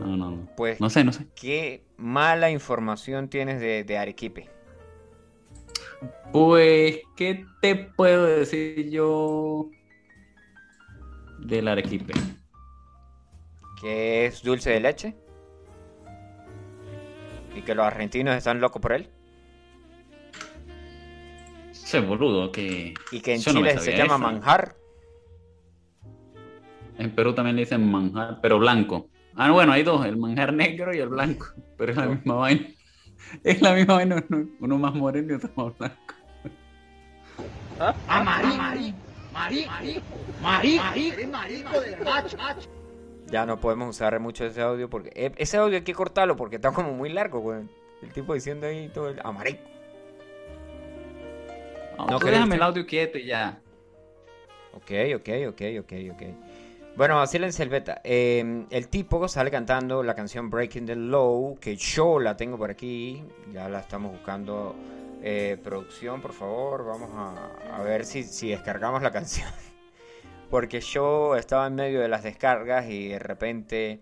No, 0.00 0.16
no, 0.16 0.30
no. 0.30 0.48
Pues, 0.56 0.80
No 0.80 0.90
sé, 0.90 1.04
no 1.04 1.12
sé. 1.12 1.26
qué 1.34 1.86
mala 1.96 2.50
información 2.50 3.28
tienes 3.28 3.60
de, 3.60 3.84
de 3.84 3.98
Arequipe. 3.98 4.50
Pues, 6.32 7.00
¿qué 7.16 7.46
te 7.60 7.76
puedo 7.76 8.26
decir 8.26 8.90
yo 8.90 9.70
del 11.38 11.68
Arequipe? 11.68 12.12
Que 13.80 14.26
es 14.26 14.42
dulce 14.42 14.70
de 14.70 14.80
leche. 14.80 15.16
Y 17.54 17.62
que 17.62 17.74
los 17.74 17.86
argentinos 17.86 18.34
están 18.34 18.60
locos 18.60 18.82
por 18.82 18.92
él. 18.92 19.08
Ese 21.70 22.00
boludo 22.00 22.50
que... 22.50 22.94
Y 23.12 23.20
que 23.20 23.34
en 23.34 23.40
Yo 23.40 23.52
no 23.52 23.60
me 23.60 23.70
Chile 23.70 23.80
se 23.80 23.96
llama 23.96 24.14
eso. 24.14 24.18
manjar. 24.18 24.76
En 26.98 27.14
Perú 27.14 27.34
también 27.34 27.56
le 27.56 27.62
dicen 27.62 27.90
manjar, 27.90 28.40
pero 28.40 28.58
blanco. 28.58 29.08
Ah, 29.36 29.50
bueno, 29.50 29.72
hay 29.72 29.82
dos, 29.82 30.04
el 30.06 30.16
manjar 30.16 30.52
negro 30.52 30.94
y 30.94 30.98
el 30.98 31.08
blanco. 31.08 31.46
Pero 31.76 31.92
es 31.92 31.96
la 31.96 32.06
misma 32.06 32.34
vaina. 32.34 32.66
Es 33.44 33.60
la 33.62 33.72
misma 33.74 33.94
vaina, 33.94 34.22
uno, 34.28 34.46
uno 34.60 34.78
más 34.78 34.94
moreno 34.94 35.32
y 35.32 35.36
otro 35.36 35.50
más 35.56 35.78
blanco. 35.78 35.96
Ah, 38.08 38.22
marico, 38.22 38.56
marico, 39.32 39.70
marico, 39.72 39.72
marico, 40.40 40.84
eres 41.12 41.28
marico 41.28 41.80
de 41.80 41.90
verdad, 41.90 42.26
chacho. 42.26 42.68
Ya 43.26 43.46
no 43.46 43.58
podemos 43.58 43.88
usar 43.88 44.18
mucho 44.20 44.44
ese 44.44 44.60
audio 44.60 44.88
porque... 44.88 45.10
eh, 45.14 45.32
Ese 45.38 45.56
audio 45.56 45.76
hay 45.78 45.82
que 45.82 45.94
cortarlo 45.94 46.36
porque 46.36 46.56
está 46.56 46.72
como 46.72 46.92
muy 46.92 47.08
largo, 47.10 47.40
güey. 47.40 47.62
El 48.02 48.12
tipo 48.12 48.34
diciendo 48.34 48.66
ahí 48.66 48.88
todo 48.90 49.08
el... 49.08 49.20
Amarico. 49.24 49.62
No, 51.98 52.06
No 52.06 52.18
tú 52.18 52.26
querés- 52.26 52.32
déjame 52.32 52.56
el 52.56 52.62
audio 52.62 52.86
quieto 52.86 53.18
y 53.18 53.26
ya. 53.26 53.58
Ok, 54.74 54.90
ok, 55.16 55.28
ok, 55.48 55.62
ok, 55.80 55.92
ok. 56.12 56.22
Bueno, 56.96 57.20
así 57.20 57.40
la 57.40 57.48
beta. 57.48 58.00
Eh, 58.04 58.66
el 58.70 58.88
tipo 58.88 59.26
sale 59.26 59.50
cantando 59.50 60.04
la 60.04 60.14
canción 60.14 60.48
Breaking 60.48 60.86
the 60.86 60.94
Law, 60.94 61.58
que 61.60 61.74
yo 61.74 62.20
la 62.20 62.36
tengo 62.36 62.56
por 62.56 62.70
aquí. 62.70 63.24
Ya 63.52 63.68
la 63.68 63.80
estamos 63.80 64.12
buscando. 64.12 64.76
Eh, 65.20 65.58
producción, 65.64 66.20
por 66.20 66.32
favor. 66.32 66.84
Vamos 66.84 67.10
a, 67.14 67.82
ver 67.82 68.04
si, 68.04 68.22
si 68.22 68.50
descargamos 68.50 69.02
la 69.02 69.10
canción. 69.12 69.48
Porque 70.50 70.80
yo 70.80 71.34
estaba 71.34 71.66
en 71.66 71.74
medio 71.74 72.00
de 72.00 72.06
las 72.06 72.22
descargas 72.22 72.88
y 72.88 73.08
de 73.08 73.18
repente 73.18 74.00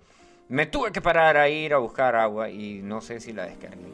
me 0.48 0.66
tuve 0.66 0.92
que 0.92 1.00
parar 1.00 1.38
a 1.38 1.48
ir 1.48 1.72
a 1.72 1.78
buscar 1.78 2.14
agua 2.14 2.50
y 2.50 2.82
no 2.82 3.00
sé 3.00 3.20
si 3.20 3.32
la 3.32 3.46
descargué. 3.46 3.90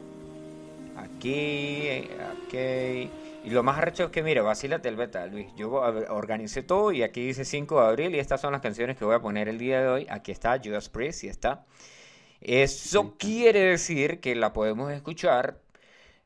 Aquí, 0.97 2.09
ok. 2.47 3.28
Y 3.49 3.53
lo 3.53 3.63
más 3.63 3.79
arrecho 3.79 4.03
es 4.05 4.09
que, 4.11 4.21
mira, 4.21 4.43
vacílate 4.43 4.89
el 4.89 4.95
beta, 4.95 5.25
Luis. 5.25 5.47
Yo 5.55 5.71
organicé 5.71 6.61
todo 6.61 6.91
y 6.91 7.01
aquí 7.01 7.25
dice 7.25 7.45
5 7.45 7.81
de 7.81 7.87
abril 7.87 8.13
y 8.15 8.19
estas 8.19 8.41
son 8.41 8.51
las 8.53 8.61
canciones 8.61 8.95
que 8.95 9.05
voy 9.05 9.15
a 9.15 9.21
poner 9.21 9.47
el 9.49 9.57
día 9.57 9.81
de 9.81 9.87
hoy. 9.87 10.07
Aquí 10.09 10.31
está 10.31 10.59
Judas 10.63 10.89
Priest 10.89 11.23
y 11.23 11.29
está. 11.29 11.65
Eso 12.41 13.15
quiere 13.17 13.61
decir 13.61 14.19
que 14.19 14.35
la 14.35 14.53
podemos 14.53 14.91
escuchar. 14.91 15.59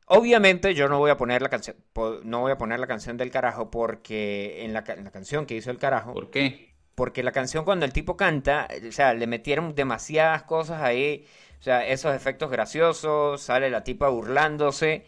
Obviamente 0.05 0.73
yo 0.75 0.89
no 0.89 0.99
voy 0.99 1.11
a 1.11 1.17
poner 1.17 1.41
la 1.41 1.49
canción, 1.49 1.77
no 2.23 2.41
voy 2.41 2.51
a 2.51 2.57
poner 2.57 2.79
la 2.79 2.87
canción 2.87 3.15
del 3.17 3.31
carajo 3.31 3.71
porque 3.71 4.65
en 4.65 4.73
la, 4.73 4.83
ca- 4.83 4.93
en 4.93 5.05
la 5.05 5.11
canción 5.11 5.45
que 5.45 5.55
hizo 5.55 5.71
el 5.71 5.77
carajo. 5.77 6.13
¿Por 6.13 6.29
qué? 6.29 6.73
Porque 6.95 7.23
la 7.23 7.31
canción 7.31 7.63
cuando 7.65 7.85
el 7.85 7.93
tipo 7.93 8.17
canta, 8.17 8.67
o 8.87 8.91
sea, 8.91 9.13
le 9.13 9.27
metieron 9.27 9.75
demasiadas 9.75 10.43
cosas 10.43 10.81
ahí, 10.81 11.25
o 11.59 11.63
sea, 11.63 11.87
esos 11.87 12.13
efectos 12.15 12.51
graciosos, 12.51 13.41
sale 13.41 13.69
la 13.69 13.83
tipa 13.83 14.09
burlándose 14.09 15.05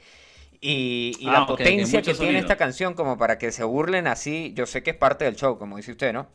y, 0.68 1.12
y 1.20 1.28
Ah, 1.28 1.32
la 1.42 1.46
potencia 1.46 2.02
que 2.02 2.14
tiene 2.14 2.40
esta 2.40 2.56
canción 2.58 2.94
como 2.94 3.18
para 3.18 3.38
que 3.38 3.52
se 3.52 3.64
burlen 3.64 4.08
así, 4.08 4.54
yo 4.56 4.66
sé 4.66 4.82
que 4.84 4.92
es 4.92 4.98
parte 4.98 5.26
del 5.26 5.36
show, 5.36 5.58
como 5.58 5.78
dice 5.78 5.92
usted, 5.92 6.12
¿no? 6.14 6.28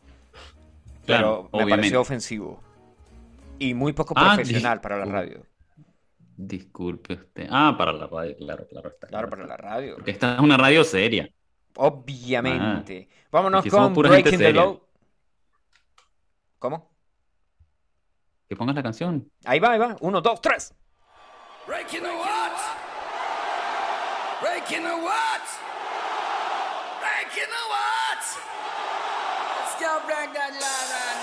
Claro, 1.05 1.05
Pero 1.05 1.41
me 1.43 1.47
obviamente. 1.63 1.75
pareció 1.81 2.01
ofensivo 2.01 2.61
y 3.59 3.73
muy 3.73 3.93
poco 3.93 4.13
Ah, 4.17 4.33
profesional 4.35 4.79
para 4.81 4.97
la 4.97 5.05
radio. 5.05 5.45
Disculpe 6.37 7.13
usted. 7.15 7.47
Ah, 7.51 7.75
para 7.77 7.91
la 7.93 8.07
radio, 8.07 8.35
claro, 8.37 8.67
claro. 8.67 8.89
Está, 8.89 9.07
Claro, 9.07 9.29
para 9.29 9.45
la 9.45 9.57
radio. 9.57 9.95
Porque 9.95 10.11
esta 10.11 10.35
es 10.35 10.39
una 10.39 10.57
radio 10.57 10.83
seria. 10.83 11.29
Obviamente. 11.75 13.09
Vámonos 13.31 13.59
Aquí 13.61 13.69
somos 13.69 13.91
con 13.93 14.03
Breaking 14.03 14.39
the. 14.39 14.53
Law. 14.53 14.81
¿Cómo? 16.59 16.89
Que 18.47 18.55
pongas 18.55 18.75
la 18.75 18.83
canción. 18.83 19.29
Ahí 19.45 19.59
va, 19.59 19.71
ahí 19.73 19.79
va. 19.79 19.95
Uno, 20.01 20.21
dos, 20.21 20.41
tres. 20.41 20.73
Breaking 21.67 22.01
the 22.03 22.09
what? 22.09 22.90
Breaking 24.41 24.81
the 24.83 24.97
what? 24.97 25.45
Breaking 26.97 27.45
the 27.45 27.63
what? 27.69 28.25
Let's 29.53 29.75
go 29.79 30.01
break 30.07 30.33
that 30.33 30.49
line 30.57 31.20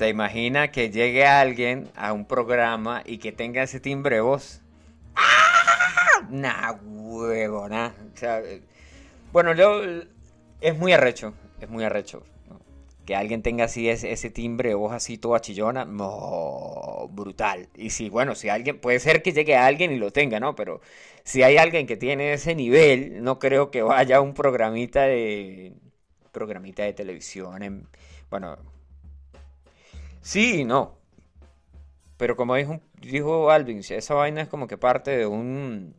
se 0.00 0.08
imagina 0.08 0.70
que 0.70 0.88
llegue 0.88 1.26
alguien 1.26 1.90
a 1.94 2.14
un 2.14 2.24
programa 2.24 3.02
y 3.04 3.18
que 3.18 3.32
tenga 3.32 3.62
ese 3.62 3.80
timbre 3.80 4.16
de 4.16 4.22
voz. 4.22 4.62
¡Ah! 5.14 6.26
Nah, 6.30 6.72
huevona. 6.72 7.94
O 8.14 8.16
sea, 8.16 8.40
eh, 8.40 8.62
bueno, 9.30 9.52
yo 9.52 9.82
es 10.62 10.78
muy 10.78 10.94
arrecho, 10.94 11.34
es 11.60 11.68
muy 11.68 11.84
arrecho. 11.84 12.22
Que 13.04 13.14
alguien 13.14 13.42
tenga 13.42 13.64
así 13.64 13.90
ese, 13.90 14.30
timbre 14.30 14.70
de 14.70 14.74
voz 14.74 14.94
así 14.94 15.18
toda 15.18 15.42
chillona, 15.42 15.84
no, 15.84 17.10
brutal. 17.12 17.68
Y 17.74 17.90
si, 17.90 18.08
bueno, 18.08 18.34
si 18.34 18.48
alguien, 18.48 18.80
puede 18.80 19.00
ser 19.00 19.22
que 19.22 19.34
llegue 19.34 19.54
alguien 19.54 19.92
y 19.92 19.98
lo 19.98 20.12
tenga, 20.12 20.40
¿no? 20.40 20.54
Pero 20.54 20.80
si 21.24 21.42
hay 21.42 21.58
alguien 21.58 21.86
que 21.86 21.98
tiene 21.98 22.32
ese 22.32 22.54
nivel, 22.54 23.22
no 23.22 23.38
creo 23.38 23.70
que 23.70 23.82
vaya 23.82 24.16
a 24.16 24.20
un 24.22 24.32
programita 24.32 25.02
de, 25.02 25.74
programita 26.32 26.84
de 26.84 26.94
televisión, 26.94 27.62
en, 27.62 27.86
bueno, 28.30 28.56
sí 30.20 30.60
y 30.60 30.64
no. 30.64 30.98
Pero 32.16 32.36
como 32.36 32.54
dijo, 32.54 32.80
dijo 33.00 33.50
Alvin, 33.50 33.78
esa 33.78 34.14
vaina 34.14 34.42
es 34.42 34.48
como 34.48 34.66
que 34.66 34.76
parte 34.76 35.10
de 35.10 35.26
un, 35.26 35.94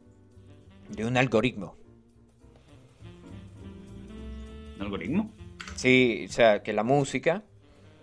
de 0.89 1.05
un 1.05 1.17
algoritmo. 1.17 1.75
¿Un 4.75 4.81
algoritmo? 4.83 5.31
Sí, 5.75 6.27
o 6.29 6.31
sea, 6.31 6.61
que 6.61 6.73
la 6.73 6.83
música, 6.83 7.43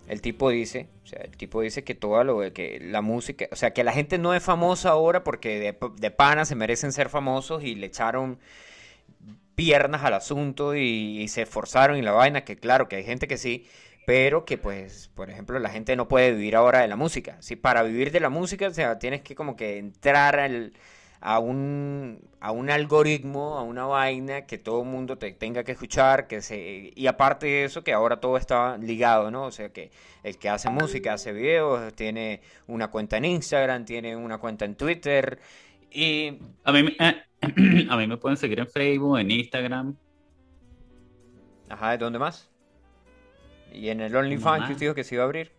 el 0.08 0.20
tipo 0.20 0.50
dice, 0.50 0.88
o 1.04 1.06
sea, 1.06 1.20
el 1.20 1.36
tipo 1.36 1.60
dice 1.60 1.84
que 1.84 1.94
toda 1.94 2.24
lo 2.24 2.52
que 2.52 2.80
la 2.80 3.02
música, 3.02 3.46
o 3.52 3.56
sea, 3.56 3.72
que 3.72 3.84
la 3.84 3.92
gente 3.92 4.18
no 4.18 4.34
es 4.34 4.42
famosa 4.42 4.90
ahora 4.90 5.22
porque 5.22 5.60
de, 5.60 5.78
de 5.96 6.10
pana 6.10 6.44
se 6.44 6.56
merecen 6.56 6.90
ser 6.92 7.10
famosos 7.10 7.62
y 7.62 7.76
le 7.76 7.86
echaron 7.86 8.40
piernas 9.54 10.02
al 10.02 10.14
asunto 10.14 10.74
y, 10.74 11.20
y 11.20 11.28
se 11.28 11.42
esforzaron 11.42 11.96
y 11.96 12.02
la 12.02 12.12
vaina, 12.12 12.44
que 12.44 12.56
claro 12.56 12.88
que 12.88 12.96
hay 12.96 13.04
gente 13.04 13.28
que 13.28 13.36
sí, 13.36 13.68
pero 14.08 14.46
que 14.46 14.56
pues, 14.56 15.10
por 15.14 15.28
ejemplo, 15.28 15.58
la 15.58 15.68
gente 15.68 15.94
no 15.94 16.08
puede 16.08 16.32
vivir 16.32 16.56
ahora 16.56 16.80
de 16.80 16.88
la 16.88 16.96
música. 16.96 17.36
Si 17.42 17.56
para 17.56 17.82
vivir 17.82 18.10
de 18.10 18.20
la 18.20 18.30
música, 18.30 18.66
o 18.66 18.70
sea, 18.70 18.98
tienes 18.98 19.20
que 19.20 19.34
como 19.34 19.54
que 19.54 19.76
entrar 19.76 20.40
al, 20.40 20.72
a 21.20 21.38
un, 21.38 22.18
a 22.40 22.50
un 22.50 22.70
algoritmo, 22.70 23.58
a 23.58 23.62
una 23.62 23.84
vaina 23.84 24.46
que 24.46 24.56
todo 24.56 24.80
el 24.80 24.88
mundo 24.88 25.18
te 25.18 25.30
tenga 25.32 25.62
que 25.62 25.72
escuchar, 25.72 26.26
que 26.26 26.40
se, 26.40 26.90
y 26.96 27.06
aparte 27.06 27.48
de 27.48 27.64
eso, 27.64 27.84
que 27.84 27.92
ahora 27.92 28.18
todo 28.18 28.38
está 28.38 28.78
ligado, 28.78 29.30
¿no? 29.30 29.44
O 29.44 29.50
sea, 29.50 29.68
que 29.74 29.90
el 30.22 30.38
que 30.38 30.48
hace 30.48 30.70
música, 30.70 31.12
hace 31.12 31.32
videos, 31.34 31.92
tiene 31.94 32.40
una 32.66 32.88
cuenta 32.88 33.18
en 33.18 33.26
Instagram, 33.26 33.84
tiene 33.84 34.16
una 34.16 34.38
cuenta 34.38 34.64
en 34.64 34.74
Twitter, 34.74 35.38
y... 35.90 36.38
A 36.64 36.72
mí, 36.72 36.96
eh, 36.98 37.22
a 37.90 37.96
mí 37.98 38.06
me 38.06 38.16
pueden 38.16 38.38
seguir 38.38 38.58
en 38.58 38.68
Facebook, 38.68 39.18
en 39.18 39.30
Instagram. 39.32 39.96
Ajá, 41.68 41.90
¿de 41.90 41.98
dónde 41.98 42.18
más? 42.18 42.48
Y 43.72 43.88
en 43.88 44.00
el 44.00 44.14
OnlyFans 44.14 44.66
que 44.66 44.72
usted 44.72 44.86
dijo 44.86 44.94
que 44.94 45.04
se 45.04 45.14
iba 45.14 45.24
a 45.24 45.26
abrir. 45.26 45.52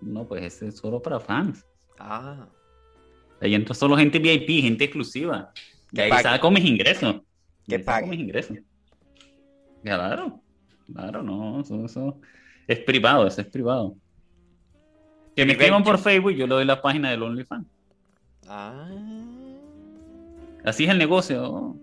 No, 0.00 0.26
pues 0.26 0.42
ese 0.44 0.68
es 0.68 0.76
solo 0.76 1.00
para 1.00 1.20
fans. 1.20 1.64
Ah, 1.98 2.46
Ahí 3.40 3.54
entra 3.54 3.74
solo 3.74 3.96
gente 3.96 4.18
VIP, 4.18 4.62
gente 4.62 4.84
exclusiva. 4.84 5.52
Que 5.94 6.02
ahí 6.02 6.22
saco 6.22 6.50
mis 6.50 6.64
ingresos. 6.64 7.16
Que 7.66 7.78
pague. 7.78 8.06
mis 8.06 8.20
ingresos. 8.20 8.58
Claro, 9.82 10.42
claro, 10.92 11.22
no, 11.22 11.60
eso, 11.60 11.84
eso 11.84 12.20
es 12.66 12.78
privado, 12.80 13.26
eso 13.26 13.40
es 13.40 13.46
privado. 13.46 13.96
Que 15.34 15.46
me 15.46 15.52
escriban 15.52 15.82
por 15.82 15.98
Facebook, 15.98 16.32
yo 16.32 16.46
le 16.46 16.54
doy 16.54 16.64
la 16.66 16.82
página 16.82 17.10
del 17.10 17.22
OnlyFans. 17.22 17.66
ah. 18.48 18.88
Así 20.64 20.84
es 20.84 20.90
el 20.90 20.98
negocio. 20.98 21.74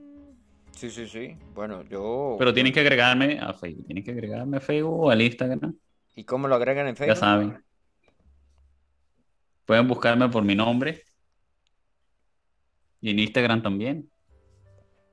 Sí, 0.78 0.92
sí, 0.92 1.08
sí. 1.08 1.36
Bueno, 1.56 1.84
yo... 1.86 2.36
Pero 2.38 2.54
tienen 2.54 2.72
que 2.72 2.80
agregarme 2.82 3.40
a 3.40 3.52
Facebook. 3.54 3.86
Tienen 3.88 4.04
que 4.04 4.12
agregarme 4.12 4.58
a 4.58 4.60
Facebook 4.60 5.00
o 5.06 5.10
al 5.10 5.22
Instagram. 5.22 5.76
¿Y 6.16 6.24
cómo 6.24 6.48
lo 6.48 6.54
agregan 6.56 6.88
en 6.88 6.94
Ya 6.94 7.00
Facebook? 7.00 7.18
saben. 7.18 7.64
Pueden 9.66 9.88
buscarme 9.88 10.30
por 10.30 10.44
mi 10.44 10.54
nombre. 10.56 11.04
Y 13.02 13.10
en 13.10 13.20
Instagram 13.20 13.62
también. 13.64 14.08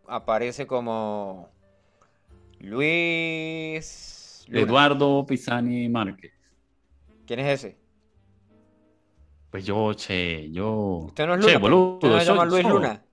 Aparece 0.06 0.66
como... 0.66 1.48
Luis... 2.60 4.44
Luna. 4.48 4.60
Eduardo 4.60 5.24
Pisani 5.24 5.88
Márquez. 5.88 6.32
¿Quién 7.26 7.40
es 7.40 7.64
ese? 7.64 7.78
Pues 9.50 9.64
yo, 9.64 9.94
che, 9.94 10.50
yo. 10.50 11.04
Usted 11.06 11.26
no 11.26 11.34
es 11.36 11.40
Che, 11.40 11.52
Luna. 11.54 11.58
boludo, 11.60 11.94
Usted 11.94 12.08
no 12.08 12.20
se 12.20 12.26
llama 12.26 12.44
Luis. 12.44 12.64
Luna. 12.68 13.04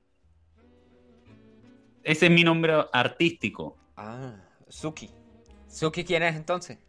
Ese 2.03 2.25
es 2.27 2.31
mi 2.31 2.43
nombre 2.43 2.73
artístico. 2.93 3.77
Ah, 3.95 4.35
Suki. 4.67 5.09
¿Suki 5.67 6.03
quién 6.03 6.23
es 6.23 6.35
entonces? 6.35 6.79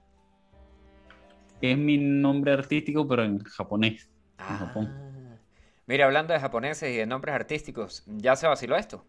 Es 1.60 1.78
mi 1.78 1.98
nombre 1.98 2.52
artístico, 2.52 3.06
pero 3.06 3.22
en 3.24 3.38
japonés. 3.40 4.08
Ah. 4.38 4.48
En 4.50 4.56
Japón. 4.66 5.38
Mira, 5.86 6.06
hablando 6.06 6.32
de 6.32 6.40
japoneses 6.40 6.92
y 6.92 6.96
de 6.96 7.06
nombres 7.06 7.34
artísticos, 7.34 8.04
ya 8.06 8.36
se 8.36 8.46
vaciló 8.46 8.76
esto. 8.76 9.04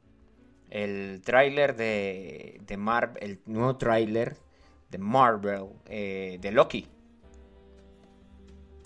El 0.70 1.22
tráiler 1.24 1.76
de, 1.76 2.60
de 2.66 2.78
Marvel, 2.78 3.18
el 3.24 3.40
nuevo 3.46 3.78
tráiler 3.78 4.38
de 4.90 4.98
Marvel, 4.98 5.68
eh, 5.86 6.38
de 6.42 6.52
Loki. 6.52 6.88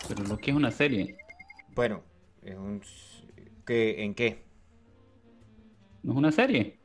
Pero 0.06 0.22
lo 0.24 0.38
que 0.38 0.50
es 0.50 0.56
una 0.56 0.70
serie. 0.70 1.16
Bueno, 1.74 2.02
es 2.42 2.56
un... 2.56 2.80
¿qué- 3.66 4.04
¿en 4.04 4.14
qué? 4.14 4.44
¿No 6.02 6.12
es 6.12 6.18
una 6.18 6.32
serie? 6.32 6.77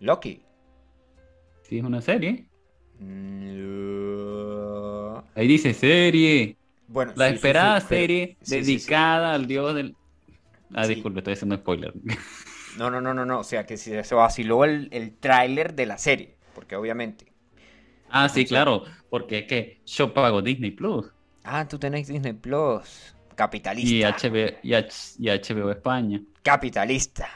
Loki. 0.00 0.42
Sí, 1.62 1.78
es 1.78 1.84
una 1.84 2.00
serie. 2.02 2.50
Mm, 3.00 3.50
Ahí 5.34 5.46
dice 5.48 5.74
serie. 5.74 6.58
Bueno, 6.86 7.12
La 7.14 7.28
sí, 7.28 7.34
esperada 7.34 7.80
sí, 7.80 7.86
serie 7.88 8.38
dedicada 8.46 9.34
al 9.34 9.46
dios 9.46 9.74
del. 9.74 9.96
Ah, 10.72 10.86
disculpe, 10.86 11.20
estoy 11.20 11.34
haciendo 11.34 11.56
spoiler. 11.56 11.94
No, 12.72 12.90
no, 12.90 13.00
no, 13.00 13.12
no, 13.14 13.24
no. 13.26 13.40
O 13.40 13.44
sea, 13.44 13.66
que 13.66 13.76
se 13.76 14.14
vaciló 14.14 14.64
el, 14.64 14.88
el 14.92 15.16
tráiler 15.18 15.74
de 15.74 15.86
la 15.86 15.98
serie. 15.98 16.36
Porque 16.54 16.76
obviamente. 16.76 17.32
Ah, 18.08 18.28
sí, 18.28 18.46
claro, 18.46 18.84
porque 19.08 19.38
es 19.38 19.46
que 19.46 19.82
yo 19.86 20.12
pago 20.12 20.42
Disney 20.42 20.70
Plus 20.72 21.06
Ah, 21.44 21.66
tú 21.68 21.78
tenés 21.78 22.08
Disney 22.08 22.32
Plus. 22.32 23.14
Capitalista. 23.34 23.96
y 24.02 24.02
HBO, 24.04 24.58
y 24.62 24.74
H- 24.74 25.16
y 25.18 25.28
HBO 25.30 25.70
España 25.70 26.20
Capitalista. 26.42 27.26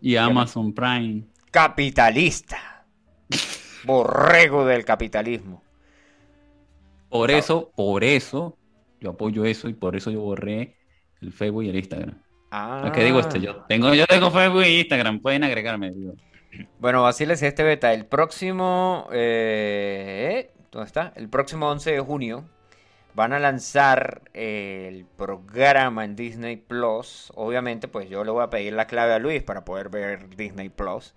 y 0.00 0.16
Amazon 0.16 0.72
Prime. 0.74 1.26
Capitalista. 1.56 2.84
Borrego 3.84 4.66
del 4.66 4.84
capitalismo. 4.84 5.62
Por 7.08 7.30
eso, 7.30 7.72
por 7.74 8.04
eso, 8.04 8.58
yo 9.00 9.12
apoyo 9.12 9.46
eso 9.46 9.70
y 9.70 9.72
por 9.72 9.96
eso 9.96 10.10
yo 10.10 10.20
borré 10.20 10.76
el 11.22 11.32
Facebook 11.32 11.64
y 11.64 11.70
el 11.70 11.76
Instagram. 11.76 12.20
Ah. 12.50 12.92
¿Qué 12.94 13.02
digo 13.04 13.20
esto? 13.20 13.38
Yo 13.38 13.64
tengo, 13.70 13.94
yo 13.94 14.06
tengo 14.06 14.30
Facebook 14.30 14.64
y 14.66 14.80
Instagram, 14.80 15.20
pueden 15.20 15.44
agregarme. 15.44 15.92
digo. 15.92 16.12
Bueno, 16.78 17.02
vaciles 17.04 17.40
este 17.40 17.62
beta. 17.62 17.94
El 17.94 18.04
próximo. 18.04 19.08
eh, 19.12 20.52
¿Dónde 20.70 20.86
está? 20.86 21.14
El 21.16 21.30
próximo 21.30 21.70
11 21.70 21.90
de 21.90 22.00
junio 22.00 22.44
van 23.14 23.32
a 23.32 23.38
lanzar 23.38 24.20
el 24.34 25.06
programa 25.06 26.04
en 26.04 26.16
Disney 26.16 26.56
Plus. 26.56 27.32
Obviamente, 27.34 27.88
pues 27.88 28.10
yo 28.10 28.24
le 28.24 28.30
voy 28.30 28.42
a 28.42 28.50
pedir 28.50 28.74
la 28.74 28.86
clave 28.86 29.14
a 29.14 29.18
Luis 29.18 29.42
para 29.42 29.64
poder 29.64 29.88
ver 29.88 30.36
Disney 30.36 30.68
Plus 30.68 31.14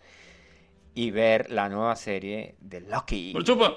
y 0.94 1.12
ver 1.12 1.52
la 1.52 1.70
nueva 1.70 1.96
serie 1.96 2.56
de 2.60 2.82
Loki. 2.82 3.32
Por 3.34 3.44
chupa. 3.44 3.74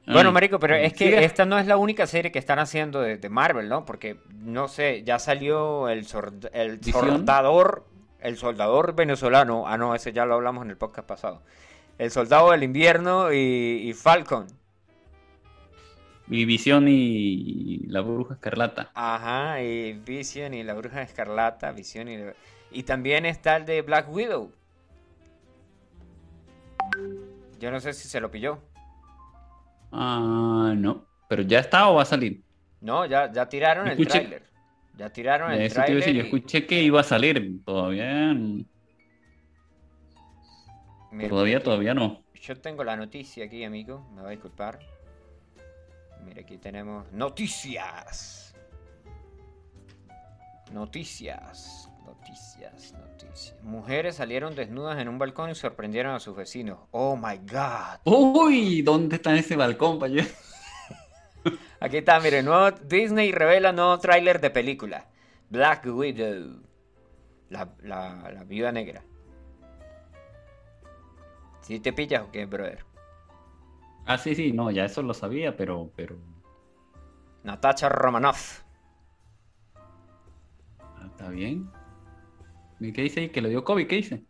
Bueno, 0.07 0.33
marico, 0.33 0.59
pero 0.59 0.75
es 0.75 0.95
que 0.95 1.23
esta 1.25 1.45
no 1.45 1.59
es 1.59 1.67
la 1.67 1.77
única 1.77 2.07
serie 2.07 2.33
que 2.33 2.39
están 2.39 2.59
haciendo 2.59 3.01
de, 3.03 3.19
de 3.19 3.29
Marvel, 3.29 3.69
¿no? 3.69 3.85
Porque, 3.85 4.19
no 4.33 4.67
sé, 4.69 5.03
ya 5.05 5.19
salió 5.19 5.89
el, 5.91 6.07
sord- 6.07 6.51
soldador, 6.83 7.85
el 8.21 8.39
soldador 8.39 8.95
venezolano. 8.95 9.65
Ah, 9.67 9.77
no, 9.77 9.95
ese 9.95 10.13
ya 10.15 10.25
lo 10.25 10.35
hablamos 10.35 10.65
en 10.65 10.71
el 10.71 10.79
podcast 10.79 11.07
pasado. 11.07 11.43
El 11.99 12.11
soldado 12.11 12.53
del 12.53 12.63
invierno 12.63 13.33
y, 13.35 13.37
y 13.85 13.93
Falcon. 13.93 14.47
Mi 16.29 16.45
visión 16.45 16.87
y 16.89 17.79
la 17.87 18.01
bruja 18.03 18.35
escarlata. 18.35 18.91
Ajá, 18.95 19.63
y 19.63 19.95
Vision 19.95 20.53
y 20.55 20.63
la 20.63 20.75
bruja 20.75 21.03
escarlata, 21.03 21.73
Vision 21.73 22.09
y... 22.09 22.19
Y 22.71 22.83
también 22.83 23.25
está 23.25 23.57
el 23.57 23.65
de 23.65 23.81
Black 23.81 24.13
Widow. 24.13 24.53
Yo 27.59 27.71
no 27.71 27.81
sé 27.81 27.95
si 27.95 28.09
se 28.09 28.21
lo 28.21 28.31
pilló. 28.31 28.59
Ah, 29.91 30.75
no. 30.77 31.07
Pero 31.31 31.43
ya 31.43 31.61
está 31.61 31.89
o 31.89 31.95
va 31.95 32.03
a 32.03 32.05
salir. 32.05 32.43
No, 32.83 33.07
ya, 33.07 33.33
ya 33.33 33.49
tiraron 33.49 33.89
el 33.89 33.99
Escuche- 33.99 34.11
tráiler. 34.11 34.43
Ya 34.97 35.11
tiraron 35.11 35.51
el 35.53 35.57
iba 35.57 35.61
a 35.61 35.63
decir, 35.65 35.95
yo 35.95 36.01
tráiler. 36.01 36.17
y- 36.17 36.21
escuché 36.21 36.67
que 36.67 36.83
iba 36.83 37.01
a 37.01 37.05
salir. 37.05 37.65
Todavía. 37.65 38.35
Mira, 41.11 41.29
Todavía, 41.31 41.63
todavía 41.63 41.95
no. 41.95 42.23
Yo 42.35 42.61
tengo 42.61 42.85
la 42.85 42.97
noticia 42.97 43.47
aquí, 43.47 43.65
amigo. 43.65 44.07
Me 44.15 44.21
va 44.23 44.29
a 44.29 44.33
disculpar. 44.33 44.79
Mira, 46.29 46.43
aquí 46.43 46.59
tenemos 46.59 47.11
noticias. 47.11 48.55
Noticias. 50.71 51.91
noticias, 52.05 52.93
noticias. 52.93 53.57
Mujeres 53.63 54.17
salieron 54.17 54.55
desnudas 54.55 54.99
en 54.99 55.09
un 55.09 55.19
balcón 55.19 55.49
y 55.49 55.55
sorprendieron 55.55 56.15
a 56.15 56.21
sus 56.21 56.37
vecinos. 56.37 56.81
Oh 56.91 57.17
my 57.17 57.39
god. 57.39 58.01
Uy, 58.05 58.83
¿dónde 58.83 59.17
está 59.17 59.35
ese 59.35 59.57
balcón, 59.57 59.99
pa' 59.99 60.09
yo? 60.09 60.23
Aquí 61.81 61.99
está, 61.99 62.21
miren, 62.21 62.45
nuevo, 62.45 62.73
Disney 62.73 63.33
revela 63.33 63.73
nuevo 63.73 63.99
tráiler 63.99 64.39
de 64.41 64.51
película. 64.51 65.07
Black 65.49 65.87
Widow. 65.87 66.61
La, 67.49 67.75
la, 67.81 68.31
la 68.31 68.45
viuda 68.45 68.71
negra. 68.71 69.03
¿Sí 71.63 71.81
te 71.81 71.95
pillas 71.95 72.23
o 72.25 72.31
qué, 72.31 72.45
brother? 72.45 72.88
Ah, 74.09 74.17
sí, 74.19 74.35
sí, 74.35 74.53
no, 74.53 74.71
ya 74.71 74.87
eso 74.87 75.03
lo 75.03 75.13
sabía, 75.15 75.57
pero, 75.57 75.91
pero. 75.95 76.17
Natasha 77.45 77.89
Romanoff. 77.89 78.63
ah, 80.81 81.07
está 81.07 81.29
bien. 81.29 81.71
¿Y 82.81 82.93
¿Qué 82.93 83.03
dice 83.03 83.21
ahí? 83.21 83.29
¿Que 83.29 83.41
le 83.43 83.49
dio 83.51 83.65
COVID? 83.65 83.87
¿Qué 83.87 83.97
dice? 83.97 84.23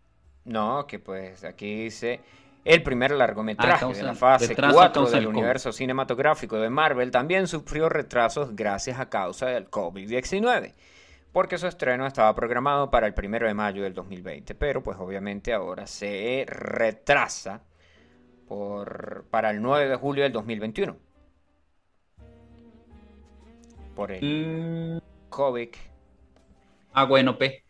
No, 0.45 0.87
que 0.87 0.99
pues 0.99 1.45
aquí 1.45 1.85
dice 1.85 2.21
el 2.65 2.83
primer 2.83 3.11
largometraje 3.13 3.73
Ah, 3.73 3.79
causa- 3.79 4.01
de 4.01 4.07
la 4.07 4.15
fase 4.15 4.49
retraso 4.49 4.71
a 4.81 4.83
4 4.87 5.03
causa 5.03 5.17
del 5.17 5.27
universo 5.27 5.73
cinematográfico 5.73 6.57
de 6.59 6.71
Marvel 6.71 7.11
también 7.11 7.47
sufrió 7.47 7.89
retrasos 7.89 8.57
gracias 8.57 8.99
a 8.99 9.09
causa 9.11 9.47
del 9.47 9.71
COVID-19, 9.71 10.75
porque 11.33 11.59
su 11.59 11.67
estreno 11.67 12.07
estaba 12.07 12.35
programado 12.35 12.91
para 12.91 13.07
el 13.07 13.15
1 13.15 13.47
de 13.47 13.55
mayo 13.55 13.83
del 13.83 13.93
2020, 13.95 14.55
pero 14.55 14.83
pues 14.83 14.97
obviamente 14.99 15.53
ahora 15.53 15.87
se 15.87 16.47
retrasa 16.49 17.63
por, 18.49 19.27
para 19.31 19.51
el 19.51 19.61
9 19.61 19.89
de 19.89 19.97
julio 19.97 20.23
del 20.25 20.33
2021. 20.33 20.97
Por 23.95 24.13
el 24.13 25.03
COVID. 25.29 25.69
Ah, 26.95 27.05
bueno, 27.05 27.39
P. 27.39 27.65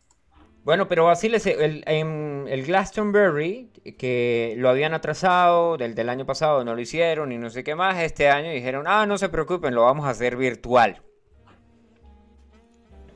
Bueno, 0.64 0.86
pero 0.86 1.08
así 1.08 1.28
les 1.28 1.46
el, 1.46 1.82
en 1.86 2.46
el 2.48 2.66
Glastonbury, 2.66 3.70
que 3.98 4.54
lo 4.58 4.68
habían 4.68 4.92
atrasado 4.92 5.78
del, 5.78 5.94
del 5.94 6.10
año 6.10 6.26
pasado, 6.26 6.62
no 6.64 6.74
lo 6.74 6.80
hicieron 6.80 7.32
y 7.32 7.38
no 7.38 7.48
sé 7.48 7.64
qué 7.64 7.74
más, 7.74 7.98
este 7.98 8.28
año 8.28 8.50
dijeron, 8.50 8.84
ah, 8.86 9.06
no 9.06 9.16
se 9.16 9.30
preocupen, 9.30 9.74
lo 9.74 9.84
vamos 9.84 10.06
a 10.06 10.10
hacer 10.10 10.36
virtual. 10.36 11.00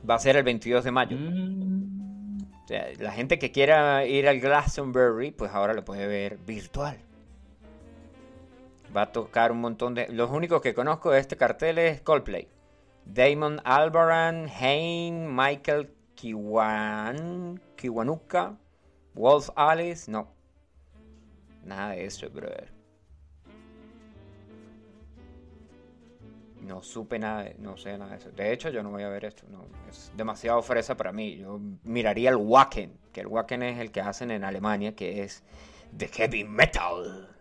Va 0.08 0.14
a 0.14 0.18
ser 0.18 0.36
el 0.36 0.44
22 0.44 0.82
de 0.82 0.90
mayo. 0.90 1.16
O 2.64 2.68
sea, 2.68 2.86
la 2.98 3.12
gente 3.12 3.38
que 3.38 3.52
quiera 3.52 4.06
ir 4.06 4.28
al 4.28 4.40
Glastonbury, 4.40 5.32
pues 5.32 5.52
ahora 5.52 5.74
lo 5.74 5.84
puede 5.84 6.06
ver 6.06 6.38
virtual. 6.38 6.96
Va 8.94 9.02
a 9.02 9.12
tocar 9.12 9.52
un 9.52 9.60
montón 9.60 9.94
de... 9.94 10.08
Los 10.08 10.30
únicos 10.30 10.60
que 10.60 10.74
conozco 10.74 11.10
de 11.10 11.20
este 11.20 11.36
cartel 11.36 11.78
es 11.78 12.02
Coldplay. 12.02 12.48
Damon 13.06 13.60
Albarn, 13.64 14.48
Hain, 14.48 15.34
Michael 15.34 15.92
Kiwan, 16.14 17.60
Kiwanuka, 17.76 18.58
Wolf 19.14 19.50
Alice, 19.56 20.10
no. 20.10 20.28
Nada 21.64 21.92
de 21.92 22.04
eso, 22.04 22.28
brother. 22.30 22.70
No 26.60 26.82
supe 26.82 27.18
nada, 27.18 27.42
de- 27.44 27.56
no 27.58 27.76
sé 27.76 27.98
nada 27.98 28.12
de 28.12 28.16
eso. 28.18 28.30
De 28.30 28.52
hecho, 28.52 28.68
yo 28.68 28.82
no 28.82 28.90
voy 28.90 29.02
a 29.02 29.08
ver 29.08 29.24
esto. 29.24 29.44
No, 29.48 29.64
es 29.88 30.12
demasiado 30.16 30.62
fresa 30.62 30.96
para 30.96 31.12
mí. 31.12 31.38
Yo 31.38 31.60
miraría 31.82 32.30
el 32.30 32.36
Wacken, 32.36 32.96
que 33.12 33.20
el 33.22 33.26
Wacken 33.26 33.62
es 33.64 33.78
el 33.80 33.90
que 33.90 34.00
hacen 34.00 34.30
en 34.30 34.44
Alemania, 34.44 34.94
que 34.94 35.22
es 35.24 35.42
de 35.90 36.06
heavy 36.08 36.44
metal. 36.44 37.31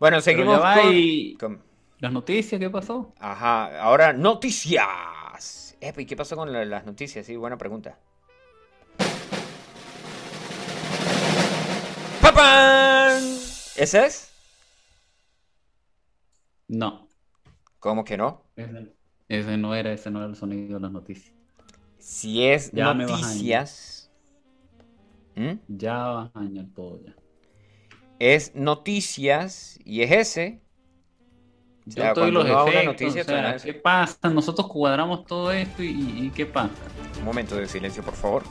Bueno, 0.00 0.20
seguimos 0.20 0.60
con- 0.60 0.92
y- 0.94 1.36
con- 1.36 1.62
¿Las 2.00 2.12
noticias 2.12 2.58
qué 2.60 2.70
pasó? 2.70 3.12
Ajá, 3.18 3.80
ahora 3.80 4.12
noticias. 4.12 5.76
¿y 5.96 6.06
qué 6.06 6.16
pasó 6.16 6.36
con 6.36 6.52
la- 6.52 6.64
las 6.64 6.84
noticias? 6.84 7.24
Sí, 7.26 7.36
buena 7.36 7.56
pregunta. 7.56 7.98
¡Papán! 12.20 13.22
¿Ese 13.76 14.06
es? 14.06 14.32
No. 16.66 17.08
¿Cómo 17.78 18.04
que 18.04 18.16
no? 18.16 18.42
Ese, 18.56 18.92
ese 19.28 19.56
no 19.56 19.74
era, 19.74 19.92
ese 19.92 20.10
no 20.10 20.18
era 20.18 20.28
el 20.28 20.36
sonido 20.36 20.74
de 20.74 20.80
las 20.80 20.92
noticias. 20.92 21.34
Si 21.98 22.44
es 22.44 22.72
Ya 22.72 22.92
noticias. 22.94 24.10
¿Mm? 25.36 25.52
Ya 25.68 26.22
a 26.22 26.30
dañar 26.34 26.66
todo 26.74 27.00
ya. 27.04 27.14
Es 28.18 28.54
noticias 28.54 29.78
y 29.84 30.02
es 30.02 30.10
ese. 30.12 30.60
O 31.86 31.90
sea, 31.90 32.12
cuando 32.12 32.42
los 32.42 32.66
efectos, 32.68 32.84
noticia, 32.84 33.22
o 33.22 33.24
sea. 33.24 33.56
¿qué 33.56 33.74
pasa? 33.74 34.28
Nosotros 34.28 34.68
cuadramos 34.68 35.24
todo 35.24 35.50
esto 35.52 35.82
y, 35.82 35.88
y- 35.88 36.26
y 36.26 36.30
¿qué 36.30 36.44
pasa? 36.44 36.74
Un 37.18 37.24
momento 37.24 37.56
de 37.56 37.66
silencio, 37.66 38.02
por 38.02 38.14
favor. 38.14 38.44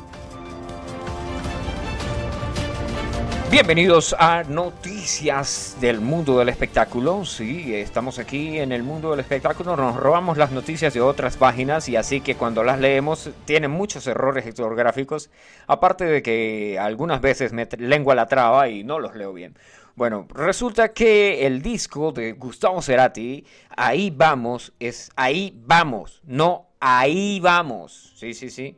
Bienvenidos 3.58 4.16
a 4.20 4.44
Noticias 4.44 5.78
del 5.82 6.00
Mundo 6.00 6.38
del 6.38 6.50
Espectáculo. 6.50 7.26
Sí, 7.26 7.74
estamos 7.74 8.20
aquí 8.20 8.60
en 8.60 8.72
el 8.72 8.84
mundo 8.84 9.10
del 9.10 9.22
espectáculo. 9.22 9.76
Nos 9.76 9.96
robamos 9.96 10.38
las 10.38 10.52
noticias 10.52 10.94
de 10.94 11.02
otras 11.02 11.38
páginas 11.38 11.90
y 11.90 11.96
así 11.96 12.22
que 12.22 12.36
cuando 12.36 12.64
las 12.64 12.80
leemos 12.80 13.32
tienen 13.46 13.72
muchos 13.72 14.06
errores 14.06 14.46
ortográficos. 14.46 15.32
Aparte 15.66 16.06
de 16.06 16.22
que 16.22 16.78
algunas 16.80 17.20
veces 17.20 17.52
me 17.52 17.68
lengua 17.80 18.14
la 18.14 18.28
traba 18.28 18.70
y 18.70 18.84
no 18.84 19.00
los 19.00 19.16
leo 19.16 19.34
bien. 19.34 19.58
Bueno, 19.96 20.28
resulta 20.36 20.90
que 20.90 21.48
el 21.48 21.64
disco 21.64 22.12
de 22.12 22.34
Gustavo 22.34 22.84
Cerati, 22.84 23.44
Ahí 23.76 24.12
vamos, 24.12 24.72
es 24.80 25.10
Ahí 25.16 25.60
vamos, 25.66 26.22
no 26.26 26.68
Ahí 26.80 27.40
vamos. 27.40 28.14
Sí, 28.18 28.36
sí, 28.36 28.52
sí. 28.52 28.78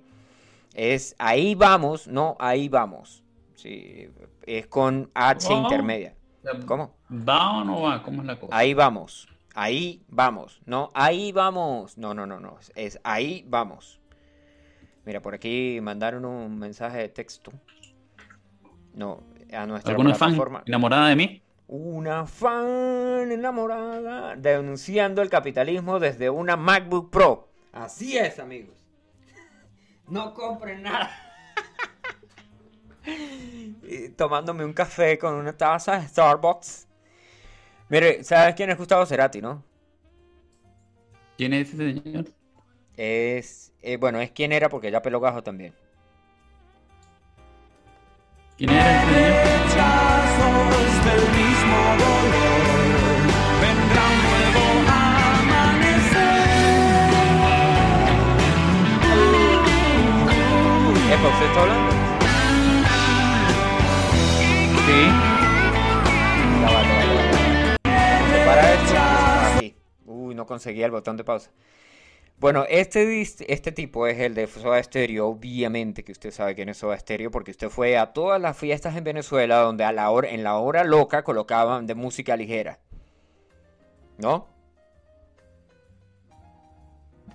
Es 0.73 1.17
Ahí 1.19 1.53
vamos, 1.53 2.07
no 2.07 2.37
Ahí 2.39 2.69
vamos. 2.69 3.23
Sí, 3.61 4.09
es 4.43 4.67
con 4.67 5.11
H 5.13 5.53
intermedia. 5.53 6.15
¿Cómo? 6.65 6.95
¿Va 7.11 7.57
o 7.57 7.65
no 7.65 7.81
va? 7.81 8.01
¿Cómo 8.01 8.21
es 8.21 8.27
la 8.27 8.39
cosa? 8.39 8.55
Ahí 8.55 8.73
vamos. 8.73 9.27
Ahí 9.53 10.01
vamos. 10.07 10.61
No, 10.65 10.89
ahí 10.93 11.33
vamos. 11.33 11.97
No, 11.97 12.13
no, 12.13 12.25
no, 12.25 12.39
no. 12.39 12.57
Es 12.75 13.01
ahí 13.03 13.43
vamos. 13.49 13.99
Mira, 15.03 15.21
por 15.21 15.33
aquí 15.33 15.79
mandaron 15.81 16.23
un 16.23 16.57
mensaje 16.57 16.99
de 16.99 17.09
texto. 17.09 17.51
No, 18.93 19.23
a 19.51 19.65
nuestra 19.65 19.91
¿Alguna 19.91 20.15
fan 20.15 20.39
enamorada 20.65 21.09
de 21.09 21.17
mí? 21.17 21.43
Una 21.67 22.25
fan 22.25 23.29
enamorada 23.29 24.37
denunciando 24.37 25.21
el 25.21 25.29
capitalismo 25.29 25.99
desde 25.99 26.29
una 26.29 26.55
MacBook 26.55 27.09
Pro. 27.09 27.49
Así 27.73 28.17
es, 28.17 28.39
amigos. 28.39 28.77
No 30.07 30.33
compren 30.33 30.81
nada. 30.81 31.28
Tomándome 34.15 34.65
un 34.65 34.73
café 34.73 35.17
con 35.17 35.33
una 35.35 35.53
taza 35.53 35.99
de 35.99 36.07
Starbucks. 36.07 36.87
Mire, 37.89 38.23
¿sabes 38.23 38.55
quién 38.55 38.69
es 38.69 38.77
Gustavo 38.77 39.05
Cerati, 39.05 39.41
no? 39.41 39.63
¿Quién 41.37 41.53
es 41.53 41.73
ese 41.73 41.93
señor? 41.93 42.25
Es, 42.95 43.71
eh, 43.81 43.97
bueno, 43.97 44.19
es 44.19 44.31
quien 44.31 44.51
era 44.51 44.69
porque 44.69 44.91
ya 44.91 45.01
peló 45.01 45.19
gajo 45.19 45.41
también. 45.41 45.73
¿Quién 48.57 48.69
era 48.69 49.03
ese 49.03 49.13
señor? 49.13 49.49
del 51.05 51.21
mismo 51.31 51.77
dolor 51.97 52.61
vendrá 53.61 54.03
un 54.09 54.19
nuevo 54.27 54.63
amanecer. 55.39 56.19
Epa, 61.13 61.27
¿usted 61.29 61.45
está 61.45 61.61
hablando? 61.61 62.08
Sí. 64.89 64.95
Ya 67.85 68.73
esto. 68.73 68.95
Aquí. 69.57 69.75
Uy, 70.07 70.33
no 70.33 70.47
conseguía 70.47 70.87
el 70.87 70.91
botón 70.91 71.15
de 71.15 71.23
pausa. 71.23 71.51
Bueno, 72.39 72.65
este, 72.67 73.21
este 73.21 73.71
tipo 73.71 74.07
es 74.07 74.17
el 74.19 74.33
de 74.33 74.47
Soda 74.47 74.81
Stereo, 74.81 75.27
obviamente 75.27 76.03
que 76.03 76.11
usted 76.11 76.31
sabe 76.31 76.55
quién 76.55 76.69
es 76.69 76.77
Soda 76.77 76.97
Stereo, 76.97 77.29
porque 77.29 77.51
usted 77.51 77.69
fue 77.69 77.97
a 77.97 78.13
todas 78.13 78.41
las 78.41 78.57
fiestas 78.57 78.95
en 78.95 79.03
Venezuela 79.03 79.57
donde 79.57 79.83
a 79.83 79.91
la 79.91 80.09
hora, 80.09 80.29
en 80.29 80.43
la 80.43 80.57
hora 80.57 80.83
loca 80.83 81.23
colocaban 81.23 81.85
de 81.85 81.93
música 81.93 82.35
ligera. 82.35 82.79
¿No? 84.17 84.47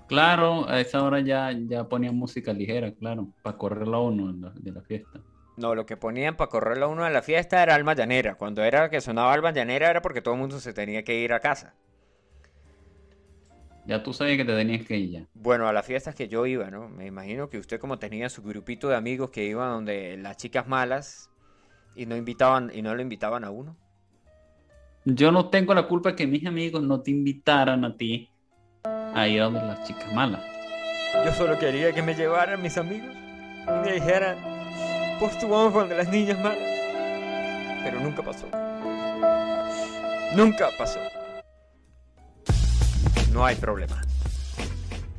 Claro, 0.09 0.68
a 0.68 0.80
esa 0.80 1.05
hora 1.05 1.20
ya, 1.20 1.52
ya 1.52 1.88
ponían 1.88 2.16
música 2.16 2.52
ligera, 2.52 2.92
claro, 2.92 3.28
para 3.42 3.57
correrla 3.57 3.98
a 3.98 4.00
uno 4.00 4.32
de 4.32 4.40
la, 4.40 4.50
de 4.57 4.72
la 4.72 4.82
fiesta. 4.82 5.20
No, 5.57 5.74
lo 5.74 5.86
que 5.86 5.96
ponían 5.96 6.36
para 6.36 6.50
correrlo 6.50 6.86
a 6.86 6.88
uno 6.88 7.05
a 7.05 7.11
la 7.11 7.22
fiesta 7.22 7.62
era 7.62 7.74
Alma 7.74 7.94
Llanera. 7.94 8.34
Cuando 8.34 8.64
era 8.64 8.90
que 8.90 9.00
sonaba 9.00 9.32
Alma 9.32 9.52
Llanera 9.52 9.90
era 9.90 10.02
porque 10.02 10.20
todo 10.20 10.34
el 10.34 10.40
mundo 10.40 10.59
se 10.59 10.72
tenía 10.72 11.05
que 11.05 11.20
ir 11.20 11.32
a 11.32 11.40
casa. 11.40 11.74
Ya 13.86 14.02
tú 14.02 14.12
sabías 14.12 14.38
que 14.38 14.44
te 14.44 14.57
tenías 14.57 14.86
que 14.86 14.96
ir 14.96 15.11
ya. 15.11 15.26
Bueno, 15.34 15.68
a 15.68 15.72
las 15.72 15.84
fiestas 15.84 16.14
que 16.14 16.26
yo 16.26 16.46
iba, 16.46 16.70
¿no? 16.70 16.88
Me 16.88 17.07
imagino 17.07 17.50
que 17.50 17.59
usted 17.59 17.78
como 17.78 17.98
tenía 17.98 18.30
su 18.30 18.42
grupito 18.42 18.88
de 18.88 18.96
amigos 18.96 19.30
que 19.30 19.44
iban 19.44 19.70
donde 19.70 20.16
las 20.16 20.38
chicas 20.38 20.66
malas 20.66 21.30
y 21.94 22.07
no 22.07 22.16
invitaban 22.16 22.70
y 22.74 22.82
no 22.82 22.94
lo 22.94 23.02
invitaban 23.02 23.44
a 23.44 23.50
uno. 23.50 23.76
Yo 25.05 25.30
no 25.30 25.50
tengo 25.50 25.74
la 25.74 25.86
culpa 25.86 26.16
que 26.16 26.26
mis 26.26 26.46
amigos 26.46 26.82
no 26.82 27.02
te 27.02 27.11
invitaran 27.11 27.84
a 27.84 27.94
ti 27.94 28.30
a 28.84 29.28
ir 29.28 29.42
a 29.42 29.44
donde 29.44 29.61
las 29.61 29.86
chicas 29.86 30.12
malas. 30.14 30.42
Yo 31.24 31.32
solo 31.32 31.59
quería 31.59 31.92
que 31.92 32.02
me 32.02 32.14
llevaran 32.14 32.61
mis 32.62 32.78
amigos 32.78 33.14
y 33.66 33.86
me 33.86 33.92
dijeran, 33.92 34.53
pues 35.19 35.39
tú 35.39 35.49
vamos 35.49 35.73
donde 35.73 35.97
las 35.97 36.09
niñas 36.09 36.39
malas. 36.41 36.59
Pero 37.85 38.01
nunca 38.01 38.23
pasó. 38.23 38.49
Nunca 40.35 40.71
pasó. 40.77 40.99
No 43.33 43.45
hay 43.45 43.57
problema. 43.57 44.01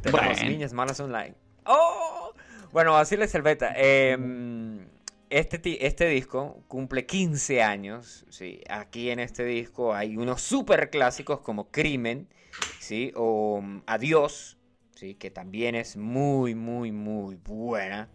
Tenemos 0.02 0.26
Bueno. 0.38 0.50
niñas 0.50 0.74
malas 0.74 1.00
online. 1.00 1.36
¡Oh! 1.66 2.32
Bueno, 2.72 2.96
así 2.98 3.18
les 3.18 3.34
el 3.36 3.42
beta. 3.42 3.74
Em, 3.76 4.88
este, 5.30 5.86
este 5.86 6.08
disco 6.08 6.64
cumple 6.68 7.06
15 7.06 7.62
años. 7.64 8.26
¿sí? 8.30 8.62
Aquí 8.70 9.10
en 9.10 9.20
este 9.20 9.46
disco 9.46 9.94
hay 9.94 10.18
unos 10.18 10.42
super 10.42 10.90
clásicos 10.90 11.40
como 11.42 11.72
Crimen 11.72 12.28
¿sí? 12.80 13.12
o 13.16 13.62
mm, 13.62 13.82
Adiós, 13.86 14.58
¿sí? 14.96 15.16
que 15.16 15.32
también 15.32 15.76
es 15.76 15.98
muy, 15.98 16.56
muy, 16.56 16.92
muy 16.92 17.36
buena. 17.36 18.10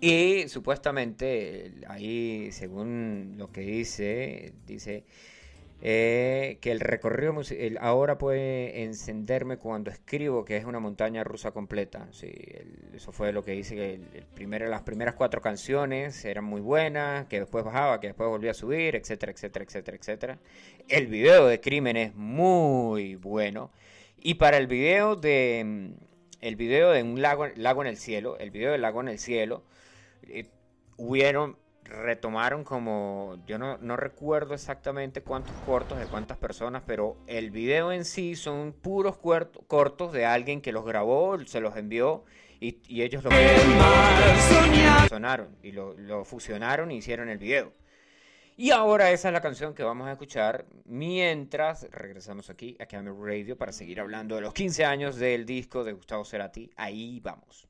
Y 0.00 0.48
supuestamente 0.48 1.72
ahí, 1.88 2.52
según 2.52 3.34
lo 3.36 3.50
que 3.50 3.62
dice, 3.62 4.52
dice 4.66 5.04
eh, 5.80 6.58
que 6.60 6.70
el 6.72 6.80
recorrido 6.80 7.34
el- 7.50 7.78
ahora 7.80 8.18
puede 8.18 8.82
encenderme 8.84 9.58
cuando 9.58 9.90
escribo, 9.90 10.44
que 10.44 10.56
es 10.56 10.64
una 10.64 10.80
montaña 10.80 11.24
rusa 11.24 11.50
completa. 11.52 12.08
Sí, 12.12 12.32
eso 12.94 13.12
fue 13.12 13.32
lo 13.32 13.44
que 13.44 13.52
dice 13.52 13.74
que 13.76 13.94
el, 13.94 14.70
las 14.70 14.82
primeras 14.82 15.14
cuatro 15.14 15.40
canciones 15.40 16.24
eran 16.24 16.44
muy 16.44 16.60
buenas, 16.60 17.26
que 17.26 17.40
después 17.40 17.64
bajaba, 17.64 18.00
que 18.00 18.08
después 18.08 18.28
volvía 18.28 18.52
a 18.52 18.54
subir, 18.54 18.96
etcétera, 18.96 19.32
etcétera, 19.32 19.64
etcétera, 19.64 19.96
etcétera. 19.96 20.38
El 20.88 21.06
video 21.08 21.46
de 21.46 21.60
Crimen 21.60 21.96
es 21.96 22.14
muy 22.14 23.14
bueno. 23.16 23.70
Y 24.20 24.34
para 24.34 24.56
el 24.58 24.66
video 24.68 25.16
de 25.16 25.62
mm, 25.64 25.92
el 26.40 26.56
video 26.56 26.90
de 26.92 27.02
un 27.02 27.20
lago, 27.22 27.46
lago 27.56 27.82
en 27.82 27.88
el 27.88 27.96
cielo, 27.96 28.36
el 28.38 28.50
video 28.50 28.72
del 28.72 28.82
lago 28.82 29.00
en 29.00 29.08
el 29.08 29.18
cielo, 29.18 29.62
eh, 30.28 30.50
hubieron, 30.96 31.56
retomaron 31.84 32.64
como, 32.64 33.38
yo 33.46 33.58
no, 33.58 33.96
recuerdo 33.96 34.54
exactamente 34.54 35.22
cuántos 35.22 35.54
cortos 35.66 35.98
de 35.98 36.06
cuántas 36.06 36.36
personas, 36.36 36.82
pero 36.86 37.16
el 37.26 37.50
video 37.50 37.92
en 37.92 38.04
sí 38.04 38.36
son 38.36 38.72
puros 38.72 39.16
cuerto- 39.16 39.62
cortos 39.66 40.12
de 40.12 40.26
alguien 40.26 40.60
que 40.60 40.72
los 40.72 40.84
grabó, 40.84 41.38
se 41.46 41.60
los 41.60 41.76
envió 41.76 42.24
y, 42.60 42.78
y 42.88 43.02
ellos 43.02 43.24
lo 43.24 43.30
fusionaron 45.00 45.56
y 45.62 45.72
lo, 45.72 46.24
fusionaron 46.24 46.90
y 46.90 46.96
hicieron 46.96 47.28
el 47.28 47.38
video. 47.38 47.72
Y 48.56 48.72
ahora 48.72 49.12
esa 49.12 49.28
es 49.28 49.32
la 49.32 49.40
canción 49.40 49.72
que 49.72 49.84
vamos 49.84 50.08
a 50.08 50.12
escuchar 50.12 50.66
mientras 50.84 51.88
regresamos 51.92 52.50
aquí 52.50 52.76
a 52.80 52.86
Camera 52.86 53.14
Radio 53.16 53.56
para 53.56 53.70
seguir 53.70 54.00
hablando 54.00 54.34
de 54.34 54.40
los 54.40 54.52
15 54.52 54.84
años 54.84 55.14
del 55.16 55.46
disco 55.46 55.84
de 55.84 55.92
Gustavo 55.92 56.24
Cerati. 56.24 56.68
Ahí 56.76 57.20
vamos. 57.20 57.68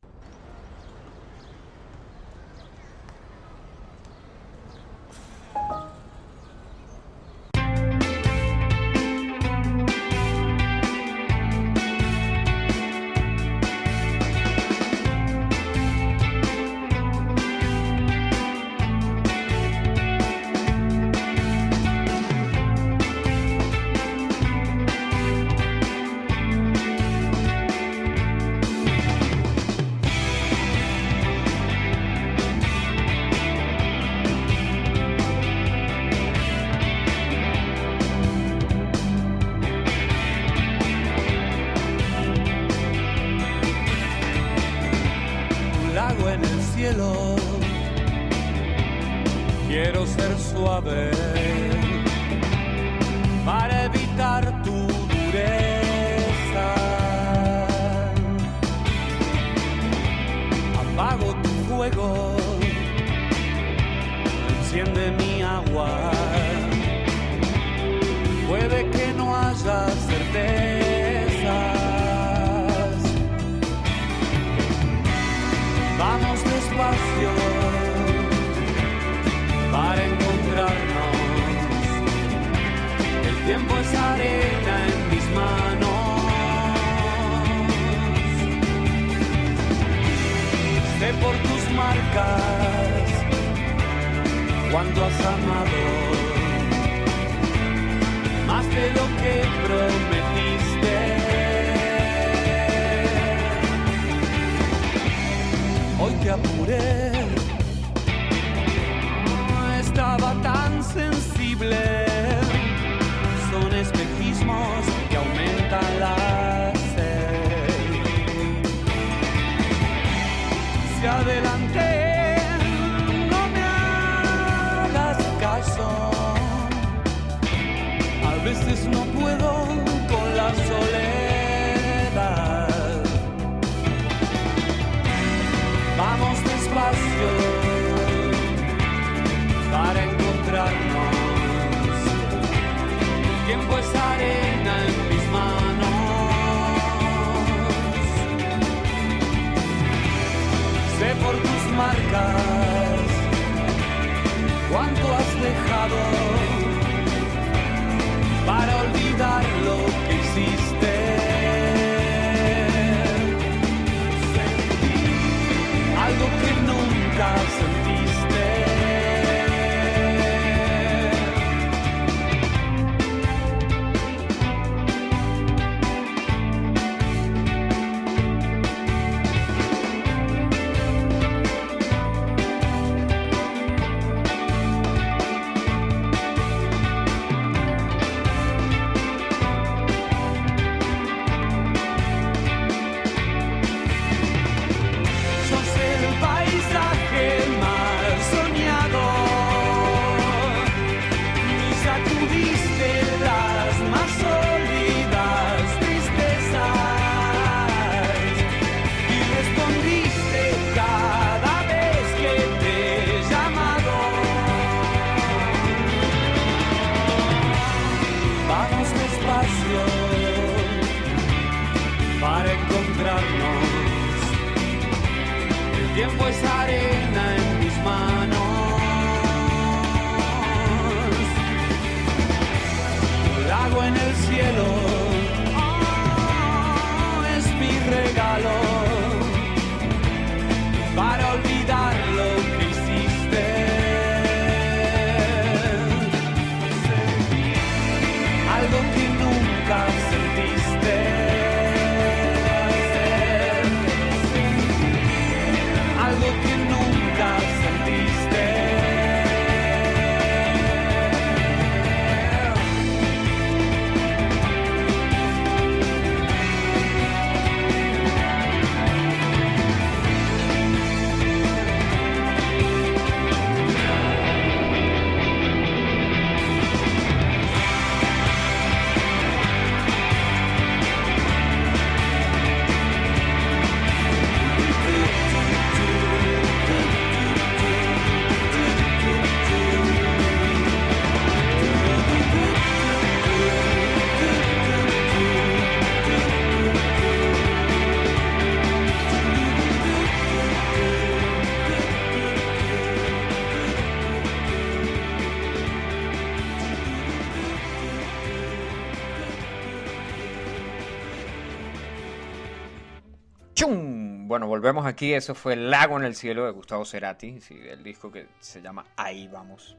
Volvemos 314.59 314.87
aquí. 314.87 315.15
Eso 315.15 315.37
fue 315.37 315.55
Lago 315.55 315.97
en 315.99 316.05
el 316.05 316.17
cielo 316.17 316.45
de 316.45 316.51
Gustavo 316.51 316.85
Cerati. 316.85 317.41
Sí, 317.41 317.61
el 317.65 317.85
disco 317.85 318.11
que 318.11 318.27
se 318.41 318.61
llama 318.61 318.85
Ahí 318.97 319.29
vamos. 319.29 319.77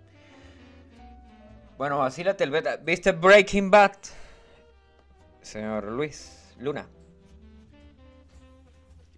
Bueno, 1.78 2.02
así 2.02 2.24
la 2.24 2.38
telveta. 2.38 2.78
¿Viste 2.78 3.12
Breaking 3.12 3.70
Bad? 3.70 3.98
Señor 5.42 5.92
Luis 5.92 6.56
Luna. 6.60 6.88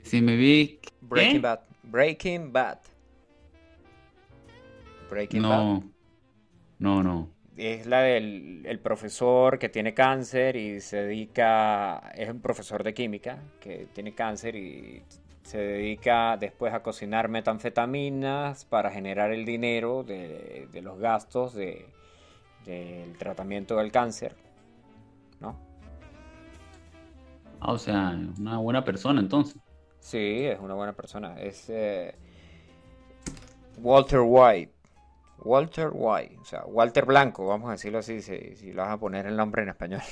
Si 0.01 0.19
me 0.19 0.35
vi. 0.35 0.79
Breaking. 1.01 1.41
Bad. 1.43 1.59
Breaking 1.83 2.51
Bad. 2.51 2.79
Breaking 5.11 5.43
Bad. 5.43 5.57
No. 5.57 5.83
No, 6.79 7.03
no. 7.03 7.29
Es 7.55 7.85
la 7.85 8.01
del 8.01 8.63
el 8.65 8.79
profesor 8.79 9.59
que 9.59 9.69
tiene 9.69 9.93
cáncer 9.93 10.55
y 10.55 10.81
se 10.81 11.03
dedica, 11.03 12.11
es 12.15 12.29
un 12.29 12.41
profesor 12.41 12.83
de 12.83 12.95
química 12.95 13.37
que 13.59 13.87
tiene 13.93 14.15
cáncer 14.15 14.55
y 14.55 15.03
se 15.43 15.57
dedica 15.57 16.37
después 16.37 16.73
a 16.73 16.83
cocinar 16.83 17.29
metanfetaminas 17.29 18.65
para 18.65 18.91
generar 18.91 19.31
el 19.31 19.45
dinero 19.45 20.03
de, 20.03 20.67
de 20.71 20.81
los 20.81 20.99
gastos 20.99 21.53
de, 21.53 21.87
del 22.65 23.17
tratamiento 23.17 23.77
del 23.77 23.91
cáncer, 23.91 24.35
¿no? 25.39 25.57
Ah, 27.59 27.73
o 27.73 27.77
sea, 27.77 28.17
una 28.39 28.57
buena 28.57 28.83
persona 28.83 29.19
entonces. 29.19 29.57
Sí, 29.99 30.45
es 30.45 30.59
una 30.59 30.73
buena 30.73 30.93
persona. 30.93 31.39
Es 31.39 31.69
eh, 31.69 32.15
Walter 33.77 34.21
White. 34.23 34.73
Walter 35.43 35.89
White. 35.93 36.37
O 36.41 36.45
sea, 36.45 36.65
Walter 36.65 37.05
Blanco, 37.05 37.45
vamos 37.47 37.69
a 37.69 37.73
decirlo 37.73 37.99
así, 37.99 38.21
si, 38.21 38.55
si 38.55 38.73
lo 38.73 38.81
vas 38.81 38.91
a 38.91 38.97
poner 38.97 39.27
el 39.27 39.35
nombre 39.35 39.63
en 39.63 39.69
español. 39.69 40.01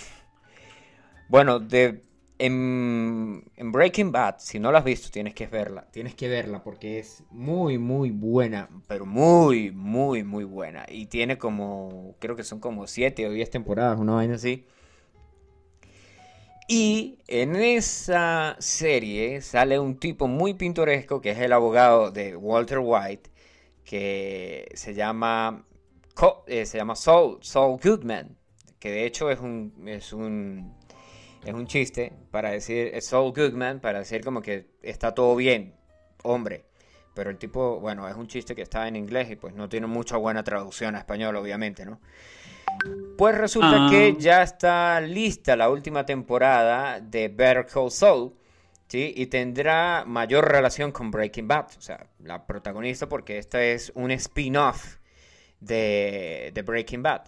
Bueno, 1.28 1.60
de, 1.60 2.02
en, 2.40 3.44
Breaking 3.58 4.12
Bad, 4.12 4.36
si 4.40 4.60
no 4.60 4.72
la 4.72 4.80
has 4.80 4.86
visto, 4.86 5.10
tienes 5.12 5.34
que 5.34 5.48
verla. 5.48 5.86
Tienes 5.92 6.16
que 6.16 6.28
verla 6.30 6.64
porque 6.64 7.00
es 7.00 7.24
muy, 7.30 7.78
muy 7.78 8.12
buena. 8.12 8.70
Pero 8.88 9.06
muy, 9.06 9.72
muy, 9.72 10.24
muy 10.24 10.46
buena. 10.46 10.86
Y 10.90 11.08
tiene 11.08 11.38
como, 11.38 12.16
creo 12.20 12.36
que 12.36 12.44
son 12.44 12.60
como 12.60 12.88
7 12.88 13.28
o 13.28 13.32
10 13.32 13.50
temporadas, 13.50 14.00
una 14.00 14.16
vaina 14.16 14.36
así. 14.36 14.66
Y 16.68 17.20
en 17.28 17.56
esa 17.56 18.56
serie 18.60 19.42
sale 19.42 19.80
un 19.80 19.98
tipo 19.98 20.28
muy 20.28 20.54
pintoresco 20.54 21.20
que 21.20 21.32
es 21.32 21.40
el 21.40 21.52
abogado 21.52 22.12
de 22.12 22.36
Walter 22.36 22.80
White, 22.80 23.32
que 23.84 24.70
se 24.76 24.94
llama, 24.94 25.66
eh, 26.48 26.68
se 26.68 26.78
llama 26.78 26.96
Saul, 26.96 27.40
Saul 27.42 27.80
Goodman, 27.84 28.38
que 28.80 28.92
de 28.92 29.06
hecho 29.08 29.32
es 29.32 29.40
un, 29.40 29.74
es 29.88 30.14
un, 30.14 30.76
es 31.46 31.54
un 31.54 31.68
chiste 31.68 32.14
para 32.32 32.52
decir, 32.52 32.92
es 32.94 33.08
Saul 33.08 33.34
Goodman, 33.34 33.80
para 33.80 34.00
decir 34.00 34.24
como 34.24 34.42
que 34.42 34.68
está 34.82 35.14
todo 35.14 35.36
bien, 35.36 35.76
hombre. 36.24 36.66
Pero 37.14 37.30
el 37.30 37.38
tipo, 37.38 37.80
bueno, 37.80 38.08
es 38.08 38.16
un 38.16 38.28
chiste 38.28 38.56
que 38.56 38.62
está 38.62 38.88
en 38.88 38.96
inglés 38.96 39.30
y 39.32 39.36
pues 39.36 39.54
no 39.54 39.68
tiene 39.68 39.88
mucha 39.88 40.18
buena 40.18 40.44
traducción 40.44 40.96
a 40.96 41.00
español, 41.00 41.36
obviamente, 41.36 41.86
¿no? 41.86 42.00
Pues 43.18 43.36
resulta 43.38 43.88
Ah. 43.88 43.88
que 43.90 44.16
ya 44.18 44.42
está 44.44 45.02
lista 45.02 45.56
la 45.56 45.70
última 45.70 46.06
temporada 46.06 47.00
de 47.02 47.28
Better 47.28 47.66
Call 47.66 47.92
Saul, 47.92 48.34
¿sí? 48.88 49.14
Y 49.18 49.26
tendrá 49.26 50.06
mayor 50.06 50.50
relación 50.50 50.92
con 50.92 51.12
Breaking 51.12 51.48
Bad, 51.48 51.66
o 51.78 51.82
sea, 51.82 52.06
la 52.24 52.46
protagonista, 52.46 53.10
porque 53.10 53.38
esta 53.38 53.62
es 53.64 53.92
un 53.96 54.12
spin-off 54.12 54.98
de, 55.60 56.52
de 56.54 56.62
Breaking 56.62 57.04
Bad. 57.04 57.24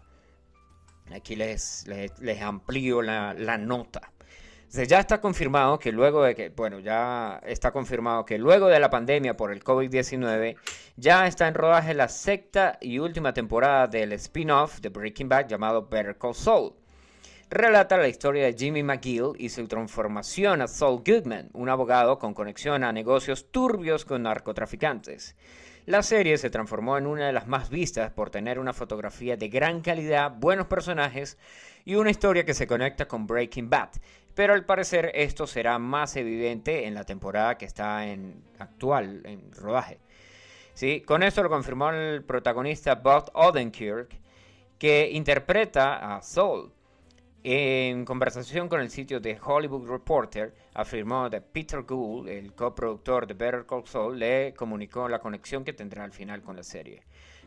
Aquí 1.13 1.35
les, 1.35 1.85
amplío 2.41 3.01
la, 3.01 3.57
nota. 3.57 4.11
Ya 4.69 4.99
está 4.99 5.19
confirmado 5.19 5.77
que 5.79 5.91
luego 5.91 6.23
de 6.23 6.33
que, 6.33 6.49
bueno, 6.49 6.79
ya 6.79 7.41
está 7.45 7.71
confirmado 7.71 8.25
que 8.25 8.37
luego 8.37 8.67
de 8.67 8.79
la 8.79 8.89
pandemia 8.89 9.35
por 9.35 9.51
el 9.51 9.63
COVID-19, 9.63 10.55
ya 10.95 11.27
está 11.27 11.47
en 11.47 11.55
rodaje 11.55 11.93
la 11.93 12.07
sexta 12.07 12.77
y 12.79 12.99
última 12.99 13.33
temporada 13.33 13.87
del 13.87 14.13
spin-off 14.13 14.79
de 14.79 14.89
Breaking 14.89 15.27
Bad 15.27 15.47
llamado 15.47 15.87
Better 15.89 16.17
Call 16.17 16.35
Saul. 16.35 16.73
Relata 17.49 17.97
la 17.97 18.07
historia 18.07 18.45
de 18.45 18.53
Jimmy 18.53 18.81
McGill 18.81 19.33
y 19.37 19.49
su 19.49 19.67
transformación 19.67 20.61
a 20.61 20.67
Saul 20.67 21.03
Goodman, 21.05 21.49
un 21.51 21.67
abogado 21.67 22.17
con 22.17 22.33
conexión 22.33 22.85
a 22.85 22.93
negocios 22.93 23.51
turbios 23.51 24.05
con 24.05 24.23
narcotraficantes. 24.23 25.35
La 25.87 26.03
serie 26.03 26.37
se 26.37 26.51
transformó 26.51 26.99
en 26.99 27.07
una 27.07 27.25
de 27.25 27.33
las 27.33 27.47
más 27.47 27.71
vistas 27.71 28.11
por 28.11 28.29
tener 28.29 28.59
una 28.59 28.71
fotografía 28.71 29.35
de 29.35 29.49
gran 29.49 29.81
calidad, 29.81 30.31
buenos 30.31 30.67
personajes 30.67 31.39
y 31.85 31.95
una 31.95 32.11
historia 32.11 32.45
que 32.45 32.53
se 32.53 32.67
conecta 32.67 33.07
con 33.07 33.25
Breaking 33.25 33.67
Bad. 33.67 33.89
Pero 34.35 34.53
al 34.53 34.63
parecer 34.63 35.11
esto 35.15 35.47
será 35.47 35.79
más 35.79 36.15
evidente 36.15 36.85
en 36.85 36.93
la 36.93 37.03
temporada 37.03 37.57
que 37.57 37.65
está 37.65 38.05
en 38.05 38.43
actual 38.59 39.23
en 39.25 39.51
rodaje. 39.53 39.97
¿Sí? 40.75 41.01
Con 41.01 41.23
esto 41.23 41.41
lo 41.41 41.49
confirmó 41.49 41.89
el 41.89 42.23
protagonista 42.23 42.95
Bob 42.95 43.31
Odenkirk, 43.33 44.15
que 44.77 45.09
interpreta 45.11 46.15
a 46.15 46.21
Saul. 46.21 46.71
En 47.43 48.05
conversación 48.05 48.69
con 48.69 48.81
el 48.81 48.91
sitio 48.91 49.19
de 49.19 49.39
Hollywood 49.43 49.89
Reporter, 49.89 50.53
afirmó 50.75 51.27
que 51.27 51.41
Peter 51.41 51.81
Gould, 51.81 52.29
el 52.29 52.53
coproductor 52.53 53.25
de 53.25 53.33
Better 53.33 53.65
Call 53.65 53.87
Saul, 53.87 54.19
le 54.19 54.53
comunicó 54.53 55.09
la 55.09 55.17
conexión 55.17 55.63
que 55.63 55.73
tendrá 55.73 56.03
al 56.03 56.11
final 56.11 56.43
con 56.43 56.55
la 56.55 56.61
serie. 56.61 57.01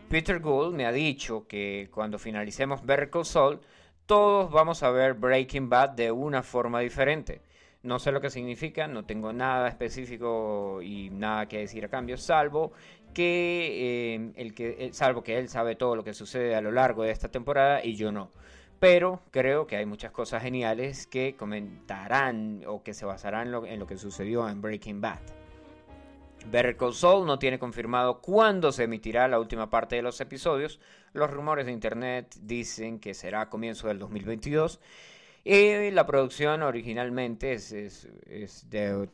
Peter 0.09 0.41
Gould 0.41 0.75
me 0.75 0.87
ha 0.87 0.91
dicho 0.91 1.47
que 1.47 1.89
cuando 1.93 2.19
finalicemos 2.19 2.85
Better 2.85 3.09
Call 3.09 3.25
Saul, 3.25 3.61
todos 4.05 4.51
vamos 4.51 4.83
a 4.83 4.91
ver 4.91 5.15
Breaking 5.15 5.69
Bad 5.69 5.91
de 5.91 6.11
una 6.11 6.43
forma 6.43 6.81
diferente. 6.81 7.41
No 7.85 8.01
sé 8.01 8.11
lo 8.11 8.21
que 8.21 8.31
significa, 8.31 8.89
no 8.89 9.05
tengo 9.05 9.33
nada 9.33 9.69
específico 9.69 10.81
y 10.83 11.11
nada 11.11 11.47
que 11.47 11.59
decir 11.59 11.85
a 11.85 11.89
cambio, 11.89 12.16
salvo 12.16 12.73
que, 13.15 14.15
eh, 14.16 14.33
el 14.35 14.55
que 14.55 14.87
eh, 14.87 14.93
salvo 14.93 15.23
que 15.23 15.39
él 15.39 15.49
sabe 15.49 15.77
todo 15.77 15.95
lo 15.95 16.03
que 16.03 16.15
sucede 16.15 16.57
a 16.57 16.61
lo 16.61 16.73
largo 16.73 17.05
de 17.05 17.12
esta 17.12 17.29
temporada 17.29 17.85
y 17.85 17.95
yo 17.95 18.11
no. 18.11 18.31
Pero 18.85 19.23
creo 19.31 19.66
que 19.66 19.77
hay 19.77 19.86
muchas 19.86 20.12
cosas 20.12 20.43
geniales 20.43 21.06
que 21.06 21.36
comentarán 21.36 22.61
o 22.66 22.82
que 22.82 22.93
se 22.93 23.06
basarán 23.06 23.47
en 23.65 23.78
lo, 23.78 23.86
que 23.86 23.97
sucedió 23.97 24.47
en 24.47 24.61
Breaking 24.61 25.01
Bad. 25.01 25.20
Better 26.51 26.77
no 27.24 27.39
tiene 27.39 27.59
confirmado 27.59 28.20
cuándo 28.20 28.73
se 28.73 28.85
emitirá 28.85 29.27
la 29.27 29.40
última 29.40 29.70
parte 29.70 29.97
de 29.97 30.02
los 30.02 30.20
episodios. 30.20 30.81
Los 31.15 31.31
rumores 31.31 31.65
de 31.65 31.73
internet 31.73 32.36
dicen 32.43 33.01
que 33.01 33.15
será 33.15 33.40
a 33.40 33.48
comienzo 33.48 33.89
del 33.89 33.98
2022. 34.01 34.78
Y 35.44 35.90
la 35.90 36.05
producción 36.05 36.62
originalmente 36.62 37.55
es 37.55 38.69
de... 38.69 39.09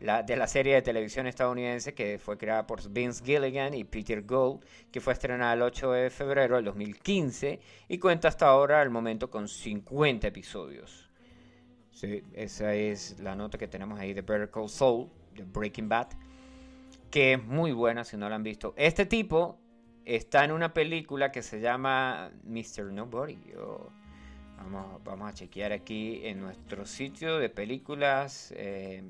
de 0.00 0.36
la 0.36 0.46
serie 0.46 0.74
de 0.74 0.82
televisión 0.82 1.26
estadounidense 1.26 1.92
que 1.92 2.18
fue 2.18 2.38
creada 2.38 2.66
por 2.66 2.88
Vince 2.88 3.22
Gilligan 3.22 3.74
y 3.74 3.84
Peter 3.84 4.22
Gould, 4.22 4.64
que 4.90 4.98
fue 4.98 5.12
estrenada 5.12 5.52
el 5.52 5.60
8 5.60 5.92
de 5.92 6.10
febrero 6.10 6.56
del 6.56 6.64
2015 6.64 7.60
y 7.86 7.98
cuenta 7.98 8.28
hasta 8.28 8.46
ahora 8.46 8.80
al 8.80 8.88
momento 8.88 9.28
con 9.30 9.46
50 9.46 10.26
episodios. 10.26 11.10
Sí, 11.92 12.22
esa 12.32 12.72
es 12.74 13.20
la 13.20 13.36
nota 13.36 13.58
que 13.58 13.68
tenemos 13.68 14.00
ahí 14.00 14.14
de 14.14 14.22
Better 14.22 14.50
Call 14.50 14.70
Saul, 14.70 15.10
de 15.34 15.44
Breaking 15.44 15.90
Bad, 15.90 16.08
que 17.10 17.34
es 17.34 17.44
muy 17.44 17.72
buena 17.72 18.02
si 18.02 18.16
no 18.16 18.26
la 18.30 18.36
han 18.36 18.42
visto. 18.42 18.72
Este 18.78 19.04
tipo 19.04 19.60
está 20.06 20.46
en 20.46 20.52
una 20.52 20.72
película 20.72 21.30
que 21.30 21.42
se 21.42 21.60
llama 21.60 22.30
Mr. 22.44 22.84
Nobody. 22.90 23.36
vamos, 24.56 25.04
vamos 25.04 25.28
a 25.28 25.34
chequear 25.34 25.72
aquí 25.72 26.22
en 26.24 26.40
nuestro 26.40 26.86
sitio 26.86 27.38
de 27.38 27.50
películas 27.50 28.54
eh, 28.56 29.02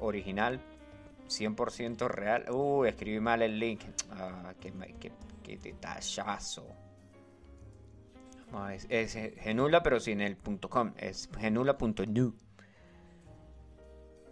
original 0.00 0.60
100% 1.28 2.08
real. 2.08 2.50
Uh, 2.50 2.84
escribí 2.84 3.20
mal 3.20 3.42
el 3.42 3.58
link. 3.58 3.82
Ah, 4.10 4.52
qué, 4.60 4.72
qué- 5.00 5.12
qué 5.42 5.56
detallazo. 5.58 6.66
Vamos 8.50 8.68
a 8.68 8.70
ver, 8.70 8.80
es, 8.88 9.12
genula, 9.40 9.82
pero 9.82 9.98
sin 10.00 10.20
el 10.20 10.36
.com. 10.68 10.92
Es 10.96 11.28
genula.nu. 11.38 12.34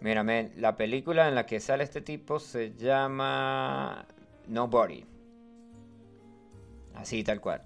Mira, 0.01 0.23
men, 0.23 0.53
la 0.57 0.75
película 0.77 1.27
en 1.27 1.35
la 1.35 1.45
que 1.45 1.59
sale 1.59 1.83
este 1.83 2.01
tipo 2.01 2.39
se 2.39 2.73
llama 2.75 4.05
Nobody. 4.47 5.05
Así, 6.95 7.23
tal 7.23 7.41
cual. 7.41 7.61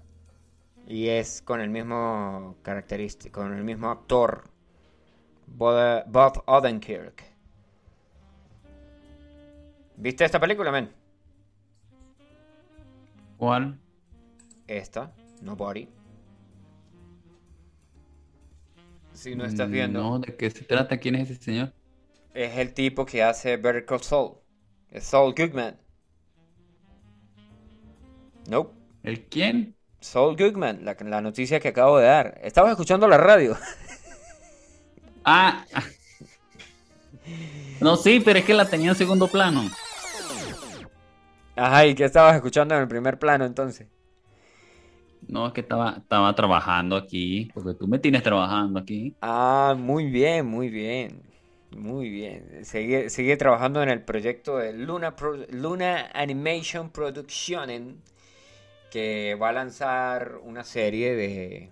Y 0.86 1.08
es 1.08 1.42
con 1.42 1.60
el 1.60 1.70
mismo 1.70 2.56
característico, 2.62 3.40
con 3.42 3.54
el 3.54 3.62
mismo 3.62 3.90
actor, 3.90 4.44
Bob 5.46 6.42
Odenkirk. 6.46 7.29
¿Viste 10.02 10.24
esta 10.24 10.40
película, 10.40 10.72
men? 10.72 10.86
¿Cuál? 13.36 13.80
Esta, 14.66 15.12
Nobody. 15.42 15.86
Si 19.12 19.36
no 19.36 19.44
estás 19.44 19.70
viendo, 19.70 20.02
No, 20.02 20.18
¿de 20.18 20.36
qué 20.36 20.50
se 20.50 20.64
trata? 20.64 20.98
¿Quién 20.98 21.14
es 21.16 21.30
ese 21.30 21.42
señor? 21.42 21.74
es 22.34 22.56
el 22.58 22.74
tipo 22.74 23.06
que 23.06 23.22
hace 23.22 23.56
Better 23.56 23.84
Call 23.86 24.02
Saul. 24.02 24.38
Es 24.90 25.04
Saul 25.04 25.32
Goodman. 25.36 25.78
Nope. 28.46 28.74
¿El 29.02 29.28
quién? 29.28 29.76
Saul 30.00 30.36
Goodman, 30.36 30.84
la, 30.84 30.94
la 31.00 31.20
noticia 31.22 31.58
que 31.60 31.68
acabo 31.68 31.98
de 31.98 32.06
dar. 32.06 32.38
Estabas 32.42 32.72
escuchando 32.72 33.08
la 33.08 33.16
radio. 33.18 33.56
Ah. 35.24 35.64
No, 37.80 37.96
sí, 37.96 38.20
pero 38.20 38.38
es 38.38 38.44
que 38.44 38.54
la 38.54 38.68
tenía 38.68 38.90
en 38.90 38.96
segundo 38.96 39.28
plano. 39.28 39.62
Ajá, 41.56 41.86
¿y 41.86 41.94
qué 41.94 42.04
estabas 42.06 42.34
escuchando 42.36 42.74
en 42.74 42.80
el 42.82 42.88
primer 42.88 43.18
plano 43.20 43.44
entonces? 43.44 43.86
No, 45.22 45.46
es 45.46 45.52
que 45.52 45.60
estaba, 45.62 45.92
estaba 45.98 46.34
trabajando 46.34 46.96
aquí, 46.96 47.50
porque 47.54 47.74
tú 47.78 47.86
me 47.88 47.98
tienes 47.98 48.22
trabajando 48.22 48.78
aquí. 48.80 49.16
Ah, 49.22 49.74
muy 49.78 50.06
bien, 50.10 50.46
muy 50.46 50.68
bien. 50.70 51.22
Muy 51.70 52.10
bien. 52.10 52.64
Sigue, 52.64 53.10
sigue 53.10 53.36
trabajando 53.36 53.82
en 53.82 53.88
el 53.90 54.02
proyecto 54.04 54.56
de 54.58 54.72
Luna, 54.72 55.14
Pro- 55.16 55.36
Luna 55.50 56.10
Animation 56.14 56.90
Production, 56.90 58.02
que 58.90 59.36
va 59.40 59.50
a 59.50 59.52
lanzar 59.52 60.38
una 60.44 60.64
serie 60.64 61.14
de, 61.16 61.70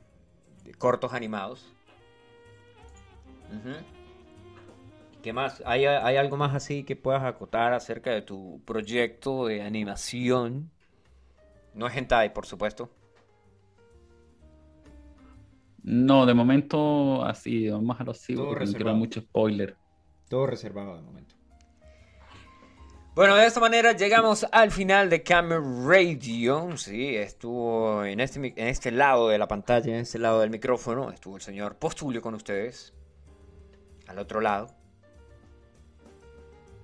de 0.64 0.74
cortos 0.74 1.14
animados. 1.14 1.66
Ujú. 3.52 3.74
¿Qué 5.28 5.34
más? 5.34 5.62
¿Hay, 5.66 5.84
hay 5.84 6.16
algo 6.16 6.38
más 6.38 6.54
así 6.54 6.84
que 6.84 6.96
puedas 6.96 7.22
acotar 7.22 7.74
acerca 7.74 8.10
de 8.12 8.22
tu 8.22 8.62
proyecto 8.64 9.44
de 9.44 9.60
animación? 9.60 10.70
No 11.74 11.86
es 11.86 11.94
hentai, 11.94 12.32
por 12.32 12.46
supuesto. 12.46 12.88
No, 15.82 16.24
de 16.24 16.32
momento 16.32 17.22
así, 17.26 17.68
vamos 17.68 18.00
a 18.00 18.04
así, 18.10 18.34
Todo 18.34 18.48
porque 18.48 18.64
no 18.64 18.72
quiero 18.72 18.94
mucho 18.94 19.20
spoiler. 19.20 19.76
Todo 20.30 20.46
reservado 20.46 20.96
de 20.96 21.02
momento. 21.02 21.34
Bueno, 23.14 23.36
de 23.36 23.44
esta 23.44 23.60
manera 23.60 23.92
llegamos 23.92 24.46
al 24.50 24.70
final 24.70 25.10
de 25.10 25.22
Camera 25.22 25.60
Radio. 25.60 26.74
Sí, 26.78 27.14
estuvo 27.16 28.02
en 28.02 28.20
este, 28.20 28.54
en 28.56 28.68
este 28.68 28.92
lado 28.92 29.28
de 29.28 29.36
la 29.36 29.46
pantalla, 29.46 29.92
en 29.92 30.00
este 30.00 30.18
lado 30.18 30.40
del 30.40 30.48
micrófono, 30.48 31.10
estuvo 31.10 31.36
el 31.36 31.42
señor 31.42 31.76
Postulio 31.76 32.22
con 32.22 32.32
ustedes. 32.32 32.94
Al 34.06 34.18
otro 34.20 34.40
lado. 34.40 34.77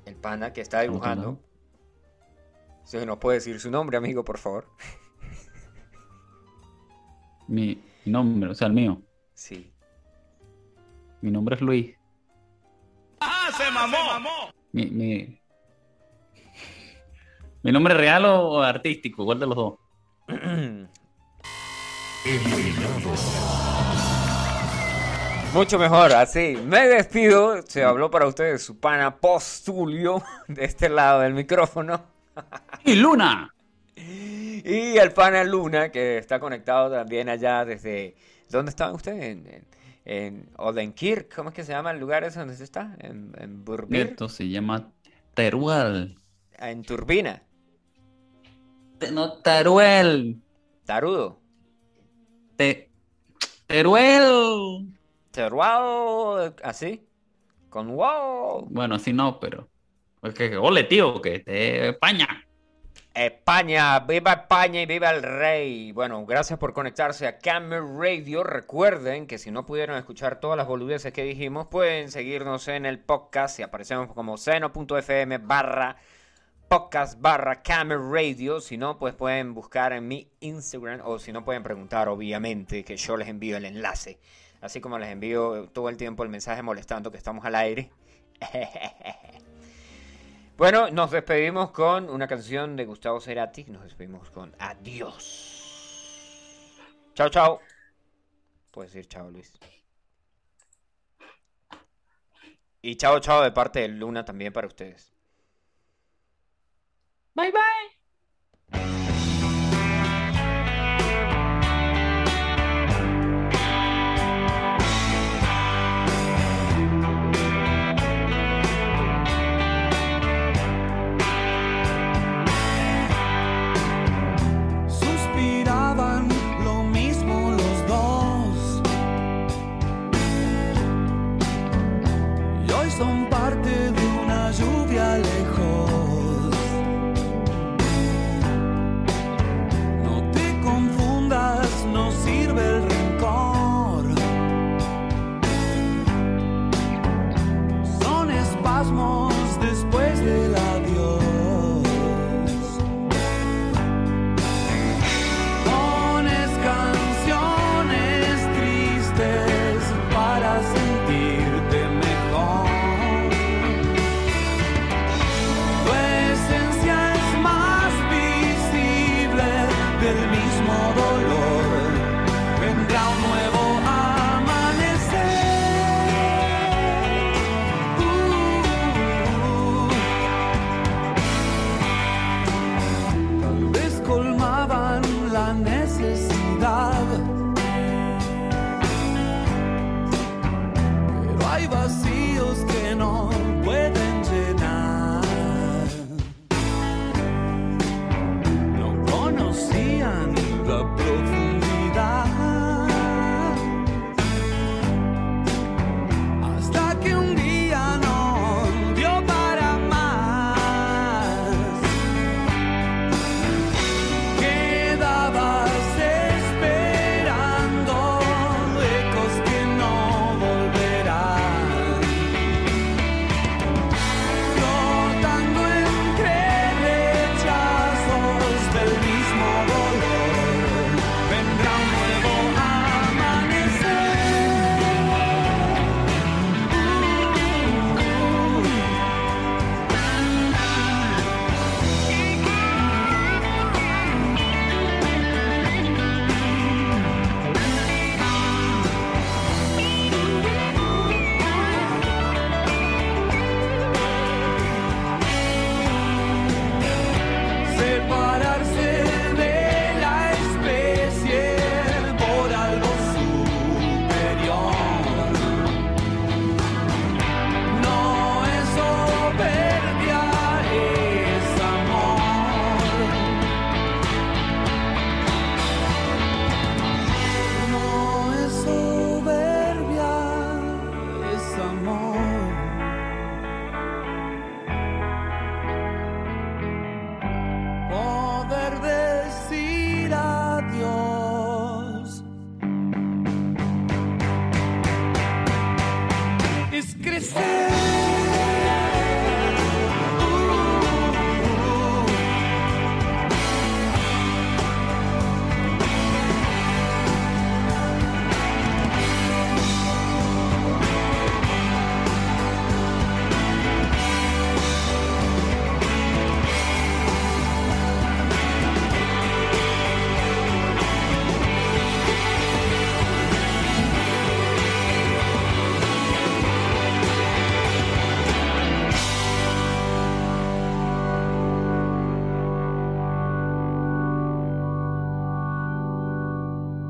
El 0.04 0.16
pana 0.16 0.52
que 0.52 0.60
está 0.60 0.80
¿Al 0.80 0.84
otro 0.84 0.92
dibujando. 0.92 1.40
Si 2.84 3.04
nos 3.04 3.18
puede 3.18 3.38
decir 3.38 3.58
su 3.60 3.70
nombre, 3.70 3.96
amigo, 3.96 4.24
por 4.24 4.38
favor. 4.38 4.68
Mi, 7.48 7.82
mi 8.04 8.12
nombre, 8.12 8.50
o 8.50 8.54
sea, 8.54 8.68
el 8.68 8.74
mío. 8.74 9.00
Sí. 9.32 9.72
Mi 11.20 11.30
nombre 11.30 11.56
es 11.56 11.62
Luis. 11.62 11.96
¡Ah, 13.20 13.48
se 13.56 13.70
mamó! 13.70 13.96
Mi, 14.72 14.86
mi, 14.86 15.40
¿Mi 17.62 17.72
nombre 17.72 17.94
real 17.94 18.26
o, 18.26 18.50
o 18.50 18.62
artístico? 18.62 19.24
¿Cuál 19.24 19.40
de 19.40 19.46
los 19.46 19.56
dos? 19.56 19.74
Mucho 25.54 25.78
mejor, 25.78 26.12
así. 26.12 26.56
Me 26.64 26.88
despido. 26.88 27.62
Se 27.62 27.84
habló 27.84 28.10
para 28.10 28.26
ustedes 28.26 28.62
su 28.62 28.78
pana 28.78 29.16
Postulio 29.16 30.22
de 30.48 30.64
este 30.64 30.88
lado 30.88 31.20
del 31.20 31.32
micrófono. 31.34 32.02
¡Y 32.84 32.96
Luna! 32.96 33.54
Y 33.96 34.96
el 34.98 35.12
pana 35.12 35.44
Luna, 35.44 35.90
que 35.90 36.18
está 36.18 36.40
conectado 36.40 36.90
también 36.90 37.28
allá 37.28 37.64
desde... 37.64 38.16
¿Dónde 38.50 38.70
estaban 38.70 38.94
ustedes? 38.94 39.22
En, 39.22 39.46
en, 39.46 39.66
en 40.04 40.50
Odenkirk, 40.56 41.34
¿cómo 41.34 41.50
es 41.50 41.54
que 41.54 41.64
se 41.64 41.72
llama 41.72 41.92
el 41.92 42.00
lugar 42.00 42.24
ese 42.24 42.40
donde 42.40 42.56
se 42.56 42.64
está? 42.64 42.96
En, 42.98 43.32
en 43.38 43.64
Burbir, 43.64 44.08
Esto 44.08 44.28
se 44.28 44.48
llama 44.48 44.90
Teruel. 45.34 46.16
en 46.58 46.82
Turbina, 46.82 47.42
No, 49.12 49.34
Teruel. 49.34 50.40
Tarudo, 50.84 51.40
Te, 52.56 52.90
Teruel. 53.66 54.93
Así, 56.62 57.06
con 57.70 57.94
wow. 57.94 58.66
Bueno, 58.70 58.94
así 58.94 59.12
no, 59.12 59.40
pero. 59.40 59.68
Es 60.22 60.34
que, 60.34 60.56
ole, 60.56 60.84
tío, 60.84 61.20
que 61.20 61.40
te 61.40 61.88
España. 61.90 62.46
España, 63.12 64.00
viva 64.00 64.32
España 64.32 64.82
y 64.82 64.86
viva 64.86 65.10
el 65.10 65.22
rey. 65.22 65.92
Bueno, 65.92 66.26
gracias 66.26 66.58
por 66.58 66.72
conectarse 66.72 67.28
a 67.28 67.38
Camera 67.38 67.80
Radio. 67.80 68.42
Recuerden 68.42 69.26
que 69.26 69.38
si 69.38 69.52
no 69.52 69.64
pudieron 69.64 69.96
escuchar 69.96 70.40
todas 70.40 70.56
las 70.56 70.66
boludeces 70.66 71.12
que 71.12 71.22
dijimos, 71.22 71.68
pueden 71.68 72.10
seguirnos 72.10 72.66
en 72.66 72.86
el 72.86 72.98
podcast 72.98 73.60
y 73.60 73.62
aparecemos 73.62 74.12
como 74.12 74.36
seno.fm 74.36 75.38
barra 75.38 75.96
podcast 76.68 77.20
barra 77.20 77.62
Camera 77.62 78.00
Radio. 78.00 78.60
Si 78.60 78.76
no, 78.76 78.98
pues 78.98 79.14
pueden 79.14 79.54
buscar 79.54 79.92
en 79.92 80.08
mi 80.08 80.28
Instagram 80.40 81.00
o 81.04 81.20
si 81.20 81.32
no 81.32 81.44
pueden 81.44 81.62
preguntar, 81.62 82.08
obviamente, 82.08 82.84
que 82.84 82.96
yo 82.96 83.16
les 83.16 83.28
envío 83.28 83.56
el 83.56 83.64
enlace. 83.64 84.18
Así 84.64 84.80
como 84.80 84.98
les 84.98 85.10
envío 85.10 85.68
todo 85.68 85.90
el 85.90 85.98
tiempo 85.98 86.22
el 86.22 86.30
mensaje 86.30 86.62
molestando 86.62 87.10
que 87.10 87.18
estamos 87.18 87.44
al 87.44 87.54
aire. 87.54 87.90
Bueno, 90.56 90.88
nos 90.88 91.10
despedimos 91.10 91.72
con 91.72 92.08
una 92.08 92.28
canción 92.28 92.76
de 92.76 92.84
Gustavo 92.84 93.20
Cerati. 93.20 93.64
Nos 93.64 93.82
despedimos 93.82 94.30
con 94.30 94.54
Adiós. 94.60 95.90
Chao, 97.14 97.28
chao. 97.28 97.60
Puedes 98.70 98.92
decir 98.92 99.08
chao, 99.08 99.28
Luis. 99.32 99.58
Y 102.82 102.94
chao, 102.94 103.18
chao 103.18 103.42
de 103.42 103.50
parte 103.50 103.80
de 103.80 103.88
Luna 103.88 104.24
también 104.24 104.52
para 104.52 104.68
ustedes. 104.68 105.12
Bye, 107.34 107.50
bye. 107.50 109.03